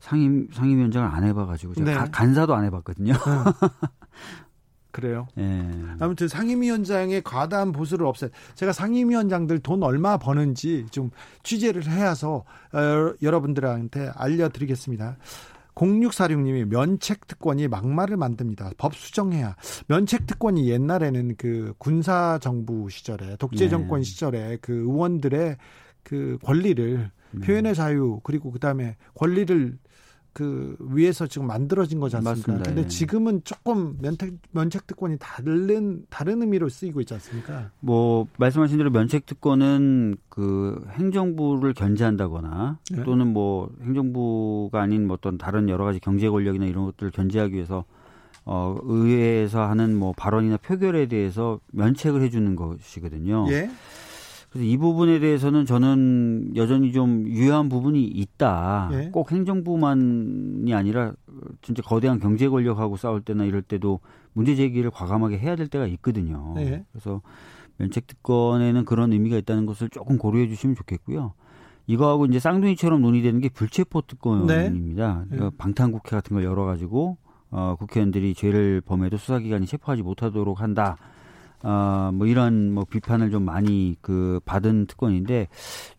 상임 0.00 0.48
상임위원장을 0.52 1.08
안 1.08 1.24
해봐가지고 1.24 1.74
제가 1.74 2.04
네. 2.04 2.10
간사도 2.10 2.54
안 2.54 2.64
해봤거든요. 2.64 3.14
네. 3.14 3.18
그래요. 4.94 5.26
네. 5.34 5.68
아무튼 5.98 6.28
상임위원장의 6.28 7.22
과다한 7.22 7.72
보수를 7.72 8.06
없애. 8.06 8.28
제가 8.54 8.72
상임위원장들 8.72 9.58
돈 9.58 9.82
얼마 9.82 10.18
버는지 10.18 10.86
좀 10.92 11.10
취재를 11.42 11.84
해서 11.84 12.44
어, 12.72 13.12
여러분들한테 13.20 14.12
알려드리겠습니다. 14.14 15.16
0646님이 15.74 16.66
면책 16.66 17.26
특권이 17.26 17.68
막말을 17.68 18.16
만듭니다. 18.16 18.70
법 18.76 18.94
수정해야. 18.94 19.56
면책 19.88 20.26
특권이 20.26 20.70
옛날에는 20.70 21.36
그 21.36 21.74
군사 21.78 22.38
정부 22.40 22.88
시절에 22.88 23.36
독재 23.36 23.64
네. 23.64 23.68
정권 23.68 24.00
네. 24.00 24.04
시절에 24.04 24.58
그 24.60 24.72
의원들의 24.72 25.56
그 26.02 26.38
권리를 26.42 27.10
네. 27.32 27.40
표현의 27.46 27.74
자유 27.74 28.20
그리고 28.22 28.50
그다음에 28.52 28.96
권리를 29.14 29.78
그 30.34 30.76
위에서 30.80 31.28
지금 31.28 31.46
만들어진 31.46 32.00
거지 32.00 32.16
않습니까? 32.16 32.40
맞습니다. 32.40 32.64
근데 32.64 32.82
예. 32.82 32.86
지금은 32.88 33.42
조금 33.44 33.96
면책 34.02 34.34
면책 34.50 34.86
특권이 34.88 35.16
다른 35.20 36.04
다른 36.10 36.42
의미로 36.42 36.68
쓰이고 36.68 37.00
있지 37.00 37.14
않습니까? 37.14 37.70
뭐 37.78 38.26
말씀하신 38.36 38.76
대로 38.76 38.90
면책 38.90 39.26
특권은 39.26 40.16
그 40.28 40.84
행정부를 40.90 41.72
견제한다거나 41.72 42.78
네. 42.90 43.04
또는 43.04 43.28
뭐 43.28 43.70
행정부가 43.82 44.82
아닌 44.82 45.06
뭐 45.06 45.14
어떤 45.14 45.38
다른 45.38 45.68
여러 45.68 45.84
가지 45.84 46.00
경제 46.00 46.28
권력이나 46.28 46.66
이런 46.66 46.84
것들을 46.84 47.12
견제하기 47.12 47.54
위해서 47.54 47.84
어 48.44 48.76
의회에서 48.82 49.62
하는 49.62 49.96
뭐 49.96 50.12
발언이나 50.16 50.56
표결에 50.56 51.06
대해서 51.06 51.60
면책을 51.72 52.22
해 52.22 52.28
주는 52.28 52.56
것이거든요. 52.56 53.46
예. 53.50 53.70
그래서 54.54 54.68
이 54.68 54.76
부분에 54.76 55.18
대해서는 55.18 55.66
저는 55.66 56.52
여전히 56.54 56.92
좀 56.92 57.26
유효한 57.26 57.68
부분이 57.68 58.04
있다. 58.04 58.88
예. 58.92 59.10
꼭 59.12 59.32
행정부만이 59.32 60.72
아니라 60.72 61.12
진짜 61.60 61.82
거대한 61.82 62.20
경제 62.20 62.48
권력하고 62.48 62.96
싸울 62.96 63.20
때나 63.20 63.46
이럴 63.46 63.62
때도 63.62 63.98
문제 64.32 64.54
제기를 64.54 64.92
과감하게 64.92 65.38
해야 65.38 65.56
될 65.56 65.66
때가 65.66 65.88
있거든요. 65.88 66.54
예. 66.58 66.84
그래서 66.92 67.20
면책 67.78 68.06
특권에는 68.06 68.84
그런 68.84 69.12
의미가 69.12 69.38
있다는 69.38 69.66
것을 69.66 69.88
조금 69.88 70.18
고려해 70.18 70.46
주시면 70.46 70.76
좋겠고요. 70.76 71.32
이거하고 71.88 72.26
이제 72.26 72.38
쌍둥이처럼 72.38 73.02
논의되는 73.02 73.40
게 73.40 73.48
불체포 73.48 74.02
특권입니다. 74.02 75.24
네. 75.30 75.36
네. 75.36 75.50
방탄국회 75.58 76.10
같은 76.10 76.34
걸 76.34 76.44
열어가지고 76.44 77.16
어, 77.50 77.74
국회의원들이 77.76 78.34
죄를 78.34 78.82
범해도 78.82 79.16
수사기관이 79.16 79.66
체포하지 79.66 80.02
못하도록 80.02 80.60
한다. 80.60 80.96
어, 81.64 82.10
뭐 82.12 82.26
이런 82.26 82.72
뭐 82.72 82.84
비판을 82.84 83.30
좀 83.30 83.44
많이 83.44 83.96
그 84.02 84.38
받은 84.44 84.86
특권인데 84.86 85.48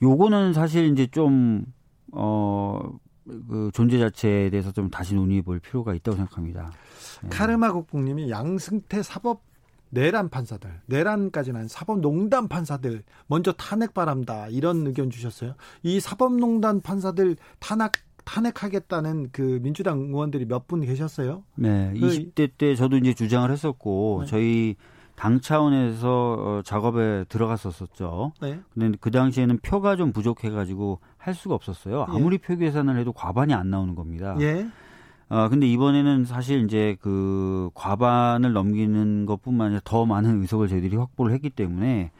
요거는 0.01 0.53
사실 0.53 0.86
이제 0.91 1.07
좀 1.07 1.66
어, 2.11 2.80
그 3.26 3.72
존재 3.74 3.97
자체에 3.97 4.51
대해서 4.51 4.72
좀 4.72 4.89
다시 4.89 5.16
논의해 5.16 5.41
볼 5.41 5.59
필요가 5.59 5.93
있다고 5.95 6.16
생각합니다. 6.18 6.72
네. 7.24 7.30
카르마 7.30 7.72
국뽕님이 7.72 8.30
양승태 8.30 9.01
사법 9.01 9.41
내란 9.89 10.30
판사들, 10.30 10.82
내란까지는 10.88 11.68
사법농단 11.68 12.47
판사들 12.47 13.03
먼저 13.28 13.51
탄핵 13.53 13.93
바람다 13.93 14.49
이런 14.49 14.86
의견 14.86 15.09
주셨어요. 15.09 15.55
이 15.84 15.99
사법농단 15.99 16.82
판사들 16.82 17.38
탄핵 17.59 17.93
탄핵하겠다는 18.26 19.30
그 19.32 19.59
민주당 19.61 19.99
의원들이 19.99 20.45
몇 20.45 20.68
분 20.68 20.82
계셨어요? 20.82 21.43
네, 21.55 21.93
20대 21.95 22.36
그때 22.51 22.76
저도 22.76 22.97
이제 22.97 23.13
주장을 23.13 23.49
했었고 23.51 24.22
네. 24.22 24.28
저희 24.28 24.76
당 25.16 25.39
차원에서 25.39 26.34
어, 26.39 26.61
작업에 26.63 27.24
들어갔었었죠. 27.30 28.34
네. 28.41 28.59
근데 28.74 28.97
그 28.99 29.11
당시에는 29.11 29.59
표가 29.59 29.95
좀 29.95 30.11
부족해가지고 30.11 30.99
할 31.18 31.34
수가 31.34 31.55
없었어요. 31.55 32.05
예. 32.09 32.16
아무리 32.16 32.36
예. 32.36 32.38
표 32.38 32.57
계산을 32.57 32.97
해도 32.97 33.13
과반이 33.13 33.53
안 33.53 33.70
나오는 33.70 33.95
겁니다. 33.95 34.36
예. 34.41 34.68
어, 35.30 35.49
근데 35.49 35.68
이번에는 35.68 36.26
사실 36.26 36.63
이제 36.66 36.97
그 37.01 37.70
과반을 37.74 38.53
넘기는 38.53 39.26
것 39.26 39.41
뿐만 39.41 39.68
아니라 39.68 39.82
더 39.84 40.05
많은 40.05 40.41
의석을 40.41 40.68
저희들이 40.68 40.97
확보를 40.97 41.34
했기 41.34 41.49
때문에 41.49 42.11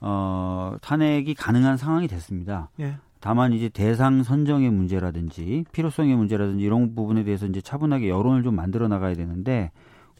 어, 0.00 0.76
탄핵이 0.80 1.34
가능한 1.34 1.76
상황이 1.76 2.08
됐습니다. 2.08 2.70
예. 2.80 2.96
다만 3.20 3.52
이제 3.52 3.68
대상 3.68 4.22
선정의 4.22 4.70
문제라든지 4.70 5.64
필요성의 5.72 6.16
문제라든지 6.16 6.64
이런 6.64 6.94
부분에 6.94 7.22
대해서 7.22 7.46
이제 7.46 7.60
차분하게 7.60 8.08
여론을 8.08 8.42
좀 8.42 8.56
만들어 8.56 8.88
나가야 8.88 9.14
되는데 9.14 9.70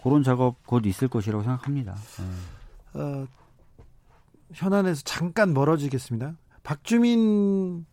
그런 0.02 0.22
작업 0.22 0.66
곧 0.66 0.86
있을 0.86 1.08
것이라고 1.08 1.42
생각합니다. 1.42 1.94
네. 1.94 3.00
어, 3.00 3.26
현안에서 4.52 5.02
잠깐 5.04 5.52
멀어지겠습니다. 5.54 6.34
박주민 6.62 7.86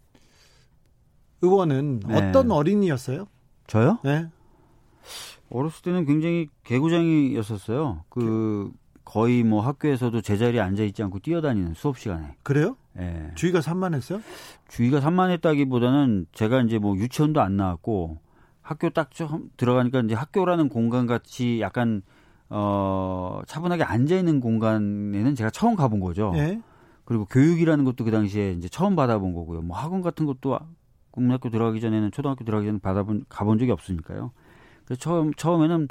의원은 1.41 2.01
네. 2.07 2.15
어떤 2.15 2.51
어린이였어요? 2.51 3.27
저요? 3.67 3.99
네. 4.03 4.27
어렸을 5.49 5.81
때는 5.83 6.05
굉장히 6.05 6.49
개구장이었었어요. 6.63 8.03
그 8.09 8.71
거의 9.05 9.43
뭐 9.43 9.61
학교에서도 9.61 10.19
제자리에 10.21 10.59
앉아 10.59 10.83
있지 10.83 11.01
않고 11.03 11.19
뛰어다니는 11.19 11.75
수업 11.75 11.97
시간에. 11.97 12.35
그래요? 12.43 12.75
예. 12.99 13.31
주의가 13.35 13.61
산만했어요? 13.61 14.21
주의가 14.67 14.99
산만했다기보다는 14.99 16.27
제가 16.33 16.61
이제 16.61 16.77
뭐 16.77 16.97
유치원도 16.97 17.39
안 17.39 17.55
나왔고 17.55 18.19
학교 18.67 18.89
딱좀 18.89 19.49
들어가니까 19.55 20.01
이제 20.01 20.13
학교라는 20.13 20.67
공간 20.67 21.07
같이 21.07 21.61
약간 21.61 22.01
어 22.49 23.39
차분하게 23.47 23.83
앉아 23.83 24.17
있는 24.17 24.41
공간에는 24.41 25.35
제가 25.35 25.49
처음 25.51 25.77
가본 25.77 26.01
거죠. 26.01 26.31
네. 26.33 26.61
그리고 27.05 27.23
교육이라는 27.23 27.85
것도 27.85 28.03
그 28.03 28.11
당시에 28.11 28.51
이제 28.51 28.67
처음 28.67 28.97
받아본 28.97 29.33
거고요. 29.33 29.61
뭐 29.61 29.77
학원 29.77 30.01
같은 30.01 30.25
것도 30.25 30.59
국민학교 31.11 31.49
들어가기 31.49 31.79
전에는 31.79 32.11
초등학교 32.11 32.43
들어가기 32.43 32.67
전에 32.67 32.79
받아본 32.79 33.23
가본 33.29 33.57
적이 33.57 33.71
없으니까요. 33.71 34.31
그래서 34.83 34.99
처음 34.99 35.33
처음에는 35.33 35.87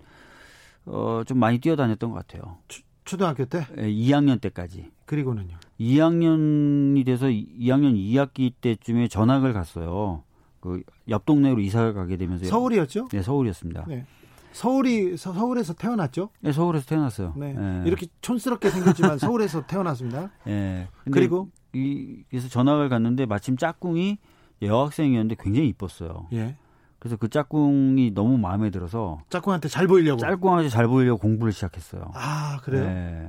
어, 0.85 1.23
좀 1.27 1.39
많이 1.39 1.59
뛰어다녔던 1.59 2.11
것 2.11 2.27
같아요. 2.27 2.59
초, 2.69 2.83
초등학교 3.07 3.47
때? 3.47 3.67
네, 3.75 3.91
2학년 3.91 4.39
때까지. 4.39 4.91
그리고는요? 5.07 5.57
2학년이 5.81 7.07
돼서 7.07 7.29
2학년 7.29 7.95
2학기 7.97 8.53
때쯤에 8.61 9.09
전학을 9.09 9.55
갔어요. 9.55 10.25
그 10.67 10.83
옆 11.09 11.25
동네로 11.25 11.61
이사를 11.61 11.95
가게 11.95 12.17
되면서 12.17 12.47
서울이었죠? 12.47 13.09
네, 13.13 13.23
서울이었습니다. 13.23 13.85
네. 13.89 14.05
서울이 14.53 15.19
서 15.19 15.33
울에서 15.33 15.75
태어났죠? 15.75 16.31
네, 16.41 16.51
서울에서 16.51 16.87
태어났어요. 16.87 17.35
네. 17.37 17.53
네. 17.53 17.83
이렇게 17.87 18.07
촌스럽게 18.23 18.71
생겼지만 18.71 19.19
서울에서 19.19 19.67
태어났습니다. 19.67 20.31
네. 20.45 20.89
그리고 21.11 21.51
이 21.75 22.25
그래서 22.31 22.49
전학을 22.49 22.89
갔는데 22.89 23.27
마침 23.27 23.57
짝꿍이 23.59 24.19
여학생이었는데 24.63 25.37
굉장히 25.39 25.69
이뻤어요. 25.69 26.29
예. 26.33 26.57
그래서 26.99 27.17
그 27.17 27.29
짝꿍이 27.29 28.13
너무 28.15 28.39
마음에 28.39 28.71
들어서 28.71 29.21
짝꿍한테 29.29 29.69
잘 29.69 29.87
보이려고 29.87 30.19
짝꿍한테 30.19 30.71
잘 30.71 30.89
보이려고 30.89 31.21
공부를 31.21 31.53
시작했어요. 31.53 32.11
아 32.15 32.59
그래요? 32.63 32.87
네. 32.87 33.29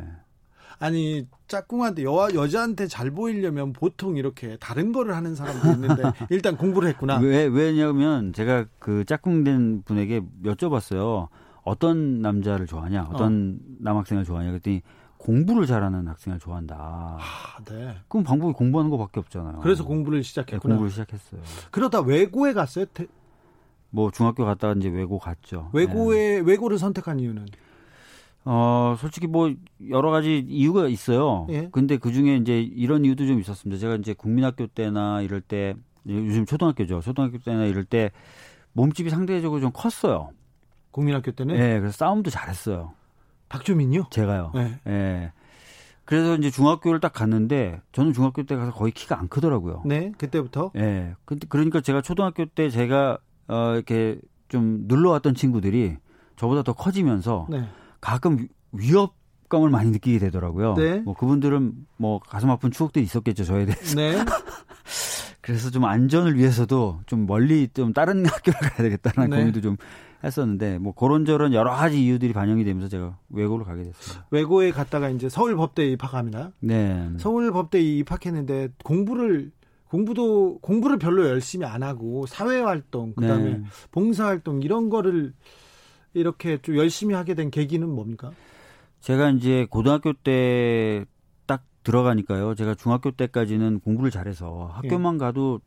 아니 0.80 1.28
짝꿍한테 1.48 2.04
여 2.04 2.30
여자한테 2.34 2.88
잘 2.88 3.12
보이려면 3.12 3.74
보통 3.74 4.18
이렇게 4.18 4.58
다른 4.58 4.92
거를 4.92 5.16
하는 5.16 5.36
사람도 5.36 5.72
있는데 5.72 6.04
일단 6.30 6.58
공부를 6.58 6.90
했구나. 6.90 7.18
왜 7.20 7.46
왜냐면 7.46 8.34
제가 8.34 8.66
그 8.80 9.04
짝꿍된 9.06 9.84
분에게 9.84 10.22
여쭤봤어요. 10.44 11.28
어떤 11.64 12.22
남자를 12.22 12.66
좋아하냐, 12.66 13.08
어떤 13.12 13.60
어. 13.62 13.76
남학생을 13.80 14.24
좋아하냐 14.24 14.52
그랬더니 14.52 14.82
공부를 15.18 15.66
잘하는 15.66 16.08
학생을 16.08 16.40
좋아한다. 16.40 16.78
아, 17.20 17.64
네. 17.66 17.96
그럼 18.08 18.24
방법이 18.24 18.54
공부하는 18.54 18.90
것밖에 18.92 19.20
없잖아요. 19.20 19.60
그래서 19.62 19.84
공부를 19.84 20.24
시작했구나. 20.24 20.76
네, 20.76 20.78
공부를 20.78 20.92
시작했어요. 20.92 21.42
그러다 21.72 22.02
외고에 22.02 22.54
갔어요? 22.54 22.86
뭐 23.90 24.12
중학교 24.12 24.46
갔다가 24.46 24.76
이제 24.78 24.90
외고 24.90 25.18
갔죠. 25.20 25.70
외고에 25.74 26.40
네. 26.40 26.44
외고를 26.46 26.78
선택한 26.78 27.20
이유는? 27.20 27.48
어, 28.50 28.96
솔직히 28.98 29.28
뭐 29.28 29.54
여러 29.90 30.10
가지 30.10 30.40
이유가 30.48 30.88
있어요. 30.88 31.48
예. 31.50 31.68
근데 31.70 31.98
그 31.98 32.14
중에 32.14 32.38
이제 32.38 32.62
이런 32.62 33.04
이유도 33.04 33.28
좀 33.28 33.42
있었습니다. 33.42 33.78
제가 33.78 33.96
이제 33.96 34.14
국민학교 34.14 34.68
때나 34.68 35.22
이럴 35.22 35.42
때 35.42 35.76
요즘 36.08 36.46
초등학교죠. 36.46 37.02
초등학교 37.02 37.40
때나 37.40 37.66
이럴 37.66 37.84
때 37.84 38.12
몸집이 38.72 39.10
상대적으로 39.10 39.60
좀 39.60 39.72
컸어요. 39.74 40.30
국민학교 40.92 41.32
때는? 41.32 41.58
네, 41.58 41.78
그래서 41.80 41.98
싸움도 41.98 42.30
잘했어요. 42.30 42.94
박주민요? 43.50 44.06
제가요. 44.12 44.54
네. 44.56 44.80
네. 44.86 45.32
그래서 46.06 46.36
이제 46.36 46.50
중학교를 46.50 47.02
딱 47.02 47.12
갔는데 47.12 47.82
저는 47.92 48.14
중학교 48.14 48.44
때 48.44 48.56
가서 48.56 48.72
거의 48.72 48.94
키가 48.94 49.20
안 49.20 49.28
크더라고요. 49.28 49.82
네, 49.86 50.14
그때부터. 50.18 50.72
네. 50.74 51.14
근데 51.26 51.48
그러니까 51.50 51.82
제가 51.82 52.02
초등학교 52.02 52.46
때 52.46 52.70
제가 52.70 53.18
어 53.50 53.74
이렇게 53.74 54.18
좀 54.48 54.86
눌러왔던 54.88 55.36
친구들이 55.36 55.98
저보다 56.38 56.64
더 56.64 56.72
커지면서 56.72 57.48
네. 57.50 57.68
가끔 58.08 58.48
위협감을 58.72 59.70
많이 59.70 59.92
느끼게 59.92 60.18
되더라고요. 60.20 60.76
네. 60.76 61.00
뭐 61.00 61.14
그분들은 61.14 61.74
뭐 61.98 62.20
가슴 62.20 62.50
아픈 62.50 62.72
추억들이 62.72 63.04
있었겠죠 63.04 63.44
저에 63.44 63.66
대해서. 63.66 63.96
네. 63.96 64.16
그래서 65.42 65.70
좀 65.70 65.84
안전을 65.84 66.38
위해서도 66.38 67.02
좀 67.06 67.28
멀리 67.28 67.68
좀 67.68 67.92
다른 67.92 68.24
학교를 68.26 68.60
가야 68.62 68.90
되겠다는 68.90 69.30
네. 69.30 69.38
고민도 69.38 69.60
좀 69.60 69.76
했었는데 70.24 70.78
뭐 70.78 70.94
그런저런 70.94 71.54
여러 71.54 71.72
가지 71.72 72.02
이유들이 72.02 72.32
반영이 72.32 72.64
되면서 72.64 72.88
제가 72.88 73.18
외고를 73.30 73.66
가게 73.66 73.84
됐습니다. 73.84 74.26
외고에 74.32 74.72
갔다가 74.72 75.10
이제 75.10 75.28
서울 75.28 75.58
법대에 75.58 75.88
입학합니다. 75.92 76.54
네. 76.62 77.10
서울 77.18 77.52
법대에 77.52 77.82
입학했는데 77.82 78.70
공부를 78.86 79.52
공부도 79.90 80.60
공부를 80.62 80.98
별로 80.98 81.28
열심히 81.28 81.66
안 81.66 81.84
하고 81.84 82.26
사회 82.26 82.62
활동 82.62 83.14
그다음에 83.14 83.58
네. 83.58 83.64
봉사 83.92 84.28
활동 84.28 84.62
이런 84.62 84.90
거를 84.90 85.34
이렇게 86.14 86.62
좀 86.62 86.78
열심히 86.78 87.14
하게 87.16 87.34
된 87.36 87.52
계기는 87.52 87.88
뭡니까? 87.88 88.32
제가 89.02 89.30
이제 89.32 89.68
고등학교 89.70 90.14
때 90.14 91.06
딱 91.48 91.64
들어가니까요. 91.84 92.54
제가 92.56 92.76
중학교 92.76 93.10
때까지는 93.12 93.80
공부를 93.80 94.12
잘해서 94.12 94.70
학교만 94.74 95.16
예. 95.16 95.20
가도 95.20 95.62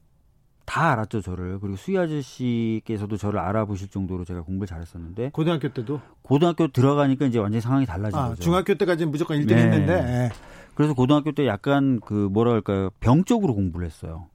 다 0.67 0.93
알았죠 0.93 1.21
저를 1.21 1.59
그리고 1.59 1.75
수희 1.77 1.99
아저씨께서도 1.99 3.17
저를 3.17 3.41
알아보실 3.41 3.89
정도로 3.89 4.25
제가 4.25 4.43
공부를 4.43 4.69
잘했었는데 4.69 5.31
고등학교 5.33 5.69
때도 5.71 6.01
고등학교 6.23 6.69
들어가니까 6.69 7.27
이제 7.27 7.41
완전히 7.41 7.61
상황이 7.61 7.87
달라진 7.87 8.17
아, 8.17 8.29
거죠. 8.29 8.43
중학교 8.43 8.75
때까지는 8.75 9.11
무조건 9.11 9.39
1등 9.41 9.49
네. 9.49 9.57
했는데 9.63 9.93
예. 9.95 10.31
그래서 10.77 10.95
고등학교 10.95 11.33
때 11.33 11.47
약간 11.47 11.99
그 11.99 12.15
뭐라 12.31 12.53
할까요 12.53 12.91
병적으로 13.01 13.55
공부를 13.55 13.85
했어요. 13.87 14.29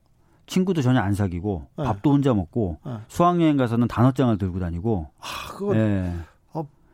친구도 0.48 0.82
전혀 0.82 1.00
안 1.00 1.14
사귀고 1.14 1.68
네. 1.78 1.84
밥도 1.84 2.12
혼자 2.12 2.34
먹고 2.34 2.78
네. 2.86 2.94
수학여행 3.08 3.58
가서는 3.58 3.88
단어장을 3.88 4.38
들고 4.38 4.60
다니고. 4.60 5.10
아, 5.20 5.52
그거 5.52 5.74
네. 5.74 6.14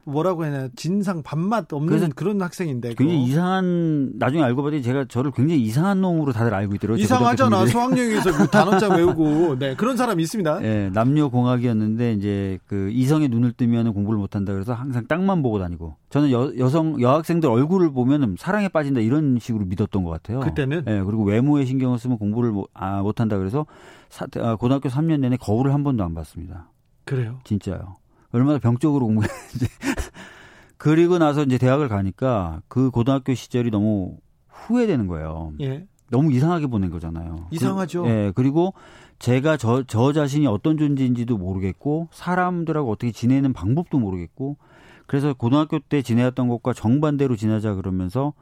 뭐라고 0.03 0.43
해야 0.43 0.51
되나 0.51 0.69
진상 0.75 1.21
밥맛 1.23 1.71
없는 1.71 2.11
그런 2.11 2.41
학생인데 2.41 2.95
굉장히 2.95 3.23
이상한 3.23 4.13
나중에 4.15 4.41
알고 4.43 4.63
봤더니 4.63 4.81
제가 4.81 5.05
저를 5.05 5.31
굉장히 5.31 5.61
이상한 5.61 6.01
놈으로 6.01 6.31
다들 6.31 6.53
알고 6.53 6.75
있더라고요. 6.75 7.03
이상하잖아 7.03 7.67
수학여행에서 7.67 8.37
그 8.37 8.47
단어장 8.47 8.97
외우고 8.97 9.57
네 9.59 9.75
그런 9.75 9.97
사람 9.97 10.19
있습니다. 10.19 10.59
네, 10.59 10.89
남녀 10.91 11.29
공학이었는데 11.29 12.13
이제 12.13 12.59
그 12.67 12.89
이성의 12.91 13.29
눈을 13.29 13.53
뜨면 13.53 13.93
공부를 13.93 14.19
못한다 14.19 14.53
그래서 14.53 14.73
항상 14.73 15.05
땅만 15.07 15.41
보고 15.41 15.59
다니고 15.59 15.95
저는 16.09 16.31
여, 16.31 16.51
여성 16.57 16.99
여학생들 16.99 17.49
얼굴을 17.49 17.93
보면 17.93 18.35
사랑에 18.37 18.67
빠진다 18.67 19.01
이런 19.01 19.37
식으로 19.39 19.65
믿었던 19.65 20.03
것 20.03 20.09
같아요. 20.11 20.39
그때는 20.39 20.83
네, 20.85 21.03
그리고 21.03 21.23
외모에 21.23 21.65
신경을 21.65 21.99
쓰면 21.99 22.17
공부를 22.17 22.51
못, 22.51 22.69
아, 22.73 23.01
못한다 23.01 23.37
그래서 23.37 23.65
사, 24.09 24.25
아, 24.39 24.55
고등학교 24.55 24.89
3년 24.89 25.19
내내 25.19 25.37
거울을 25.37 25.73
한 25.73 25.83
번도 25.83 26.03
안 26.03 26.13
봤습니다. 26.13 26.69
그래요? 27.05 27.39
진짜요. 27.43 27.95
얼마나 28.33 28.59
병적으로 28.59 29.05
공부했는지. 29.07 29.67
그리고 30.81 31.19
나서 31.19 31.43
이제 31.43 31.59
대학을 31.59 31.89
가니까 31.89 32.63
그 32.67 32.89
고등학교 32.89 33.35
시절이 33.35 33.69
너무 33.69 34.17
후회되는 34.49 35.05
거예요. 35.05 35.53
예. 35.61 35.85
너무 36.09 36.31
이상하게 36.31 36.65
보낸 36.65 36.89
거잖아요. 36.89 37.45
이상하죠. 37.51 38.01
그, 38.01 38.09
예. 38.09 38.31
그리고 38.33 38.73
제가 39.19 39.57
저, 39.57 39.83
저 39.83 40.11
자신이 40.11 40.47
어떤 40.47 40.79
존재인지도 40.79 41.37
모르겠고, 41.37 42.07
사람들하고 42.09 42.89
어떻게 42.89 43.11
지내는 43.11 43.53
방법도 43.53 43.99
모르겠고, 43.99 44.57
그래서 45.05 45.35
고등학교 45.35 45.77
때 45.77 46.01
지내왔던 46.01 46.47
것과 46.47 46.73
정반대로 46.73 47.35
지내자 47.35 47.75
그러면서, 47.75 48.33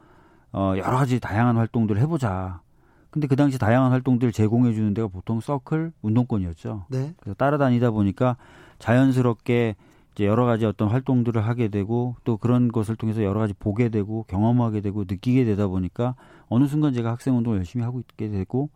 어, 0.50 0.72
여러 0.78 0.96
가지 0.96 1.20
다양한 1.20 1.58
활동들을 1.58 2.00
해보자. 2.00 2.62
근데 3.10 3.26
그 3.26 3.36
당시 3.36 3.58
다양한 3.58 3.92
활동들을 3.92 4.32
제공해 4.32 4.72
주는 4.72 4.94
데가 4.94 5.08
보통 5.08 5.40
서클, 5.40 5.92
운동권이었죠. 6.00 6.86
네. 6.88 7.12
그래서 7.20 7.34
따라다니다 7.34 7.90
보니까 7.90 8.38
자연스럽게 8.78 9.76
이제 10.20 10.26
여러 10.26 10.44
가지 10.44 10.66
어떤 10.66 10.88
활동들을 10.88 11.42
하게 11.46 11.68
되고 11.68 12.14
또 12.24 12.36
그런 12.36 12.68
것을 12.68 12.94
통해서 12.94 13.22
여러 13.22 13.40
가지 13.40 13.54
보게 13.58 13.88
되고 13.88 14.24
경험하게 14.24 14.82
되고 14.82 15.04
느끼게 15.08 15.46
되다 15.46 15.66
보니까 15.66 16.14
어느 16.50 16.66
순간 16.66 16.92
제가 16.92 17.10
학생 17.10 17.38
운동을 17.38 17.56
열심히 17.56 17.86
하고 17.86 18.00
있게 18.00 18.28
되고 18.28 18.68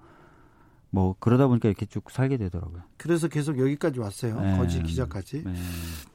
뭐 0.88 1.14
그러다 1.20 1.46
보니까 1.46 1.68
이렇게 1.68 1.84
쭉 1.84 2.10
살게 2.10 2.38
되더라고요. 2.38 2.80
그래서 2.96 3.28
계속 3.28 3.58
여기까지 3.58 4.00
왔어요. 4.00 4.40
네. 4.40 4.56
거지 4.56 4.82
기자까지. 4.82 5.44
네. 5.44 5.52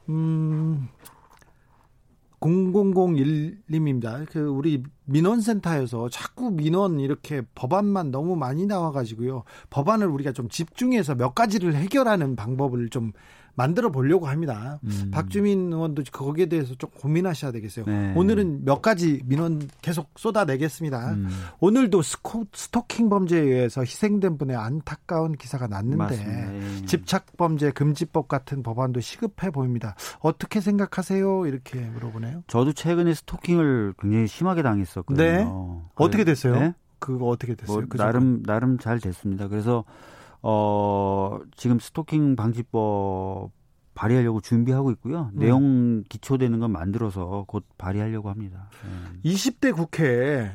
음. 0.08 0.88
0001님입니다. 2.40 4.26
그 4.30 4.40
우리 4.40 4.82
민원센터에서 5.04 6.08
자꾸 6.08 6.50
민원 6.50 6.98
이렇게 6.98 7.42
법안만 7.54 8.10
너무 8.10 8.34
많이 8.34 8.66
나와가지고요. 8.66 9.44
법안을 9.68 10.08
우리가 10.08 10.32
좀 10.32 10.48
집중해서 10.48 11.14
몇 11.14 11.36
가지를 11.36 11.76
해결하는 11.76 12.34
방법을 12.34 12.88
좀 12.88 13.12
만들어 13.54 13.90
보려고 13.90 14.26
합니다. 14.26 14.78
음. 14.84 15.10
박주민 15.12 15.72
의원도 15.72 16.02
거기에 16.12 16.46
대해서 16.46 16.74
좀 16.74 16.90
고민하셔야 16.90 17.52
되겠어요. 17.52 17.84
네. 17.86 18.12
오늘은 18.16 18.64
몇 18.64 18.80
가지 18.82 19.22
민원 19.26 19.68
계속 19.82 20.10
쏟아내겠습니다. 20.16 21.12
음. 21.12 21.28
오늘도 21.60 22.02
스코, 22.02 22.46
스토킹 22.52 23.08
범죄에 23.08 23.40
의해서 23.40 23.82
희생된 23.82 24.38
분의 24.38 24.56
안타까운 24.56 25.32
기사가 25.32 25.66
났는데 25.66 26.16
네. 26.16 26.86
집착 26.86 27.36
범죄 27.36 27.70
금지법 27.70 28.28
같은 28.28 28.62
법안도 28.62 29.00
시급해 29.00 29.50
보입니다. 29.50 29.94
어떻게 30.20 30.60
생각하세요? 30.60 31.46
이렇게 31.46 31.78
물어보네요. 31.80 32.44
저도 32.46 32.72
최근에 32.72 33.14
스토킹을 33.14 33.94
굉장히 33.98 34.26
심하게 34.26 34.62
당했었거든요. 34.62 35.24
네. 35.24 35.46
어떻게 35.94 36.24
됐어요? 36.24 36.58
네? 36.58 36.74
그거 36.98 37.26
어떻게 37.26 37.54
됐어요? 37.54 37.78
뭐 37.78 37.86
그 37.88 37.96
나름 37.96 38.42
나름 38.42 38.78
잘 38.78 39.00
됐습니다. 39.00 39.48
그래서 39.48 39.84
어, 40.42 41.38
지금 41.56 41.78
스토킹 41.78 42.36
방지법 42.36 43.50
발의하려고 43.94 44.40
준비하고 44.40 44.90
있고요. 44.92 45.30
네. 45.34 45.46
내용 45.46 46.04
기초되는 46.08 46.58
건 46.58 46.70
만들어서 46.72 47.44
곧 47.46 47.64
발의하려고 47.76 48.30
합니다. 48.30 48.70
네. 49.22 49.30
20대 49.32 49.74
국회에 49.74 50.52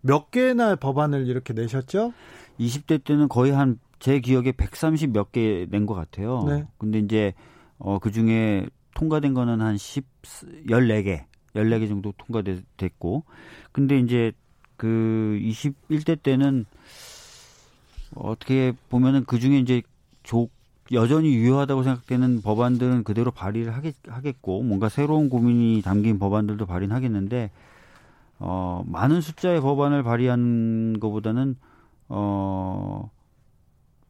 몇 0.00 0.30
개나 0.30 0.76
법안을 0.76 1.26
이렇게 1.26 1.52
내셨죠? 1.52 2.12
20대 2.58 3.04
때는 3.04 3.28
거의 3.28 3.52
한 3.52 3.78
제 4.00 4.20
기억에 4.20 4.52
130 4.52 5.10
몇 5.10 5.32
개 5.32 5.66
낸 5.70 5.84
것 5.84 5.94
같아요. 5.94 6.44
네. 6.44 6.64
근데 6.78 7.00
이제 7.00 7.34
어, 7.78 7.98
그 7.98 8.12
중에 8.12 8.64
통과된 8.94 9.34
거는 9.34 9.60
한 9.60 9.76
10, 9.76 10.04
14개, 10.68 11.24
14개 11.56 11.88
정도 11.88 12.12
통과됐고. 12.16 13.24
근데 13.72 13.98
이제 13.98 14.30
그 14.76 15.36
21대 15.42 16.22
때는 16.22 16.64
어떻게 18.14 18.72
보면은 18.88 19.24
그 19.26 19.38
중에 19.38 19.58
이제 19.58 19.82
조, 20.22 20.48
여전히 20.92 21.34
유효하다고 21.34 21.82
생각되는 21.82 22.42
법안들은 22.42 23.04
그대로 23.04 23.30
발의를 23.30 23.74
하겠, 23.74 23.94
하겠고 24.06 24.62
뭔가 24.62 24.88
새로운 24.88 25.28
고민이 25.28 25.82
담긴 25.82 26.18
법안들도 26.18 26.66
발의는 26.66 26.94
하겠는데 26.96 27.50
어, 28.38 28.82
많은 28.86 29.20
숫자의 29.20 29.60
법안을 29.60 30.02
발의한 30.02 30.98
것보다는 31.00 31.56
어, 32.08 33.10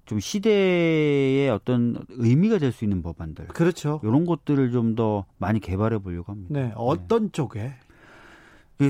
좀 0.07 0.21
시대의 0.21 1.51
어떤 1.51 1.97
의미가 2.11 2.59
될 2.59 2.73
수 2.73 2.85
있는 2.85 3.03
법안들. 3.03 3.49
그렇죠. 3.49 4.01
이런 4.05 4.25
것들을 4.25 4.71
좀 4.73 4.95
더 4.95 5.27
많이 5.39 5.61
개발해 5.61 5.99
보려고 5.99 6.33
합니다. 6.33 6.49
네. 6.59 6.73
어떤 6.77 7.25
네. 7.25 7.33
쪽에? 7.33 7.75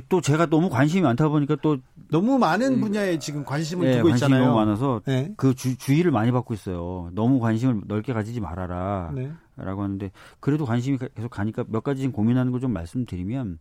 또 0.08 0.20
제가 0.20 0.46
너무 0.46 0.68
관심이 0.68 1.00
많다 1.02 1.28
보니까 1.28 1.56
또 1.62 1.78
너무 2.10 2.38
많은 2.38 2.74
네. 2.74 2.80
분야에 2.80 3.18
지금 3.18 3.44
관심을 3.44 3.86
네, 3.86 3.92
두고 3.96 4.08
관심이 4.08 4.28
있잖아요. 4.28 4.44
너무 4.48 4.56
많아서 4.58 5.00
네. 5.06 5.32
그 5.36 5.54
주, 5.54 5.78
주의를 5.78 6.10
많이 6.10 6.30
받고 6.30 6.52
있어요. 6.52 7.10
너무 7.14 7.40
관심을 7.40 7.82
넓게 7.86 8.12
가지지 8.12 8.40
말아라. 8.40 9.12
네. 9.14 9.30
라고 9.56 9.82
하는데 9.82 10.10
그래도 10.40 10.66
관심이 10.66 10.98
계속 11.14 11.30
가니까 11.30 11.64
몇 11.68 11.82
가지 11.82 12.02
지금 12.02 12.12
고민하는 12.12 12.52
걸 12.52 12.60
좀 12.60 12.72
말씀드리면 12.72 13.58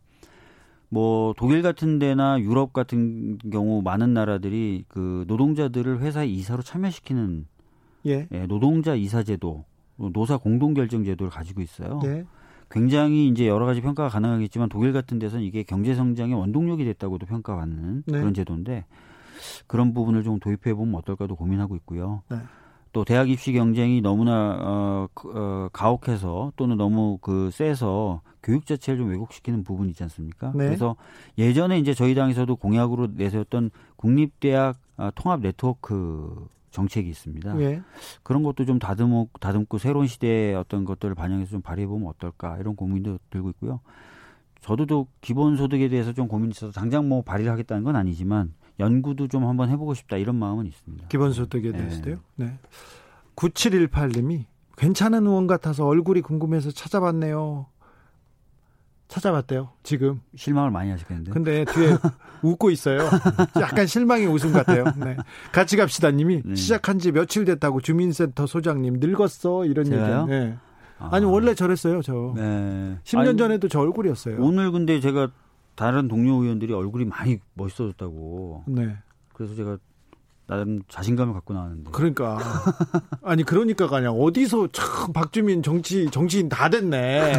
뭐 0.90 1.34
독일 1.36 1.62
같은 1.62 1.98
데나 1.98 2.40
유럽 2.40 2.72
같은 2.72 3.38
경우 3.50 3.80
많은 3.82 4.12
나라들이 4.12 4.84
그 4.88 5.24
노동자들을 5.28 6.00
회사에 6.00 6.26
이사로 6.26 6.62
참여시키는 6.62 7.46
예. 8.06 8.28
예 8.32 8.46
노동자 8.46 8.94
이사 8.94 9.22
제도, 9.22 9.64
노사 9.96 10.36
공동 10.36 10.74
결정 10.74 11.04
제도를 11.04 11.30
가지고 11.30 11.62
있어요. 11.62 12.00
네. 12.02 12.24
굉장히 12.70 13.28
이제 13.28 13.46
여러 13.46 13.66
가지 13.66 13.80
평가가 13.80 14.08
가능하겠지만 14.08 14.68
독일 14.68 14.92
같은 14.92 15.18
데서는 15.18 15.44
이게 15.44 15.62
경제 15.62 15.94
성장의 15.94 16.34
원동력이 16.34 16.84
됐다고도 16.84 17.26
평가받는 17.26 18.02
네. 18.06 18.18
그런 18.18 18.34
제도인데 18.34 18.84
그런 19.66 19.94
부분을 19.94 20.22
좀 20.22 20.38
도입해 20.38 20.74
보면 20.74 20.94
어떨까도 20.96 21.36
고민하고 21.36 21.76
있고요. 21.76 22.22
네. 22.28 22.38
또 22.92 23.04
대학 23.04 23.28
입시 23.28 23.52
경쟁이 23.52 24.00
너무나 24.00 24.58
어, 24.60 25.08
어 25.34 25.68
가혹해서 25.72 26.52
또는 26.56 26.76
너무 26.76 27.18
그 27.20 27.50
세서 27.52 28.22
교육 28.42 28.66
자체를 28.66 28.98
좀 28.98 29.10
왜곡시키는 29.10 29.62
부분이 29.62 29.90
있지 29.90 30.02
않습니까? 30.04 30.52
네. 30.54 30.66
그래서 30.66 30.96
예전에 31.36 31.78
이제 31.78 31.92
저희 31.94 32.14
당에서도 32.14 32.54
공약으로 32.56 33.08
내세웠던 33.14 33.70
국립대학 33.96 34.76
아, 34.96 35.12
통합 35.14 35.40
네트워크 35.40 36.48
정책이 36.70 37.08
있습니다. 37.08 37.60
예. 37.60 37.82
그런 38.22 38.42
것도 38.42 38.64
좀 38.64 38.78
다듬고, 38.78 39.30
다듬고 39.40 39.78
새로운 39.78 40.06
시대의 40.06 40.54
어떤 40.54 40.84
것들을 40.84 41.14
반영해서 41.14 41.50
좀 41.50 41.62
발휘해 41.62 41.86
보면 41.86 42.08
어떨까 42.08 42.58
이런 42.58 42.76
고민도 42.76 43.18
들고 43.30 43.50
있고요. 43.50 43.80
저도 44.60 44.86
또 44.86 45.06
기본소득에 45.20 45.88
대해서 45.88 46.12
좀 46.12 46.28
고민이 46.28 46.50
있어서 46.50 46.72
당장 46.72 47.08
뭐 47.08 47.22
발의를 47.22 47.50
하겠다는 47.52 47.84
건 47.84 47.96
아니지만 47.96 48.54
연구도 48.80 49.28
좀 49.28 49.46
한번 49.46 49.70
해보고 49.70 49.94
싶다 49.94 50.16
이런 50.16 50.36
마음은 50.36 50.66
있습니다. 50.66 51.08
기본소득에 51.08 51.72
네. 51.72 51.78
대해서도요? 51.78 52.16
네. 52.36 52.46
네. 52.46 52.58
9718님이 53.36 54.44
괜찮은 54.76 55.26
의원 55.26 55.46
같아서 55.46 55.86
얼굴이 55.86 56.22
궁금해서 56.22 56.70
찾아봤네요. 56.70 57.66
찾아봤대요. 59.08 59.70
지금 59.82 60.20
실망을 60.36 60.70
많이 60.70 60.90
하셨겠는데. 60.90 61.32
근데 61.32 61.64
뒤에 61.64 61.96
웃고 62.42 62.70
있어요. 62.70 63.00
약간 63.60 63.86
실망의 63.86 64.26
웃음 64.26 64.52
같아요. 64.52 64.84
네. 64.96 65.16
같이 65.50 65.76
갑시다님이 65.76 66.42
네. 66.44 66.54
시작한 66.54 66.98
지 66.98 67.10
며칠 67.10 67.44
됐다고 67.44 67.80
주민센터 67.80 68.46
소장님 68.46 68.98
늙었어 69.00 69.64
이런 69.64 69.86
얘기요. 69.86 70.26
네. 70.26 70.56
아. 70.98 71.08
아니 71.12 71.24
원래 71.24 71.54
저랬어요 71.54 72.02
저. 72.02 72.32
네. 72.36 72.98
10년 73.04 73.28
아니, 73.28 73.36
전에도 73.36 73.68
저 73.68 73.80
얼굴이었어요. 73.80 74.36
오늘 74.40 74.70
근데 74.70 75.00
제가 75.00 75.30
다른 75.74 76.08
동료 76.08 76.42
의원들이 76.42 76.72
얼굴이 76.74 77.06
많이 77.06 77.38
멋있어졌다고. 77.54 78.64
네. 78.66 78.96
그래서 79.32 79.54
제가 79.54 79.78
나름 80.48 80.80
자신감을 80.88 81.34
갖고 81.34 81.52
나왔는데. 81.52 81.90
그러니까 81.92 82.38
아니 83.22 83.44
그러니까가 83.44 83.98
아니라 83.98 84.12
어디서 84.12 84.68
참 84.72 85.12
박주민 85.12 85.62
정치 85.62 86.08
정치인 86.10 86.48
다 86.48 86.70
됐네. 86.70 87.34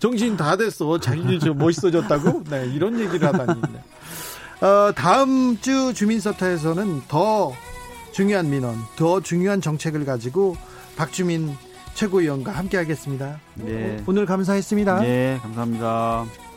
정치인 0.00 0.36
다 0.36 0.56
됐어. 0.56 0.98
자기 0.98 1.38
좀 1.38 1.58
멋있어졌다고? 1.58 2.44
네 2.50 2.66
이런 2.66 2.98
얘기를 2.98 3.26
하다니. 3.28 3.60
네. 3.72 4.66
어, 4.66 4.92
다음 4.94 5.58
주 5.60 5.94
주민서터에서는 5.94 7.02
더 7.08 7.52
중요한 8.12 8.50
민원, 8.50 8.76
더 8.96 9.20
중요한 9.20 9.60
정책을 9.60 10.04
가지고 10.04 10.56
박주민 10.96 11.56
최고위원과 11.94 12.50
함께하겠습니다. 12.50 13.38
네. 13.54 14.02
오늘 14.06 14.26
감사했습니다. 14.26 15.00
네, 15.00 15.38
감사합니다. 15.40 16.49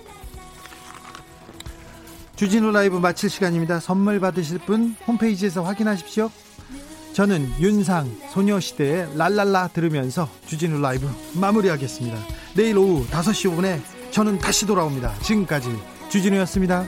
주진우 2.43 2.71
라이브 2.71 2.97
마칠 2.97 3.29
시간입니다. 3.29 3.79
선물 3.79 4.19
받으실 4.19 4.59
분 4.59 4.97
홈페이지에서 5.07 5.63
확인하십시오. 5.63 6.29
저는 7.13 7.49
윤상 7.61 8.17
소녀시대의 8.33 9.15
랄랄라 9.15 9.69
들으면서 9.69 10.27
주진우 10.45 10.81
라이브 10.81 11.09
마무리하겠습니다. 11.39 12.17
내일 12.53 12.77
오후 12.77 13.07
5시 13.07 13.49
5분에 13.49 13.79
저는 14.11 14.39
다시 14.39 14.65
돌아옵니다. 14.65 15.17
지금까지 15.19 15.69
주진우였습니다. 16.09 16.85